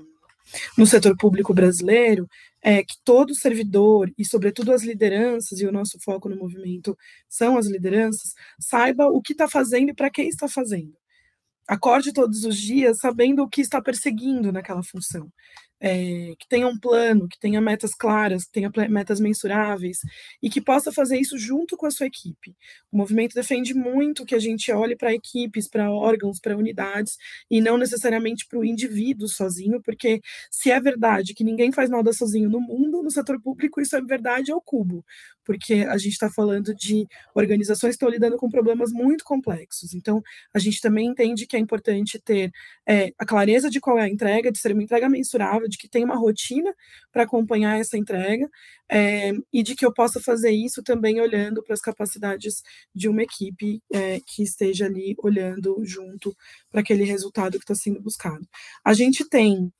no 0.77 0.85
setor 0.85 1.17
público 1.17 1.53
brasileiro 1.53 2.27
é 2.61 2.83
que 2.83 2.95
todo 3.03 3.35
servidor 3.35 4.11
e, 4.17 4.25
sobretudo, 4.25 4.71
as 4.71 4.83
lideranças, 4.83 5.59
e 5.59 5.65
o 5.65 5.71
nosso 5.71 5.99
foco 5.99 6.29
no 6.29 6.37
movimento 6.37 6.97
são 7.27 7.57
as 7.57 7.67
lideranças, 7.67 8.33
saiba 8.59 9.07
o 9.07 9.21
que 9.21 9.33
está 9.33 9.47
fazendo 9.47 9.89
e 9.89 9.93
para 9.93 10.09
quem 10.09 10.27
está 10.29 10.47
fazendo 10.47 10.93
acorde 11.67 12.13
todos 12.13 12.43
os 12.43 12.57
dias 12.57 12.99
sabendo 12.99 13.43
o 13.43 13.49
que 13.49 13.61
está 13.61 13.81
perseguindo 13.81 14.51
naquela 14.51 14.83
função 14.83 15.31
é, 15.85 16.33
que 16.39 16.47
tenha 16.47 16.65
um 16.65 16.79
plano, 16.79 17.27
que 17.27 17.37
tenha 17.37 17.59
metas 17.59 17.93
claras, 17.93 18.45
que 18.45 18.53
tenha 18.53 18.71
metas 18.89 19.19
mensuráveis 19.19 19.99
e 20.41 20.49
que 20.49 20.61
possa 20.61 20.93
fazer 20.93 21.19
isso 21.19 21.37
junto 21.37 21.75
com 21.75 21.85
a 21.85 21.91
sua 21.91 22.07
equipe. 22.07 22.55
O 22.89 22.95
movimento 22.95 23.33
defende 23.33 23.73
muito 23.73 24.25
que 24.25 24.33
a 24.33 24.39
gente 24.39 24.71
olhe 24.71 24.95
para 24.95 25.13
equipes, 25.13 25.67
para 25.67 25.91
órgãos, 25.91 26.39
para 26.39 26.55
unidades 26.55 27.17
e 27.51 27.59
não 27.59 27.77
necessariamente 27.77 28.47
para 28.47 28.59
o 28.59 28.63
indivíduo 28.63 29.27
sozinho, 29.27 29.81
porque 29.81 30.21
se 30.49 30.71
é 30.71 30.79
verdade 30.79 31.33
que 31.33 31.43
ninguém 31.43 31.69
faz 31.73 31.89
nada 31.89 32.13
sozinho 32.13 32.49
no 32.49 32.61
mundo, 32.61 33.03
no 33.03 33.11
setor 33.11 33.41
público 33.41 33.81
isso 33.81 33.97
é 33.97 34.01
verdade 34.01 34.53
ao 34.53 34.61
cubo, 34.61 35.03
porque 35.43 35.85
a 35.89 35.97
gente 35.97 36.13
está 36.13 36.29
falando 36.29 36.73
de 36.73 37.05
organizações 37.35 37.91
que 37.91 37.95
estão 37.95 38.07
lidando 38.09 38.37
com 38.37 38.49
problemas 38.49 38.93
muito 38.93 39.25
complexos. 39.25 39.93
Então, 39.93 40.21
a 40.53 40.59
gente 40.59 40.79
também 40.79 41.07
entende 41.07 41.45
que 41.45 41.57
é 41.57 41.59
importante 41.59 42.19
ter 42.19 42.51
é, 42.87 43.11
a 43.17 43.25
clareza 43.25 43.69
de 43.69 43.81
qual 43.81 43.99
é 43.99 44.03
a 44.03 44.09
entrega, 44.09 44.49
de 44.49 44.59
ser 44.59 44.71
uma 44.71 44.83
entrega 44.83 45.09
mensurável, 45.09 45.67
de 45.73 45.77
que 45.77 45.89
tem 45.89 46.03
uma 46.03 46.15
rotina 46.15 46.73
para 47.11 47.23
acompanhar 47.23 47.79
essa 47.79 47.97
entrega 47.97 48.47
é, 48.89 49.31
e 49.51 49.61
de 49.61 49.75
que 49.75 49.85
eu 49.85 49.93
possa 49.93 50.19
fazer 50.21 50.51
isso 50.51 50.81
também 50.83 51.19
olhando 51.19 51.63
para 51.63 51.73
as 51.73 51.81
capacidades 51.81 52.61
de 52.95 53.09
uma 53.09 53.23
equipe 53.23 53.81
é, 53.91 54.19
que 54.25 54.43
esteja 54.43 54.85
ali 54.85 55.15
olhando 55.21 55.81
junto 55.83 56.35
para 56.71 56.81
aquele 56.81 57.03
resultado 57.03 57.57
que 57.57 57.63
está 57.63 57.75
sendo 57.75 58.01
buscado. 58.01 58.47
A 58.85 58.93
gente 58.93 59.27
tem 59.27 59.71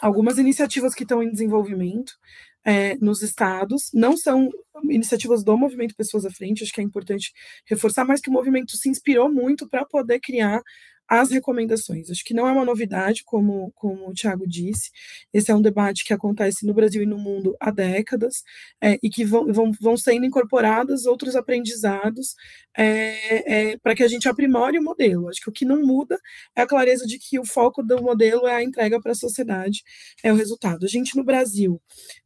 algumas 0.00 0.38
iniciativas 0.38 0.94
que 0.94 1.04
estão 1.04 1.22
em 1.22 1.30
desenvolvimento 1.30 2.12
é, 2.64 2.96
nos 2.96 3.22
estados, 3.22 3.90
não 3.92 4.16
são 4.16 4.48
iniciativas 4.84 5.44
do 5.44 5.56
movimento 5.56 5.96
Pessoas 5.96 6.24
à 6.24 6.30
Frente, 6.30 6.62
acho 6.62 6.72
que 6.72 6.80
é 6.80 6.84
importante 6.84 7.32
reforçar, 7.66 8.04
mas 8.04 8.20
que 8.20 8.30
o 8.30 8.32
movimento 8.32 8.76
se 8.76 8.88
inspirou 8.88 9.32
muito 9.32 9.68
para 9.68 9.84
poder 9.84 10.20
criar 10.20 10.60
as 11.08 11.30
recomendações. 11.30 12.10
Acho 12.10 12.24
que 12.24 12.34
não 12.34 12.48
é 12.48 12.52
uma 12.52 12.64
novidade, 12.64 13.22
como, 13.24 13.72
como 13.74 14.08
o 14.08 14.14
Tiago 14.14 14.46
disse, 14.46 14.90
esse 15.32 15.50
é 15.50 15.54
um 15.54 15.62
debate 15.62 16.04
que 16.04 16.12
acontece 16.12 16.66
no 16.66 16.74
Brasil 16.74 17.02
e 17.02 17.06
no 17.06 17.18
mundo 17.18 17.56
há 17.60 17.70
décadas, 17.70 18.42
é, 18.80 18.98
e 19.02 19.10
que 19.10 19.24
vão, 19.24 19.52
vão, 19.52 19.72
vão 19.80 19.96
sendo 19.96 20.24
incorporados 20.24 21.06
outros 21.06 21.36
aprendizados 21.36 22.34
é, 22.76 23.72
é, 23.72 23.76
para 23.78 23.94
que 23.94 24.02
a 24.02 24.08
gente 24.08 24.28
aprimore 24.28 24.78
o 24.78 24.82
modelo. 24.82 25.28
Acho 25.28 25.40
que 25.40 25.50
o 25.50 25.52
que 25.52 25.64
não 25.64 25.82
muda 25.82 26.18
é 26.56 26.62
a 26.62 26.66
clareza 26.66 27.06
de 27.06 27.18
que 27.18 27.38
o 27.38 27.44
foco 27.44 27.82
do 27.82 28.02
modelo 28.02 28.46
é 28.46 28.54
a 28.54 28.62
entrega 28.62 29.00
para 29.00 29.12
a 29.12 29.14
sociedade, 29.16 29.82
é 30.22 30.32
o 30.32 30.36
resultado. 30.36 30.84
A 30.84 30.88
gente 30.88 31.16
no 31.16 31.24
Brasil 31.24 31.80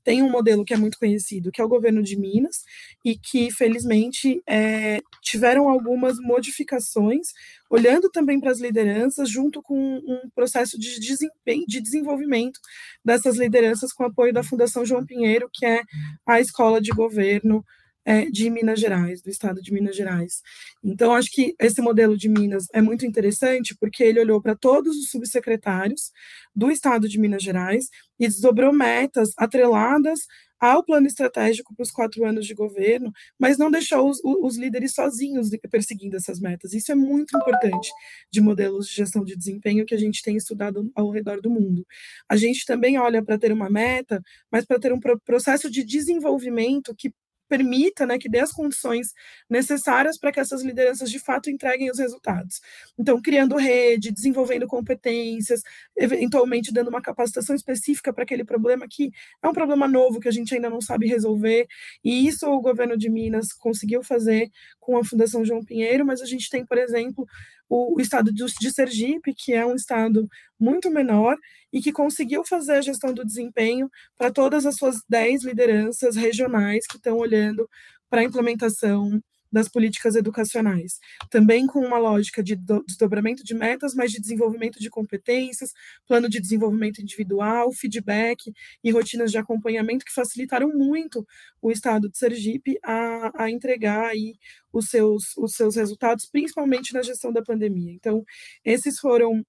tem 0.04 0.22
um 0.22 0.30
modelo 0.30 0.64
que 0.64 0.72
é 0.72 0.76
muito 0.76 0.98
conhecido, 0.98 1.50
que 1.50 1.60
é 1.60 1.64
o 1.64 1.68
governo 1.68 2.02
de 2.02 2.16
Minas, 2.16 2.62
e 3.04 3.18
que, 3.18 3.50
felizmente, 3.50 4.40
é, 4.46 5.00
tiveram 5.20 5.68
algumas 5.68 6.18
modificações 6.18 7.28
olhando 7.70 8.10
também 8.10 8.40
para 8.40 8.50
as 8.50 8.60
lideranças, 8.60 9.28
junto 9.28 9.62
com 9.62 9.76
um 9.76 10.30
processo 10.34 10.78
de 10.78 11.00
desempenho, 11.00 11.64
de 11.66 11.80
desenvolvimento 11.80 12.60
dessas 13.04 13.36
lideranças 13.36 13.92
com 13.92 14.04
apoio 14.04 14.32
da 14.32 14.42
Fundação 14.42 14.84
João 14.84 15.04
Pinheiro, 15.04 15.48
que 15.52 15.66
é 15.66 15.82
a 16.26 16.40
escola 16.40 16.80
de 16.80 16.90
governo 16.90 17.64
é, 18.06 18.26
de 18.26 18.48
Minas 18.48 18.78
Gerais, 18.78 19.20
do 19.20 19.28
estado 19.28 19.60
de 19.60 19.72
Minas 19.72 19.96
Gerais. 19.96 20.40
Então, 20.82 21.12
acho 21.12 21.28
que 21.32 21.56
esse 21.60 21.82
modelo 21.82 22.16
de 22.16 22.28
Minas 22.28 22.66
é 22.72 22.80
muito 22.80 23.04
interessante, 23.04 23.76
porque 23.78 24.04
ele 24.04 24.20
olhou 24.20 24.40
para 24.40 24.54
todos 24.54 24.96
os 24.96 25.10
subsecretários 25.10 26.12
do 26.54 26.70
estado 26.70 27.08
de 27.08 27.18
Minas 27.18 27.42
Gerais 27.42 27.88
e 28.18 28.28
desdobrou 28.28 28.72
metas 28.72 29.30
atreladas 29.36 30.20
ao 30.58 30.82
plano 30.82 31.06
estratégico 31.06 31.74
para 31.74 31.82
os 31.82 31.90
quatro 31.90 32.24
anos 32.24 32.46
de 32.46 32.54
governo, 32.54 33.12
mas 33.38 33.58
não 33.58 33.70
deixou 33.70 34.08
os, 34.08 34.20
os, 34.24 34.56
líderes 34.56 34.94
sozinhos 34.94 35.50
perseguindo 35.70 36.16
essas 36.16 36.40
metas. 36.40 36.72
Isso 36.72 36.90
é 36.90 36.94
muito 36.94 37.36
importante 37.36 37.90
de 38.32 38.40
modelos 38.40 38.88
de 38.88 38.94
gestão 38.94 39.22
de 39.22 39.36
desempenho 39.36 39.84
que 39.84 39.94
a 39.94 39.98
gente 39.98 40.22
tem 40.22 40.34
estudado 40.36 40.90
ao 40.94 41.10
redor 41.10 41.42
do 41.42 41.50
mundo. 41.50 41.86
A 42.26 42.36
gente 42.36 42.64
também 42.64 42.98
olha 42.98 43.22
para 43.22 43.38
ter 43.38 43.52
uma 43.52 43.68
meta, 43.68 44.22
mas 44.50 44.64
para 44.64 44.78
ter 44.78 44.94
um 44.94 45.00
processo 45.24 45.70
de 45.70 45.84
desenvolvimento 45.84 46.94
que 46.96 47.12
permita, 47.48 48.06
né, 48.06 48.18
que 48.18 48.28
dê 48.28 48.40
as 48.40 48.52
condições 48.52 49.12
necessárias 49.48 50.18
para 50.18 50.32
que 50.32 50.40
essas 50.40 50.62
lideranças 50.62 51.10
de 51.10 51.18
fato 51.18 51.50
entreguem 51.50 51.90
os 51.90 51.98
resultados. 51.98 52.60
Então, 52.98 53.20
criando 53.20 53.56
rede, 53.56 54.12
desenvolvendo 54.12 54.66
competências, 54.66 55.62
eventualmente 55.96 56.72
dando 56.72 56.88
uma 56.88 57.02
capacitação 57.02 57.54
específica 57.54 58.12
para 58.12 58.24
aquele 58.24 58.44
problema 58.44 58.86
que 58.88 59.10
é 59.42 59.48
um 59.48 59.52
problema 59.52 59.88
novo 59.88 60.20
que 60.20 60.28
a 60.28 60.32
gente 60.32 60.54
ainda 60.54 60.70
não 60.70 60.80
sabe 60.80 61.06
resolver. 61.06 61.66
E 62.04 62.26
isso 62.26 62.46
o 62.46 62.60
governo 62.60 62.96
de 62.96 63.08
Minas 63.10 63.52
conseguiu 63.52 64.02
fazer 64.02 64.48
com 64.86 64.96
a 64.96 65.04
Fundação 65.04 65.44
João 65.44 65.64
Pinheiro, 65.64 66.06
mas 66.06 66.22
a 66.22 66.24
gente 66.24 66.48
tem, 66.48 66.64
por 66.64 66.78
exemplo, 66.78 67.26
o, 67.68 67.96
o 67.96 68.00
estado 68.00 68.32
de, 68.32 68.44
de 68.60 68.70
Sergipe, 68.72 69.34
que 69.34 69.52
é 69.52 69.66
um 69.66 69.74
estado 69.74 70.28
muito 70.58 70.88
menor 70.88 71.36
e 71.72 71.82
que 71.82 71.90
conseguiu 71.90 72.44
fazer 72.44 72.74
a 72.74 72.80
gestão 72.80 73.12
do 73.12 73.24
desempenho 73.24 73.90
para 74.16 74.30
todas 74.30 74.64
as 74.64 74.76
suas 74.76 75.02
10 75.08 75.42
lideranças 75.42 76.14
regionais 76.14 76.86
que 76.86 76.98
estão 76.98 77.16
olhando 77.16 77.68
para 78.08 78.20
a 78.20 78.24
implementação 78.24 79.20
das 79.56 79.70
políticas 79.70 80.14
educacionais. 80.14 81.00
Também 81.30 81.66
com 81.66 81.78
uma 81.78 81.96
lógica 81.96 82.42
de 82.42 82.54
desdobramento 82.86 83.42
de 83.42 83.54
metas, 83.54 83.94
mas 83.94 84.12
de 84.12 84.20
desenvolvimento 84.20 84.78
de 84.78 84.90
competências, 84.90 85.72
plano 86.06 86.28
de 86.28 86.38
desenvolvimento 86.38 87.00
individual, 87.00 87.72
feedback 87.72 88.52
e 88.84 88.90
rotinas 88.90 89.30
de 89.30 89.38
acompanhamento 89.38 90.04
que 90.04 90.12
facilitaram 90.12 90.68
muito 90.68 91.26
o 91.62 91.70
Estado 91.70 92.10
de 92.10 92.18
Sergipe 92.18 92.78
a, 92.84 93.44
a 93.44 93.50
entregar 93.50 94.04
aí 94.10 94.34
os 94.70 94.90
seus, 94.90 95.34
os 95.38 95.54
seus 95.54 95.74
resultados, 95.74 96.26
principalmente 96.26 96.92
na 96.92 97.00
gestão 97.00 97.32
da 97.32 97.42
pandemia. 97.42 97.94
Então, 97.94 98.26
esses 98.62 98.98
foram 98.98 99.42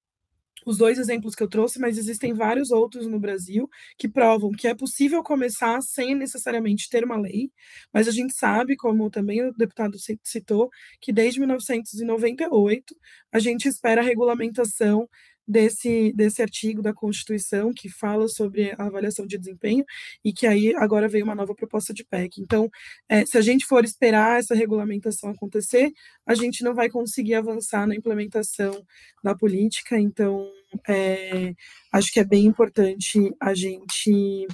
os 0.68 0.78
dois 0.78 1.00
exemplos 1.00 1.34
que 1.34 1.42
eu 1.42 1.48
trouxe, 1.48 1.80
mas 1.80 1.98
existem 1.98 2.34
vários 2.34 2.72
outros 2.72 3.08
no 3.08 3.20
Brasil 3.20 3.70
que 3.98 4.08
provam 4.08 4.52
que 4.52 4.68
é 4.68 4.76
possível 4.76 5.24
começar 5.24 5.82
sem 5.82 6.14
necessariamente 6.14 6.90
ter 6.90 7.06
uma 7.06 7.18
lei, 7.18 7.50
mas 7.94 8.08
a 8.08 8.12
gente 8.12 8.34
sabe, 8.34 8.76
como 8.76 9.10
também 9.10 9.42
o 9.44 9.54
deputado 9.54 9.98
citou, 10.24 10.70
que 11.00 11.14
desde 11.14 11.40
1998 11.40 12.96
a 13.32 13.40
gente 13.40 13.68
espera 13.68 14.02
a 14.02 14.04
regulamentação 14.04 15.08
desse, 15.48 16.12
desse 16.14 16.42
artigo 16.42 16.82
da 16.82 16.94
Constituição 16.94 17.72
que 17.74 17.90
fala 17.90 18.28
sobre 18.28 18.72
a 18.78 18.86
avaliação 18.86 19.26
de 19.26 19.38
desempenho 19.38 19.86
e 20.24 20.34
que 20.34 20.46
aí 20.46 20.76
agora 20.76 21.08
veio 21.08 21.24
uma 21.24 21.36
nova 21.36 21.56
proposta 21.56 21.94
de 21.94 22.04
PEC. 22.04 22.42
Então, 22.42 22.70
é, 23.08 23.26
se 23.26 23.38
a 23.38 23.42
gente 23.42 23.66
for 23.66 23.86
esperar 23.86 24.40
essa 24.40 24.54
regulamentação 24.54 25.30
acontecer, 25.30 25.92
a 26.26 26.36
gente 26.36 26.64
não 26.64 26.76
vai 26.76 26.90
conseguir 26.90 27.36
avançar 27.36 27.88
na 27.88 27.96
implementação 27.96 28.84
da 29.24 29.34
política. 29.36 29.98
Então, 30.00 30.50
é, 30.88 31.54
acho 31.94 32.12
que 32.12 32.20
é 32.20 32.26
bem 32.26 32.46
importante 32.46 33.34
a 33.40 33.54
gente 33.54 34.48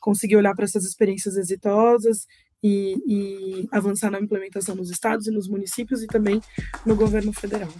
conseguir 0.00 0.36
olhar 0.36 0.54
para 0.54 0.64
essas 0.64 0.84
experiências 0.84 1.36
exitosas 1.36 2.26
e, 2.62 2.96
e 3.06 3.68
avançar 3.72 4.10
na 4.10 4.20
implementação 4.20 4.74
nos 4.74 4.90
estados 4.90 5.26
e 5.26 5.30
nos 5.30 5.48
municípios 5.48 6.02
e 6.02 6.06
também 6.06 6.40
no 6.84 6.94
governo 6.94 7.32
federal. 7.32 7.72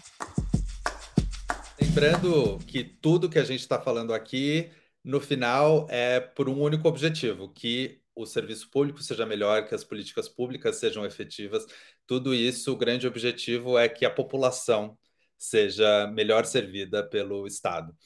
Lembrando 1.97 2.59
que 2.67 2.85
tudo 2.85 3.27
que 3.27 3.39
a 3.39 3.43
gente 3.43 3.61
está 3.61 3.81
falando 3.81 4.13
aqui, 4.13 4.71
no 5.03 5.19
final, 5.19 5.87
é 5.89 6.21
por 6.21 6.47
um 6.47 6.61
único 6.61 6.87
objetivo: 6.87 7.49
que 7.49 8.03
o 8.15 8.27
serviço 8.27 8.71
público 8.71 9.03
seja 9.03 9.25
melhor, 9.25 9.67
que 9.67 9.75
as 9.75 9.83
políticas 9.83 10.29
públicas 10.29 10.77
sejam 10.77 11.07
efetivas. 11.07 11.65
Tudo 12.07 12.35
isso, 12.35 12.71
o 12.71 12.77
grande 12.77 13.07
objetivo 13.07 13.79
é 13.79 13.89
que 13.89 14.05
a 14.05 14.11
população 14.11 14.99
seja 15.39 16.07
melhor 16.09 16.45
servida 16.45 17.03
pelo 17.03 17.47
Estado. 17.47 17.97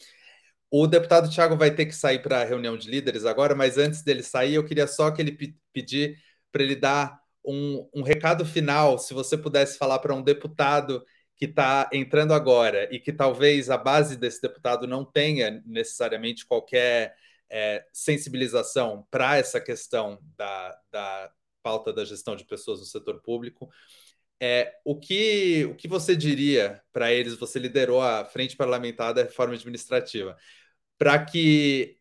O 0.70 0.86
deputado 0.86 1.28
Tiago 1.28 1.56
vai 1.56 1.74
ter 1.74 1.86
que 1.86 1.94
sair 1.94 2.22
para 2.22 2.42
a 2.42 2.44
reunião 2.44 2.76
de 2.76 2.88
líderes 2.88 3.24
agora, 3.24 3.56
mas 3.56 3.76
antes 3.76 4.04
dele 4.04 4.22
sair, 4.22 4.54
eu 4.54 4.64
queria 4.64 4.86
só 4.86 5.10
que 5.10 5.20
ele 5.20 5.36
pedir 5.72 6.16
para 6.52 6.62
ele 6.62 6.76
dar 6.76 7.18
um, 7.44 7.88
um 7.92 8.02
recado 8.04 8.46
final, 8.46 9.00
se 9.00 9.12
você 9.12 9.36
pudesse 9.36 9.76
falar 9.76 9.98
para 9.98 10.14
um 10.14 10.22
deputado 10.22 11.04
que 11.40 11.46
está 11.46 11.88
entrando 11.90 12.34
agora 12.34 12.86
e 12.94 13.00
que 13.00 13.14
talvez 13.14 13.70
a 13.70 13.78
base 13.78 14.14
desse 14.14 14.42
deputado 14.42 14.86
não 14.86 15.06
tenha 15.06 15.62
necessariamente 15.64 16.44
qualquer 16.44 17.16
é, 17.48 17.86
sensibilização 17.90 19.06
para 19.10 19.38
essa 19.38 19.58
questão 19.58 20.20
da, 20.36 20.78
da 20.92 21.32
pauta 21.62 21.94
da 21.94 22.04
gestão 22.04 22.36
de 22.36 22.44
pessoas 22.44 22.80
no 22.80 22.84
setor 22.84 23.22
público, 23.22 23.70
é, 24.38 24.78
o, 24.84 24.94
que, 24.98 25.64
o 25.64 25.74
que 25.74 25.88
você 25.88 26.14
diria 26.14 26.82
para 26.92 27.10
eles? 27.10 27.34
Você 27.36 27.58
liderou 27.58 28.02
a 28.02 28.26
Frente 28.26 28.54
Parlamentar 28.54 29.14
da 29.14 29.22
Reforma 29.22 29.54
Administrativa, 29.54 30.36
para 30.98 31.24
que 31.24 31.96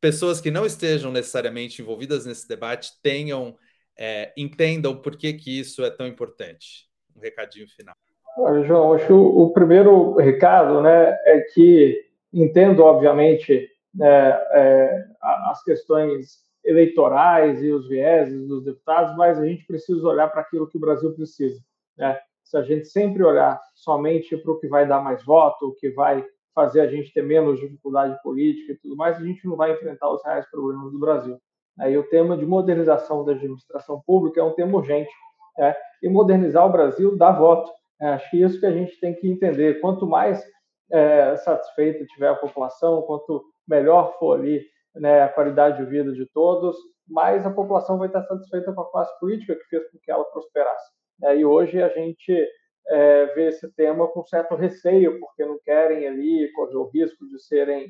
pessoas 0.00 0.40
que 0.40 0.52
não 0.52 0.64
estejam 0.64 1.10
necessariamente 1.10 1.82
envolvidas 1.82 2.26
nesse 2.26 2.46
debate 2.46 2.92
tenham, 3.02 3.58
é, 3.96 4.32
entendam 4.36 5.02
por 5.02 5.16
que, 5.16 5.32
que 5.32 5.58
isso 5.58 5.84
é 5.84 5.90
tão 5.90 6.06
importante. 6.06 6.88
Um 7.16 7.20
recadinho 7.20 7.68
final. 7.68 7.96
Olha, 8.38 8.64
João, 8.64 8.94
acho 8.94 9.06
que 9.06 9.12
o, 9.12 9.50
primeiro 9.50 10.14
recado 10.14 10.80
né, 10.80 11.16
é 11.26 11.40
que 11.52 12.00
entendo, 12.32 12.82
obviamente, 12.82 13.68
né, 13.94 14.30
é, 14.52 15.04
as 15.50 15.62
questões 15.62 16.40
eleitorais 16.64 17.62
e 17.62 17.70
os 17.70 17.88
vieses 17.88 18.46
dos 18.48 18.64
deputados, 18.64 19.16
mas 19.16 19.38
a 19.38 19.44
gente 19.44 19.66
precisa 19.66 20.06
olhar 20.06 20.28
para 20.28 20.40
aquilo 20.40 20.66
que 20.66 20.76
o 20.76 20.80
Brasil 20.80 21.12
precisa. 21.12 21.60
Né? 21.98 22.18
Se 22.42 22.56
a 22.56 22.62
gente 22.62 22.86
sempre 22.86 23.22
olhar 23.22 23.60
somente 23.74 24.36
para 24.36 24.52
o 24.52 24.58
que 24.58 24.68
vai 24.68 24.86
dar 24.86 25.00
mais 25.02 25.24
voto, 25.24 25.68
o 25.68 25.74
que 25.74 25.90
vai 25.90 26.24
fazer 26.54 26.80
a 26.80 26.86
gente 26.86 27.12
ter 27.12 27.22
menos 27.22 27.60
dificuldade 27.60 28.20
política 28.22 28.72
e 28.72 28.76
tudo 28.76 28.96
mais, 28.96 29.16
a 29.16 29.24
gente 29.24 29.46
não 29.46 29.56
vai 29.56 29.72
enfrentar 29.72 30.10
os 30.10 30.22
reais 30.24 30.48
problemas 30.50 30.92
do 30.92 30.98
Brasil. 30.98 31.38
Aí 31.78 31.96
o 31.96 32.04
tema 32.04 32.36
de 32.36 32.44
modernização 32.44 33.24
da 33.24 33.32
administração 33.32 34.02
pública 34.06 34.40
é 34.40 34.44
um 34.44 34.52
tema 34.52 34.76
urgente. 34.76 35.12
Né? 35.58 35.74
E 36.02 36.08
modernizar 36.08 36.66
o 36.66 36.72
Brasil 36.72 37.16
dá 37.16 37.30
voto. 37.30 37.70
É, 38.02 38.08
acho 38.08 38.30
que 38.30 38.42
isso 38.42 38.58
que 38.58 38.66
a 38.66 38.72
gente 38.72 38.98
tem 38.98 39.14
que 39.14 39.28
entender. 39.28 39.80
Quanto 39.80 40.06
mais 40.06 40.44
é, 40.90 41.36
satisfeita 41.36 42.04
tiver 42.06 42.28
a 42.28 42.34
população, 42.34 43.02
quanto 43.02 43.44
melhor 43.66 44.18
for 44.18 44.38
ali 44.38 44.66
né, 44.96 45.22
a 45.22 45.28
qualidade 45.28 45.78
de 45.78 45.88
vida 45.88 46.12
de 46.12 46.26
todos, 46.32 46.76
mais 47.08 47.46
a 47.46 47.50
população 47.50 47.98
vai 47.98 48.08
estar 48.08 48.24
satisfeita 48.24 48.72
com 48.72 48.80
a 48.80 48.90
classe 48.90 49.18
política 49.20 49.54
que 49.54 49.64
fez 49.66 49.88
com 49.90 49.98
que 50.02 50.10
ela 50.10 50.24
prosperasse. 50.24 50.90
É, 51.22 51.36
e 51.36 51.44
hoje 51.44 51.80
a 51.80 51.88
gente 51.90 52.48
é, 52.88 53.26
vê 53.26 53.48
esse 53.48 53.70
tema 53.74 54.08
com 54.08 54.24
certo 54.24 54.56
receio, 54.56 55.20
porque 55.20 55.44
não 55.44 55.58
querem 55.64 56.06
ali 56.08 56.50
correr 56.52 56.76
o 56.76 56.88
risco 56.88 57.24
de 57.28 57.40
serem 57.40 57.86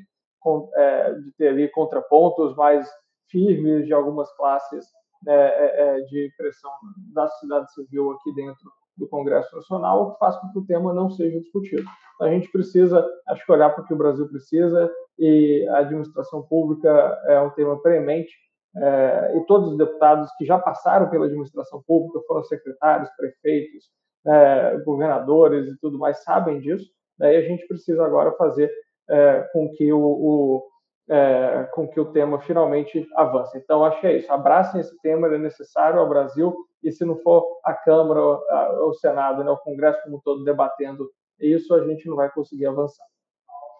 é, 0.75 1.13
de 1.13 1.31
ter 1.37 1.47
ali 1.47 1.69
contrapontos 1.69 2.55
mais 2.55 2.87
firmes 3.29 3.85
de 3.85 3.93
algumas 3.93 4.31
classes 4.35 4.85
né, 5.23 5.33
é, 5.33 6.01
de 6.01 6.31
pressão 6.37 6.71
da 7.13 7.27
sociedade 7.29 7.73
civil 7.73 8.11
aqui 8.11 8.33
dentro 8.35 8.71
do 8.97 9.07
Congresso 9.07 9.55
Nacional, 9.55 10.03
o 10.03 10.11
que 10.13 10.19
faz 10.19 10.35
com 10.37 10.51
que 10.51 10.59
o 10.59 10.65
tema 10.65 10.93
não 10.93 11.09
seja 11.09 11.39
discutido. 11.39 11.83
A 12.21 12.27
gente 12.29 12.51
precisa, 12.51 13.05
acho 13.27 13.45
que, 13.45 13.51
olhar 13.51 13.69
para 13.69 13.83
o 13.83 13.87
que 13.87 13.93
o 13.93 13.97
Brasil 13.97 14.27
precisa 14.27 14.91
e 15.17 15.67
a 15.69 15.79
administração 15.79 16.43
pública 16.43 16.89
é 17.27 17.39
um 17.41 17.49
tema 17.51 17.81
premente. 17.81 18.31
É, 18.75 19.37
e 19.37 19.45
todos 19.45 19.71
os 19.71 19.77
deputados 19.77 20.31
que 20.37 20.45
já 20.45 20.57
passaram 20.57 21.09
pela 21.09 21.25
administração 21.25 21.83
pública, 21.85 22.25
foram 22.27 22.43
secretários, 22.43 23.09
prefeitos, 23.15 23.85
é, 24.25 24.77
governadores 24.79 25.67
e 25.67 25.77
tudo 25.79 25.99
mais, 25.99 26.23
sabem 26.23 26.59
disso. 26.59 26.89
Daí 27.17 27.35
a 27.37 27.41
gente 27.41 27.67
precisa 27.67 28.03
agora 28.03 28.31
fazer 28.33 28.71
é, 29.09 29.41
com 29.53 29.69
que 29.69 29.91
o, 29.91 29.99
o 29.99 30.67
é, 31.09 31.67
com 31.73 31.87
que 31.87 31.99
o 31.99 32.11
tema 32.11 32.39
finalmente 32.39 33.07
avance. 33.15 33.57
Então, 33.57 33.83
acho 33.83 33.99
que 33.99 34.07
é 34.07 34.17
isso. 34.17 34.31
Abracem 34.31 34.81
esse 34.81 34.97
tema, 35.01 35.27
ele 35.27 35.35
é 35.35 35.39
necessário 35.39 35.99
ao 35.99 36.07
Brasil, 36.07 36.55
e 36.83 36.91
se 36.91 37.05
não 37.05 37.17
for 37.17 37.45
a 37.63 37.73
Câmara, 37.73 38.19
o 38.21 38.93
Senado, 38.93 39.43
né, 39.43 39.51
o 39.51 39.57
Congresso 39.57 40.01
como 40.03 40.17
um 40.17 40.21
todo 40.21 40.43
debatendo 40.43 41.09
isso, 41.39 41.73
a 41.73 41.83
gente 41.85 42.07
não 42.07 42.15
vai 42.15 42.29
conseguir 42.29 42.65
avançar. 42.65 43.05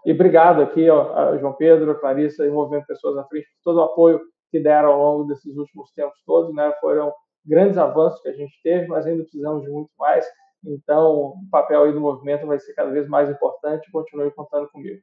E 0.05 0.11
obrigado 0.11 0.61
aqui, 0.61 0.89
ó, 0.89 1.37
João 1.37 1.53
Pedro, 1.53 1.99
Clarissa 1.99 2.45
e 2.45 2.49
Movimento 2.49 2.87
Pessoas 2.87 3.17
à 3.17 3.23
Frente, 3.25 3.47
por 3.47 3.71
todo 3.71 3.77
o 3.77 3.83
apoio 3.83 4.21
que 4.51 4.59
deram 4.59 4.91
ao 4.91 4.99
longo 4.99 5.23
desses 5.25 5.55
últimos 5.55 5.91
tempos 5.93 6.21
todos. 6.25 6.53
Né? 6.53 6.73
Foram 6.79 7.13
grandes 7.45 7.77
avanços 7.77 8.21
que 8.21 8.29
a 8.29 8.33
gente 8.33 8.53
teve, 8.61 8.87
mas 8.87 9.05
ainda 9.05 9.23
precisamos 9.23 9.63
de 9.63 9.69
muito 9.69 9.91
mais. 9.97 10.25
Então, 10.65 11.11
o 11.11 11.35
papel 11.49 11.83
aí 11.83 11.93
do 11.93 12.01
movimento 12.01 12.45
vai 12.45 12.59
ser 12.59 12.73
cada 12.73 12.91
vez 12.91 13.07
mais 13.07 13.29
importante. 13.29 13.91
Continue 13.91 14.31
contando 14.31 14.69
comigo. 14.69 15.01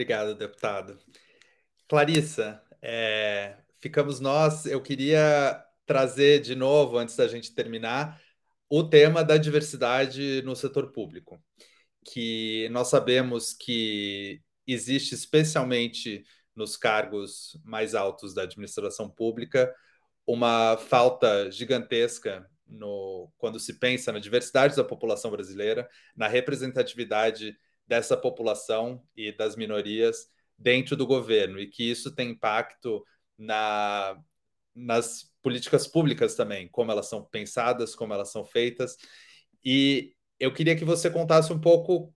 Obrigado, 0.00 0.34
deputado. 0.34 0.98
Clarissa, 1.86 2.62
é, 2.80 3.58
ficamos 3.78 4.18
nós. 4.18 4.64
Eu 4.64 4.80
queria 4.80 5.62
trazer 5.84 6.40
de 6.40 6.54
novo, 6.54 6.96
antes 6.96 7.14
da 7.16 7.28
gente 7.28 7.54
terminar, 7.54 8.18
o 8.66 8.82
tema 8.82 9.22
da 9.22 9.36
diversidade 9.36 10.40
no 10.40 10.56
setor 10.56 10.90
público, 10.90 11.38
que 12.02 12.66
nós 12.70 12.88
sabemos 12.88 13.52
que 13.52 14.40
existe 14.66 15.14
especialmente 15.14 16.24
nos 16.56 16.78
cargos 16.78 17.60
mais 17.62 17.94
altos 17.94 18.32
da 18.32 18.44
administração 18.44 19.06
pública 19.06 19.70
uma 20.26 20.78
falta 20.78 21.50
gigantesca 21.50 22.48
no, 22.66 23.30
quando 23.36 23.60
se 23.60 23.78
pensa 23.78 24.10
na 24.10 24.18
diversidade 24.18 24.74
da 24.74 24.82
população 24.82 25.30
brasileira, 25.30 25.86
na 26.16 26.26
representatividade 26.26 27.54
dessa 27.90 28.16
população 28.16 29.04
e 29.16 29.32
das 29.32 29.56
minorias 29.56 30.28
dentro 30.56 30.96
do 30.96 31.04
governo, 31.04 31.58
e 31.58 31.66
que 31.66 31.82
isso 31.90 32.14
tem 32.14 32.30
impacto 32.30 33.04
na, 33.36 34.16
nas 34.72 35.32
políticas 35.42 35.88
públicas 35.88 36.36
também, 36.36 36.68
como 36.68 36.92
elas 36.92 37.08
são 37.08 37.24
pensadas, 37.24 37.96
como 37.96 38.14
elas 38.14 38.30
são 38.30 38.44
feitas. 38.44 38.96
E 39.64 40.14
eu 40.38 40.54
queria 40.54 40.76
que 40.76 40.84
você 40.84 41.10
contasse 41.10 41.52
um 41.52 41.60
pouco 41.60 42.14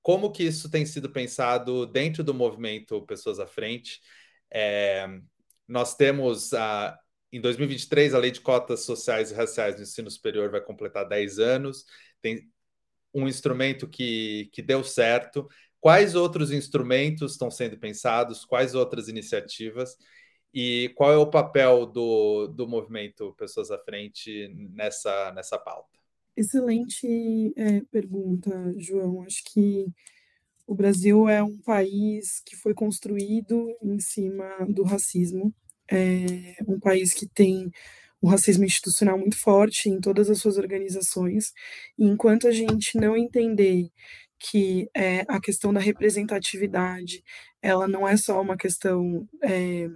como 0.00 0.30
que 0.30 0.44
isso 0.44 0.70
tem 0.70 0.86
sido 0.86 1.10
pensado 1.10 1.86
dentro 1.86 2.22
do 2.22 2.32
movimento 2.32 3.04
Pessoas 3.04 3.40
à 3.40 3.46
Frente. 3.48 4.00
É, 4.48 5.08
nós 5.66 5.96
temos 5.96 6.54
a, 6.54 6.96
em 7.32 7.40
2023 7.40 8.14
a 8.14 8.18
lei 8.18 8.30
de 8.30 8.40
cotas 8.40 8.84
sociais 8.84 9.32
e 9.32 9.34
raciais 9.34 9.74
no 9.74 9.82
ensino 9.82 10.08
superior 10.08 10.50
vai 10.52 10.60
completar 10.60 11.08
10 11.08 11.40
anos. 11.40 11.84
Tem, 12.22 12.48
um 13.16 13.26
instrumento 13.26 13.88
que, 13.88 14.50
que 14.52 14.60
deu 14.60 14.84
certo? 14.84 15.48
Quais 15.80 16.14
outros 16.14 16.52
instrumentos 16.52 17.32
estão 17.32 17.50
sendo 17.50 17.78
pensados? 17.78 18.44
Quais 18.44 18.74
outras 18.74 19.08
iniciativas? 19.08 19.96
E 20.52 20.90
qual 20.94 21.12
é 21.12 21.16
o 21.16 21.30
papel 21.30 21.86
do, 21.86 22.46
do 22.48 22.68
movimento 22.68 23.34
Pessoas 23.38 23.70
à 23.70 23.78
Frente 23.78 24.52
nessa, 24.72 25.32
nessa 25.32 25.58
pauta? 25.58 25.88
Excelente 26.36 27.52
é, 27.56 27.80
pergunta, 27.90 28.74
João. 28.76 29.22
Acho 29.22 29.42
que 29.44 29.86
o 30.66 30.74
Brasil 30.74 31.28
é 31.28 31.42
um 31.42 31.56
país 31.58 32.42
que 32.44 32.56
foi 32.56 32.74
construído 32.74 33.74
em 33.82 33.98
cima 33.98 34.44
do 34.68 34.82
racismo, 34.82 35.54
é 35.90 36.56
um 36.66 36.78
país 36.78 37.14
que 37.14 37.26
tem 37.26 37.70
o 38.26 38.28
racismo 38.28 38.64
institucional 38.64 39.16
muito 39.16 39.38
forte 39.38 39.88
em 39.88 40.00
todas 40.00 40.28
as 40.28 40.38
suas 40.38 40.58
organizações, 40.58 41.52
e 41.96 42.04
enquanto 42.04 42.48
a 42.48 42.50
gente 42.50 42.98
não 42.98 43.16
entender 43.16 43.88
que 44.36 44.90
é, 44.92 45.20
a 45.28 45.40
questão 45.40 45.72
da 45.72 45.78
representatividade, 45.78 47.22
ela 47.62 47.86
não 47.86 48.06
é 48.06 48.16
só 48.16 48.40
uma 48.42 48.56
questão, 48.56 49.28
é, 49.44 49.86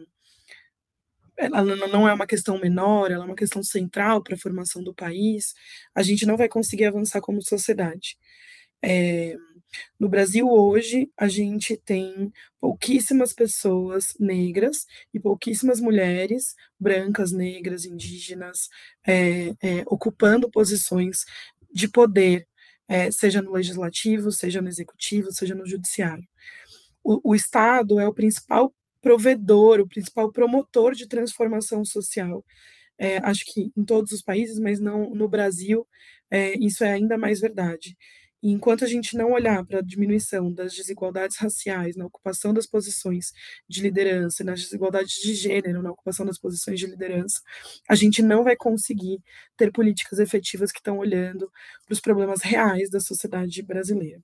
ela 1.37 1.65
não 1.89 2.09
é 2.09 2.15
uma 2.15 2.27
questão 2.27 2.57
menor, 2.61 3.11
ela 3.11 3.25
é 3.25 3.27
uma 3.27 3.35
questão 3.35 3.65
central 3.65 4.23
para 4.23 4.37
a 4.37 4.39
formação 4.39 4.81
do 4.81 4.95
país, 4.95 5.53
a 5.93 6.03
gente 6.03 6.25
não 6.25 6.37
vai 6.37 6.49
conseguir 6.49 6.85
avançar 6.85 7.21
como 7.21 7.43
sociedade. 7.43 8.17
É, 8.81 9.35
No 9.99 10.09
Brasil, 10.09 10.49
hoje, 10.49 11.11
a 11.17 11.29
gente 11.29 11.77
tem 11.77 12.33
pouquíssimas 12.61 13.33
pessoas 13.33 14.15
negras 14.19 14.87
e 15.15 15.21
pouquíssimas 15.21 15.81
mulheres 15.81 16.55
brancas, 16.79 17.33
negras, 17.33 17.85
indígenas, 17.85 18.69
é, 19.07 19.51
é, 19.63 19.83
ocupando 19.87 20.51
posições 20.51 21.25
de 21.73 21.89
poder, 21.89 22.47
é, 22.89 23.11
seja 23.11 23.41
no 23.43 23.53
legislativo, 23.53 24.33
seja 24.33 24.61
no 24.61 24.69
executivo, 24.69 25.33
seja 25.33 25.55
no 25.55 25.67
judiciário. 25.67 26.27
O, 27.03 27.31
o 27.33 27.35
Estado 27.35 27.99
é 28.01 28.07
o 28.07 28.15
principal 28.15 28.75
provedor, 29.01 29.81
o 29.81 29.89
principal 29.89 30.31
promotor 30.33 30.95
de 30.95 31.09
transformação 31.09 31.85
social. 31.85 32.45
É, 32.99 33.19
acho 33.19 33.45
que 33.47 33.73
em 33.77 33.85
todos 33.85 34.13
os 34.13 34.23
países, 34.23 34.59
mas 34.59 34.79
não 34.81 35.11
no 35.15 35.29
Brasil, 35.29 35.87
é, 36.31 36.55
isso 36.59 36.85
é 36.85 36.93
ainda 36.93 37.17
mais 37.19 37.41
verdade. 37.41 37.97
E 38.43 38.51
enquanto 38.51 38.85
a 38.85 38.89
gente 38.89 39.17
não 39.17 39.33
olhar 39.33 39.65
para 39.67 39.79
a 39.81 39.83
diminuição 39.83 40.53
das 40.53 40.75
desigualdades 40.75 41.37
raciais 41.39 41.97
na 41.97 42.07
ocupação 42.07 42.55
das 42.55 42.67
posições 42.67 43.33
de 43.69 43.83
liderança, 43.83 44.43
nas 44.45 44.61
desigualdades 44.61 45.21
de 45.23 45.35
gênero 45.35 45.83
na 45.83 45.91
ocupação 45.93 46.25
das 46.27 46.39
posições 46.39 46.79
de 46.81 46.87
liderança, 46.87 47.41
a 47.89 47.95
gente 47.95 48.23
não 48.23 48.43
vai 48.45 48.57
conseguir 48.57 49.21
ter 49.57 49.71
políticas 49.73 50.19
efetivas 50.19 50.73
que 50.73 50.79
estão 50.81 50.99
olhando 50.99 51.51
para 51.87 51.93
os 51.93 52.01
problemas 52.01 52.43
reais 52.43 52.91
da 52.91 53.01
sociedade 53.01 53.63
brasileira. 53.63 54.21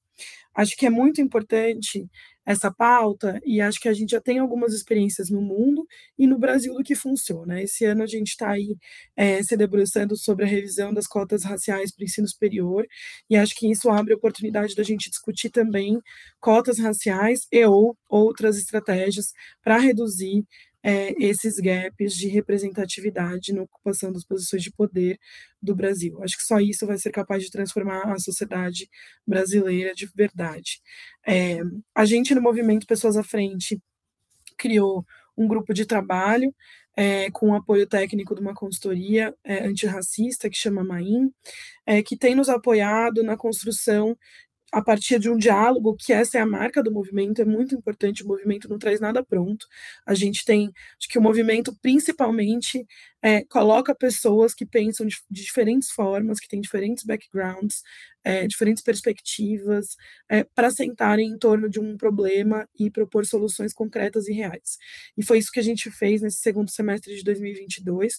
Acho 0.57 0.77
que 0.77 0.87
é 0.87 0.91
muito 0.91 1.21
importante 1.21 2.09
essa 2.47 2.73
pauta 2.73 3.41
e 3.45 3.61
acho 3.61 3.81
que 3.81 3.89
a 3.89 3.93
gente 3.93 4.11
já 4.11 4.21
tem 4.21 4.39
algumas 4.39 4.73
experiências 4.73 5.29
no 5.31 5.43
mundo 5.43 5.85
e 6.17 6.27
no 6.29 6.39
Brasil 6.39 6.73
do 6.75 6.83
que 6.85 6.95
funciona. 6.95 7.61
Esse 7.61 7.85
ano 7.85 8.05
a 8.05 8.07
gente 8.07 8.29
está 8.29 8.51
aí 8.53 8.77
é, 9.17 9.43
se 9.43 9.57
debruçando 9.57 10.17
sobre 10.17 10.45
a 10.45 10.49
revisão 10.49 10.95
das 10.95 11.07
cotas 11.09 11.43
raciais 11.45 11.93
para 11.93 12.03
o 12.03 12.05
ensino 12.07 12.29
superior 12.29 12.87
e 13.29 13.37
acho 13.37 13.55
que 13.57 13.71
isso 13.71 13.91
abre 13.91 14.15
a 14.15 14.17
oportunidade 14.17 14.75
da 14.77 14.85
gente 14.85 15.11
discutir 15.11 15.51
também 15.51 16.01
cotas 16.41 16.79
raciais 16.79 17.47
e 17.53 17.65
ou 17.67 17.97
outras 18.09 18.57
estratégias 18.57 19.33
para 19.63 19.79
reduzir 19.79 20.45
é, 20.87 21.13
esses 21.19 21.59
gaps 21.59 22.15
de 22.15 22.29
representatividade 22.29 23.53
na 23.53 23.63
ocupação 23.63 24.13
das 24.13 24.25
posições 24.25 24.63
de 24.63 24.71
poder 24.71 25.19
do 25.61 25.75
Brasil. 25.75 26.23
Acho 26.23 26.37
que 26.37 26.45
só 26.45 26.61
isso 26.61 26.87
vai 26.87 26.97
ser 26.97 27.11
capaz 27.11 27.43
de 27.43 27.51
transformar 27.51 28.05
a 28.05 28.19
sociedade 28.21 28.89
brasileira 29.27 29.93
de 29.93 30.07
verdade. 30.15 30.81
É, 31.27 31.59
a 31.93 32.05
gente, 32.05 32.37
no 32.37 32.41
movimento 32.41 32.87
Pessoas 32.87 33.17
à 33.17 33.25
Frente, 33.25 33.83
criou 34.57 35.05
um 35.37 35.49
grupo 35.49 35.75
de 35.75 35.85
trabalho 35.85 36.55
é, 36.97 37.33
com 37.33 37.51
o 37.51 37.55
apoio 37.55 37.85
técnico 37.89 38.33
de 38.37 38.41
uma 38.41 38.55
consultoria 38.55 39.35
é, 39.43 39.67
antirracista 39.67 40.49
que 40.49 40.57
chama 40.57 40.85
MAIM, 40.85 41.33
é, 41.85 42.01
que 42.01 42.17
tem 42.17 42.37
nos 42.37 42.49
apoiado 42.49 43.25
na 43.25 43.37
construção 43.37 44.17
a 44.73 44.83
partir 44.83 45.19
de 45.19 45.31
um 45.31 45.37
diálogo, 45.37 45.97
que 45.97 46.13
essa 46.13 46.39
é 46.39 46.41
a 46.41 46.47
marca 46.47 46.83
do 46.83 46.93
movimento, 46.93 47.41
é 47.41 47.45
muito 47.45 47.75
importante, 47.75 48.25
o 48.25 48.27
movimento 48.27 48.69
não 48.69 48.79
traz 48.79 49.01
nada 49.01 49.25
pronto. 49.25 49.67
A 50.05 50.15
gente 50.15 50.45
tem, 50.45 50.67
acho 50.99 51.09
que 51.09 51.19
o 51.19 51.23
movimento 51.23 51.75
principalmente 51.81 52.85
é, 53.23 53.45
coloca 53.45 53.95
pessoas 53.95 54.55
que 54.55 54.67
pensam 54.67 55.07
de, 55.07 55.17
diferentes 55.31 55.91
formas, 55.91 56.39
que 56.41 56.49
têm 56.49 56.61
diferentes 56.61 57.05
backgrounds, 57.05 57.83
é, 58.25 58.47
diferentes 58.47 58.83
perspectivas, 58.83 59.97
é, 60.29 60.45
para 60.45 60.71
sentarem 60.71 61.29
em 61.29 61.39
torno 61.39 61.69
de 61.69 61.79
um 61.79 61.97
problema 61.97 62.69
e 62.79 62.91
propor 62.91 63.25
soluções 63.25 63.73
concretas 63.73 64.27
e 64.29 64.33
reais. 64.33 64.79
E 65.17 65.25
foi 65.25 65.39
isso 65.39 65.53
que 65.53 65.61
a 65.61 65.63
gente 65.63 65.91
fez 65.91 66.23
nesse 66.23 66.39
segundo 66.41 66.71
semestre 66.71 67.15
de 67.15 67.23
2022 67.23 68.17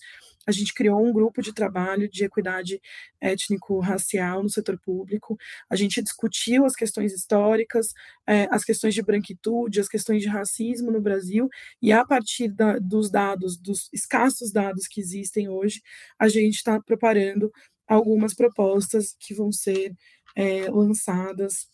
a 0.47 0.51
gente 0.51 0.73
criou 0.73 1.05
um 1.05 1.11
grupo 1.11 1.41
de 1.41 1.53
trabalho 1.53 2.09
de 2.09 2.23
equidade 2.23 2.81
étnico-racial 3.19 4.41
no 4.41 4.49
setor 4.49 4.79
público, 4.79 5.37
a 5.69 5.75
gente 5.75 6.01
discutiu 6.01 6.65
as 6.65 6.73
questões 6.73 7.13
históricas, 7.13 7.93
é, 8.25 8.47
as 8.49 8.63
questões 8.63 8.93
de 8.93 9.01
branquitude, 9.01 9.81
as 9.81 9.89
questões 9.89 10.21
de 10.21 10.29
racismo 10.29 10.89
no 10.89 11.01
Brasil, 11.01 11.49
e 11.81 11.91
a 11.91 12.05
partir 12.05 12.47
da, 12.47 12.79
dos 12.79 13.11
dados, 13.11 13.57
dos 13.57 13.89
escassos 13.91 14.51
dados 14.51 14.87
que 14.87 15.01
existem 15.01 15.49
hoje, 15.49 15.81
a 16.17 16.29
gente 16.29 16.55
está 16.55 16.81
preparando 16.81 17.51
algumas 17.85 18.33
propostas 18.33 19.15
que 19.19 19.33
vão 19.33 19.51
ser 19.51 19.93
é, 20.35 20.69
lançadas 20.69 21.67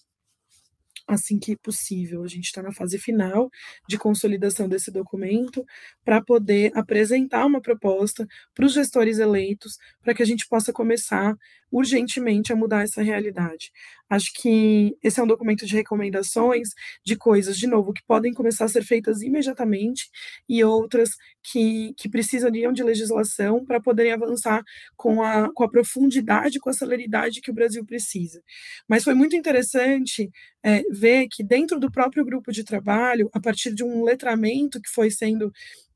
assim 1.07 1.39
que 1.39 1.55
possível. 1.55 2.23
A 2.23 2.27
gente 2.27 2.45
está 2.45 2.61
na 2.61 2.71
fase 2.71 2.97
final 2.97 3.49
de 3.87 3.97
consolidação 3.97 4.67
desse 4.67 4.91
documento 4.91 5.65
para 6.03 6.21
poder 6.21 6.71
apresentar 6.75 7.45
uma 7.45 7.61
proposta 7.61 8.27
para 8.53 8.65
os 8.65 8.73
gestores 8.73 9.19
eleitos 9.19 9.77
para 10.01 10.13
que 10.13 10.23
a 10.23 10.25
gente 10.25 10.47
possa 10.47 10.71
começar 10.73 11.35
urgentemente 11.73 12.53
a 12.53 12.55
mudar 12.55 12.83
essa 12.83 13.01
realidade. 13.01 13.71
Acho 14.07 14.31
que 14.35 14.95
esse 15.01 15.19
é 15.19 15.23
um 15.23 15.27
documento 15.27 15.65
de 15.65 15.75
recomendações 15.75 16.69
de 17.03 17.15
coisas, 17.15 17.57
de 17.57 17.65
novo, 17.65 17.91
que 17.91 18.03
podem 18.05 18.31
começar 18.31 18.65
a 18.65 18.67
ser 18.67 18.83
feitas 18.83 19.23
imediatamente 19.23 20.07
e 20.47 20.63
outras 20.63 21.09
que, 21.41 21.95
que 21.97 22.07
precisariam 22.07 22.71
de 22.71 22.83
legislação 22.83 23.65
para 23.65 23.81
poderem 23.81 24.11
avançar 24.11 24.63
com 24.95 25.23
a, 25.23 25.51
com 25.51 25.63
a 25.63 25.69
profundidade, 25.69 26.59
com 26.59 26.69
a 26.69 26.73
celeridade 26.73 27.41
que 27.41 27.49
o 27.49 27.55
Brasil 27.55 27.83
precisa. 27.83 28.39
Mas 28.87 29.03
foi 29.03 29.15
muito 29.15 29.35
interessante 29.35 30.29
é, 30.63 30.83
ver 30.91 31.27
que 31.27 31.43
dentro 31.43 31.79
do 31.79 31.91
próprio 31.91 32.23
grupo 32.23 32.51
de 32.51 32.63
trabalho, 32.63 33.31
a 33.33 33.39
partir 33.39 33.73
de 33.73 33.83
um 33.83 34.03
letramento 34.03 34.79
que 34.79 34.91
foi 34.91 35.09
sendo 35.09 35.51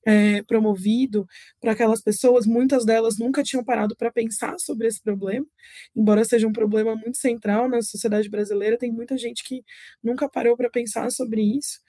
é, 0.07 0.41
promovido 0.43 1.27
para 1.59 1.73
aquelas 1.73 2.01
pessoas, 2.01 2.45
muitas 2.45 2.85
delas 2.85 3.17
nunca 3.19 3.43
tinham 3.43 3.63
parado 3.63 3.95
para 3.97 4.09
pensar 4.11 4.57
sobre 4.59 4.87
esse 4.87 5.01
problema, 5.01 5.45
embora 5.95 6.23
seja 6.23 6.47
um 6.47 6.53
problema 6.53 6.95
muito 6.95 7.17
central 7.17 7.67
na 7.67 7.81
sociedade 7.81 8.29
brasileira, 8.29 8.77
tem 8.77 8.91
muita 8.91 9.17
gente 9.17 9.43
que 9.43 9.63
nunca 10.01 10.29
parou 10.29 10.55
para 10.55 10.69
pensar 10.69 11.11
sobre 11.11 11.41
isso 11.41 11.79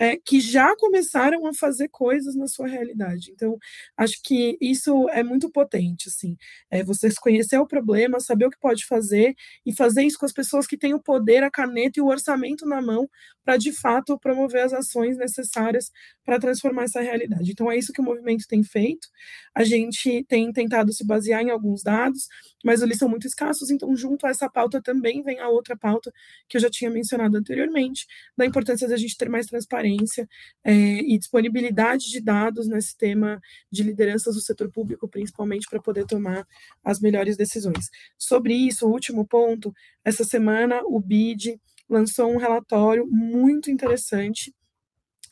é, 0.00 0.16
que 0.16 0.40
já 0.40 0.74
começaram 0.76 1.46
a 1.46 1.52
fazer 1.52 1.88
coisas 1.90 2.34
na 2.34 2.46
sua 2.46 2.66
realidade. 2.66 3.30
Então, 3.32 3.58
acho 3.98 4.18
que 4.24 4.56
isso 4.58 5.06
é 5.10 5.22
muito 5.22 5.50
potente, 5.50 6.08
assim, 6.08 6.36
é 6.70 6.82
você 6.82 7.10
conhecer 7.20 7.58
o 7.58 7.66
problema, 7.66 8.18
saber 8.18 8.46
o 8.46 8.50
que 8.50 8.58
pode 8.58 8.86
fazer 8.86 9.34
e 9.66 9.74
fazer 9.76 10.02
isso 10.04 10.18
com 10.18 10.24
as 10.24 10.32
pessoas 10.32 10.66
que 10.66 10.78
têm 10.78 10.94
o 10.94 11.02
poder, 11.02 11.42
a 11.42 11.50
caneta 11.50 11.98
e 12.00 12.02
o 12.02 12.06
orçamento 12.06 12.66
na 12.66 12.80
mão 12.80 13.08
para, 13.50 13.56
de 13.56 13.72
fato, 13.72 14.16
promover 14.16 14.62
as 14.62 14.72
ações 14.72 15.16
necessárias 15.16 15.90
para 16.24 16.38
transformar 16.38 16.84
essa 16.84 17.00
realidade. 17.00 17.50
Então, 17.50 17.68
é 17.68 17.76
isso 17.76 17.92
que 17.92 18.00
o 18.00 18.04
movimento 18.04 18.46
tem 18.46 18.62
feito. 18.62 19.08
A 19.52 19.64
gente 19.64 20.24
tem 20.28 20.52
tentado 20.52 20.92
se 20.92 21.04
basear 21.04 21.42
em 21.42 21.50
alguns 21.50 21.82
dados, 21.82 22.28
mas 22.64 22.80
eles 22.80 22.96
são 22.96 23.08
muito 23.08 23.26
escassos, 23.26 23.68
então, 23.68 23.96
junto 23.96 24.24
a 24.24 24.30
essa 24.30 24.48
pauta 24.48 24.80
também 24.80 25.20
vem 25.22 25.40
a 25.40 25.48
outra 25.48 25.76
pauta 25.76 26.12
que 26.48 26.56
eu 26.56 26.60
já 26.60 26.70
tinha 26.70 26.88
mencionado 26.90 27.36
anteriormente, 27.36 28.06
da 28.36 28.46
importância 28.46 28.86
da 28.86 28.96
gente 28.96 29.16
ter 29.16 29.28
mais 29.28 29.46
transparência 29.46 30.28
é, 30.62 30.72
e 30.72 31.18
disponibilidade 31.18 32.08
de 32.08 32.20
dados 32.20 32.68
nesse 32.68 32.96
tema 32.96 33.40
de 33.68 33.82
lideranças 33.82 34.36
do 34.36 34.40
setor 34.40 34.70
público, 34.70 35.08
principalmente 35.08 35.66
para 35.68 35.82
poder 35.82 36.06
tomar 36.06 36.46
as 36.84 37.00
melhores 37.00 37.36
decisões. 37.36 37.90
Sobre 38.16 38.54
isso, 38.54 38.86
o 38.86 38.92
último 38.92 39.26
ponto, 39.26 39.74
essa 40.04 40.22
semana 40.22 40.82
o 40.84 41.00
BID 41.00 41.58
lançou 41.90 42.32
um 42.32 42.38
relatório 42.38 43.06
muito 43.06 43.70
interessante 43.70 44.54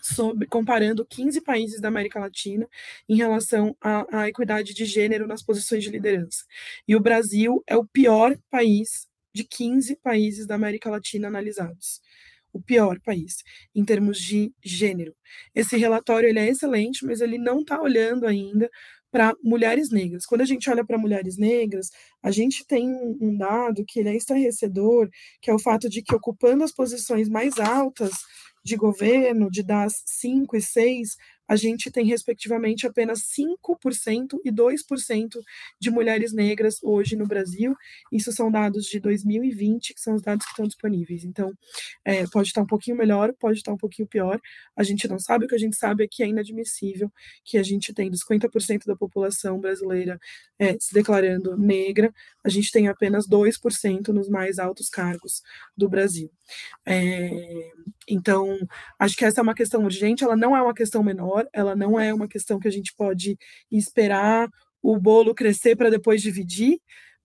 sobre 0.02 0.46
comparando 0.46 1.06
15 1.06 1.40
países 1.40 1.80
da 1.80 1.88
América 1.88 2.20
Latina 2.20 2.68
em 3.08 3.16
relação 3.16 3.76
à, 3.80 4.22
à, 4.22 4.28
equidade 4.28 4.74
de 4.74 4.84
gênero 4.84 5.26
nas 5.26 5.42
posições 5.42 5.82
de 5.84 5.90
liderança. 5.90 6.44
E 6.86 6.96
o 6.96 7.00
Brasil 7.00 7.62
é 7.66 7.76
o 7.76 7.86
pior 7.86 8.36
país 8.50 9.06
de 9.32 9.44
15 9.44 9.96
países 9.96 10.46
da 10.46 10.54
América 10.54 10.90
Latina 10.90 11.28
analisados. 11.28 12.00
O 12.52 12.60
pior 12.60 12.98
país 13.00 13.36
em 13.74 13.84
termos 13.84 14.18
de 14.18 14.52
gênero. 14.64 15.14
Esse 15.54 15.76
relatório 15.76 16.28
ele 16.28 16.38
é 16.38 16.48
excelente, 16.48 17.04
mas 17.04 17.20
ele 17.20 17.38
não 17.38 17.60
está 17.60 17.80
olhando 17.80 18.26
ainda 18.26 18.70
para 19.10 19.34
mulheres 19.42 19.90
negras. 19.90 20.26
Quando 20.26 20.42
a 20.42 20.44
gente 20.44 20.68
olha 20.68 20.84
para 20.84 20.98
mulheres 20.98 21.36
negras, 21.36 21.88
a 22.22 22.30
gente 22.30 22.66
tem 22.66 22.88
um, 23.20 23.36
dado 23.36 23.84
que 23.86 24.00
ele 24.00 24.10
é 24.10 24.16
estarrecedor, 24.16 25.08
que 25.40 25.50
é 25.50 25.54
o 25.54 25.58
fato 25.58 25.88
de 25.88 26.02
que 26.02 26.14
ocupando 26.14 26.64
as 26.64 26.72
posições 26.72 27.28
mais 27.28 27.58
altas 27.58 28.12
de 28.64 28.76
governo, 28.76 29.50
de 29.50 29.62
das 29.62 30.02
5 30.04 30.56
e 30.56 30.62
6, 30.62 31.16
a 31.48 31.56
gente 31.56 31.90
tem, 31.90 32.04
respectivamente, 32.06 32.86
apenas 32.86 33.20
5% 33.22 34.38
e 34.44 34.52
2% 34.52 35.40
de 35.80 35.90
mulheres 35.90 36.32
negras 36.32 36.76
hoje 36.82 37.16
no 37.16 37.26
Brasil. 37.26 37.74
Isso 38.12 38.32
são 38.32 38.50
dados 38.50 38.84
de 38.86 39.00
2020, 39.00 39.94
que 39.94 40.00
são 40.00 40.14
os 40.14 40.22
dados 40.22 40.44
que 40.44 40.52
estão 40.52 40.66
disponíveis. 40.66 41.24
Então, 41.24 41.52
é, 42.04 42.26
pode 42.26 42.48
estar 42.48 42.62
um 42.62 42.66
pouquinho 42.66 42.96
melhor, 42.96 43.32
pode 43.40 43.58
estar 43.58 43.72
um 43.72 43.78
pouquinho 43.78 44.06
pior. 44.06 44.40
A 44.76 44.82
gente 44.82 45.08
não 45.08 45.18
sabe, 45.18 45.46
o 45.46 45.48
que 45.48 45.54
a 45.54 45.58
gente 45.58 45.76
sabe 45.76 46.04
é 46.04 46.08
que 46.10 46.22
é 46.22 46.26
inadmissível 46.26 47.10
que 47.44 47.58
a 47.58 47.62
gente 47.62 47.92
dos 48.10 48.24
50% 48.24 48.84
da 48.86 48.94
população 48.94 49.60
brasileira 49.60 50.18
é, 50.58 50.74
se 50.78 50.92
declarando 50.92 51.56
negra, 51.56 52.12
a 52.44 52.48
gente 52.48 52.70
tem 52.70 52.88
apenas 52.88 53.26
2% 53.28 54.08
nos 54.08 54.28
mais 54.28 54.58
altos 54.58 54.88
cargos 54.88 55.42
do 55.76 55.88
Brasil. 55.88 56.30
É, 56.86 57.30
então, 58.08 58.58
acho 58.98 59.16
que 59.16 59.24
essa 59.24 59.40
é 59.40 59.42
uma 59.42 59.54
questão 59.54 59.84
urgente, 59.84 60.24
ela 60.24 60.36
não 60.36 60.56
é 60.56 60.62
uma 60.62 60.74
questão 60.74 61.02
menor, 61.02 61.37
ela 61.52 61.76
não 61.76 61.98
é 61.98 62.12
uma 62.12 62.28
questão 62.28 62.58
que 62.58 62.68
a 62.68 62.70
gente 62.70 62.94
pode 62.94 63.36
esperar 63.70 64.48
o 64.82 64.98
bolo 64.98 65.34
crescer 65.34 65.76
para 65.76 65.90
depois 65.90 66.22
dividir, 66.22 66.78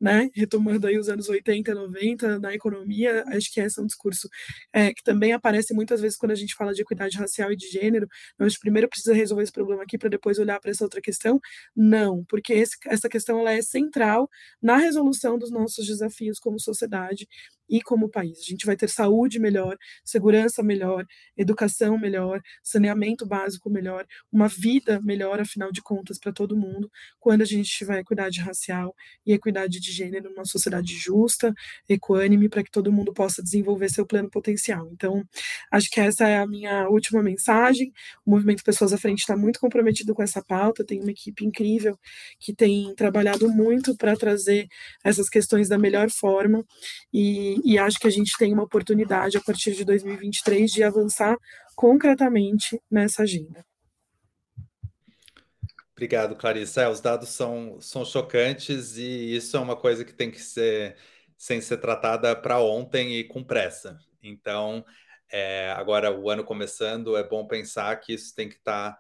né? 0.03 0.29
Retomando 0.35 0.85
aí 0.85 0.97
os 0.97 1.07
anos 1.07 1.29
80, 1.29 1.73
90 1.73 2.37
na 2.39 2.53
economia, 2.53 3.23
acho 3.27 3.53
que 3.53 3.61
esse 3.61 3.79
é 3.79 3.83
um 3.83 3.85
discurso 3.85 4.27
é, 4.73 4.93
que 4.93 5.01
também 5.01 5.31
aparece 5.31 5.73
muitas 5.73 6.01
vezes 6.01 6.17
quando 6.17 6.31
a 6.31 6.35
gente 6.35 6.55
fala 6.55 6.73
de 6.73 6.81
equidade 6.81 7.17
racial 7.17 7.53
e 7.53 7.55
de 7.55 7.67
gênero. 7.67 8.05
A 8.37 8.47
gente 8.47 8.59
primeiro 8.59 8.89
precisa 8.89 9.13
resolver 9.13 9.43
esse 9.43 9.51
problema 9.53 9.83
aqui 9.83 9.97
para 9.97 10.09
depois 10.09 10.37
olhar 10.39 10.59
para 10.59 10.71
essa 10.71 10.83
outra 10.83 10.99
questão. 10.99 11.39
Não, 11.73 12.25
porque 12.25 12.51
esse, 12.53 12.75
essa 12.87 13.07
questão 13.07 13.39
ela 13.39 13.53
é 13.53 13.61
central 13.61 14.29
na 14.61 14.75
resolução 14.75 15.37
dos 15.39 15.49
nossos 15.49 15.87
desafios 15.87 16.37
como 16.37 16.59
sociedade 16.59 17.25
e 17.73 17.81
como 17.81 18.07
país. 18.07 18.37
A 18.37 18.43
gente 18.43 18.67
vai 18.67 18.75
ter 18.75 18.87
saúde 18.87 19.39
melhor, 19.39 19.75
segurança 20.05 20.61
melhor, 20.61 21.03
educação 21.35 21.97
melhor, 21.97 22.39
saneamento 22.61 23.25
básico 23.25 23.67
melhor, 23.67 24.05
uma 24.31 24.47
vida 24.47 25.01
melhor, 25.01 25.41
afinal 25.41 25.71
de 25.71 25.81
contas, 25.81 26.19
para 26.19 26.31
todo 26.31 26.55
mundo, 26.55 26.87
quando 27.19 27.41
a 27.41 27.45
gente 27.45 27.67
tiver 27.71 27.97
equidade 27.97 28.39
racial 28.41 28.95
e 29.25 29.33
equidade 29.33 29.79
de 29.79 29.91
gênero 29.91 30.29
numa 30.29 30.45
sociedade 30.45 30.95
justa, 30.95 31.51
equânime, 31.89 32.47
para 32.47 32.63
que 32.63 32.69
todo 32.69 32.91
mundo 32.91 33.11
possa 33.11 33.41
desenvolver 33.41 33.89
seu 33.89 34.05
pleno 34.05 34.29
potencial. 34.29 34.87
Então, 34.91 35.23
acho 35.71 35.89
que 35.89 35.99
essa 35.99 36.27
é 36.27 36.37
a 36.37 36.45
minha 36.45 36.87
última 36.89 37.23
mensagem. 37.23 37.91
O 38.23 38.29
Movimento 38.29 38.63
Pessoas 38.63 38.93
à 38.93 38.99
Frente 38.99 39.21
está 39.21 39.35
muito 39.35 39.59
comprometido 39.59 40.13
com 40.13 40.21
essa 40.21 40.43
pauta, 40.43 40.85
tem 40.85 41.01
uma 41.01 41.09
equipe 41.09 41.43
incrível 41.43 41.97
que 42.39 42.53
tem 42.53 42.93
trabalhado 42.93 43.49
muito 43.49 43.97
para 43.97 44.15
trazer 44.15 44.67
essas 45.03 45.27
questões 45.27 45.67
da 45.67 45.77
melhor 45.79 46.11
forma 46.11 46.63
e, 47.11 47.62
e 47.63 47.77
acho 47.77 47.97
que 47.97 48.07
a 48.07 48.11
gente 48.11 48.37
tem 48.37 48.53
uma 48.53 48.63
oportunidade 48.63 49.37
a 49.37 49.41
partir 49.41 49.73
de 49.73 49.85
2023 49.85 50.71
de 50.71 50.83
avançar 50.83 51.37
concretamente 51.75 52.79
nessa 52.91 53.23
agenda. 53.23 53.65
Obrigado, 55.93 56.35
Clarissa. 56.35 56.81
É, 56.81 56.89
os 56.89 56.99
dados 56.99 57.29
são, 57.29 57.79
são 57.79 58.03
chocantes 58.03 58.97
e 58.97 59.35
isso 59.35 59.55
é 59.55 59.59
uma 59.59 59.75
coisa 59.75 60.03
que 60.03 60.13
tem 60.13 60.29
que 60.29 60.41
ser 60.41 60.97
sem 61.37 61.61
ser 61.61 61.77
tratada 61.77 62.35
para 62.35 62.59
ontem 62.59 63.17
e 63.17 63.23
com 63.23 63.43
pressa. 63.43 63.99
Então, 64.21 64.83
é, 65.31 65.71
agora 65.71 66.11
o 66.11 66.29
ano 66.29 66.43
começando, 66.43 67.17
é 67.17 67.23
bom 67.23 67.45
pensar 67.45 67.95
que 67.97 68.13
isso 68.13 68.33
tem 68.35 68.49
que 68.49 68.55
estar 68.55 68.93
tá 68.93 68.99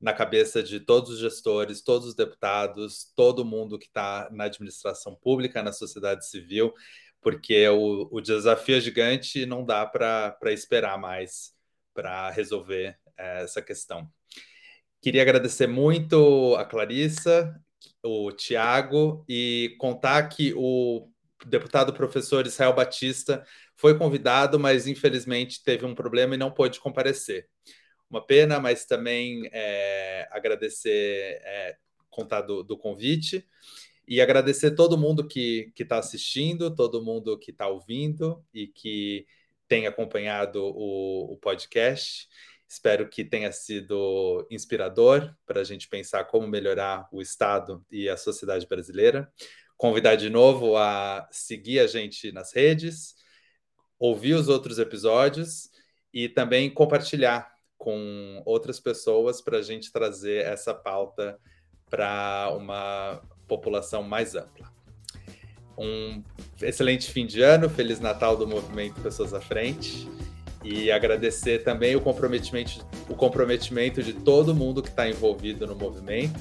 na 0.00 0.12
cabeça 0.12 0.62
de 0.62 0.80
todos 0.80 1.10
os 1.10 1.18
gestores, 1.18 1.82
todos 1.82 2.08
os 2.08 2.14
deputados, 2.14 3.10
todo 3.16 3.44
mundo 3.44 3.78
que 3.78 3.86
está 3.86 4.28
na 4.30 4.44
administração 4.44 5.14
pública, 5.14 5.62
na 5.62 5.72
sociedade 5.72 6.26
civil, 6.26 6.74
porque 7.24 7.66
o, 7.68 8.06
o 8.12 8.20
desafio 8.20 8.76
é 8.76 8.80
gigante 8.80 9.40
e 9.40 9.46
não 9.46 9.64
dá 9.64 9.86
para 9.86 10.36
esperar 10.52 10.98
mais 10.98 11.54
para 11.94 12.30
resolver 12.30 12.98
é, 13.16 13.42
essa 13.42 13.62
questão. 13.62 14.06
Queria 15.00 15.22
agradecer 15.22 15.66
muito 15.66 16.54
a 16.56 16.66
Clarissa, 16.66 17.58
o 18.02 18.30
Tiago 18.30 19.24
e 19.26 19.74
contar 19.78 20.28
que 20.28 20.52
o 20.54 21.08
deputado 21.46 21.94
professor 21.94 22.46
Israel 22.46 22.74
Batista 22.74 23.42
foi 23.74 23.96
convidado, 23.96 24.60
mas 24.60 24.86
infelizmente 24.86 25.64
teve 25.64 25.86
um 25.86 25.94
problema 25.94 26.34
e 26.34 26.38
não 26.38 26.50
pôde 26.50 26.78
comparecer. 26.78 27.48
Uma 28.10 28.24
pena, 28.24 28.60
mas 28.60 28.84
também 28.84 29.48
é, 29.50 30.28
agradecer, 30.30 31.40
é, 31.42 31.76
contar 32.10 32.42
do, 32.42 32.62
do 32.62 32.76
convite. 32.76 33.46
E 34.06 34.20
agradecer 34.20 34.72
todo 34.72 34.98
mundo 34.98 35.26
que 35.26 35.72
está 35.78 35.98
assistindo, 35.98 36.74
todo 36.74 37.02
mundo 37.02 37.38
que 37.38 37.50
está 37.50 37.66
ouvindo 37.66 38.44
e 38.52 38.66
que 38.66 39.26
tem 39.66 39.86
acompanhado 39.86 40.62
o, 40.62 41.32
o 41.32 41.36
podcast. 41.38 42.28
Espero 42.68 43.08
que 43.08 43.24
tenha 43.24 43.52
sido 43.52 44.46
inspirador 44.50 45.34
para 45.46 45.60
a 45.60 45.64
gente 45.64 45.88
pensar 45.88 46.24
como 46.24 46.46
melhorar 46.46 47.08
o 47.12 47.22
Estado 47.22 47.84
e 47.90 48.08
a 48.08 48.16
sociedade 48.16 48.66
brasileira. 48.66 49.32
Convidar 49.76 50.16
de 50.16 50.28
novo 50.28 50.76
a 50.76 51.28
seguir 51.30 51.80
a 51.80 51.86
gente 51.86 52.30
nas 52.32 52.52
redes, 52.52 53.14
ouvir 53.98 54.34
os 54.34 54.48
outros 54.48 54.78
episódios 54.78 55.70
e 56.12 56.28
também 56.28 56.68
compartilhar 56.68 57.52
com 57.76 58.42
outras 58.44 58.80
pessoas 58.80 59.40
para 59.40 59.58
a 59.58 59.62
gente 59.62 59.92
trazer 59.92 60.44
essa 60.44 60.74
pauta 60.74 61.38
para 61.88 62.50
uma 62.56 63.22
população 63.46 64.02
mais 64.02 64.34
ampla. 64.34 64.72
Um 65.76 66.22
excelente 66.62 67.10
fim 67.10 67.26
de 67.26 67.42
ano, 67.42 67.68
Feliz 67.68 67.98
Natal 67.98 68.36
do 68.36 68.46
Movimento 68.46 69.00
Pessoas 69.00 69.34
à 69.34 69.40
Frente 69.40 70.08
e 70.62 70.90
agradecer 70.90 71.62
também 71.62 71.94
o 71.94 72.00
comprometimento, 72.00 72.86
o 73.08 73.14
comprometimento 73.14 74.02
de 74.02 74.14
todo 74.14 74.54
mundo 74.54 74.82
que 74.82 74.88
está 74.88 75.08
envolvido 75.08 75.66
no 75.66 75.74
movimento. 75.74 76.40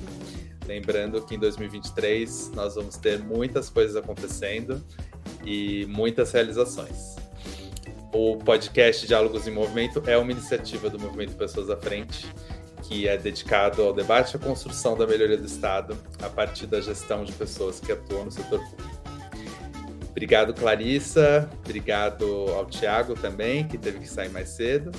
Lembrando 0.66 1.22
que 1.26 1.36
em 1.36 1.40
2023 1.40 2.52
nós 2.52 2.76
vamos 2.76 2.96
ter 2.96 3.20
muitas 3.20 3.70
coisas 3.70 3.98
acontecendo 3.98 4.82
e 5.46 5.86
muitas 5.90 6.32
realizações. 6.32 7.16
O 8.14 8.38
podcast 8.38 9.06
Diálogos 9.06 9.48
em 9.48 9.52
Movimento 9.52 10.02
é 10.06 10.18
uma 10.18 10.32
iniciativa 10.32 10.90
do 10.90 11.00
Movimento 11.00 11.36
Pessoas 11.36 11.70
à 11.70 11.76
Frente 11.76 12.28
que 12.84 13.08
é 13.08 13.18
dedicado 13.18 13.82
ao 13.82 13.94
debate 13.94 14.34
e 14.34 14.38
à 14.38 14.40
construção 14.40 14.98
da 14.98 15.08
melhoria 15.08 15.38
do 15.38 15.46
Estado 15.46 15.98
a 16.22 16.30
partir 16.30 16.68
da 16.68 16.80
gestão 16.80 17.24
de 17.24 17.32
pessoas 17.32 17.80
que 17.80 17.92
atuam 17.92 18.26
no 18.26 18.32
setor 18.32 18.60
público. 18.60 19.04
Obrigado, 20.12 20.54
Clarissa. 20.54 21.50
Obrigado 21.66 22.26
ao 22.52 22.66
Tiago 22.68 23.16
também, 23.16 23.68
que 23.68 23.78
teve 23.78 24.00
que 24.00 24.08
sair 24.08 24.30
mais 24.30 24.50
cedo. 24.50 24.92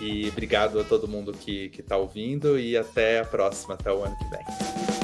E 0.00 0.28
obrigado 0.28 0.80
a 0.80 0.84
todo 0.84 1.06
mundo 1.06 1.32
que 1.32 1.70
está 1.78 1.96
ouvindo. 1.96 2.58
E 2.58 2.76
até 2.76 3.20
a 3.20 3.24
próxima, 3.24 3.74
até 3.74 3.92
o 3.92 4.02
ano 4.02 4.16
que 4.18 4.28
vem. 4.30 5.03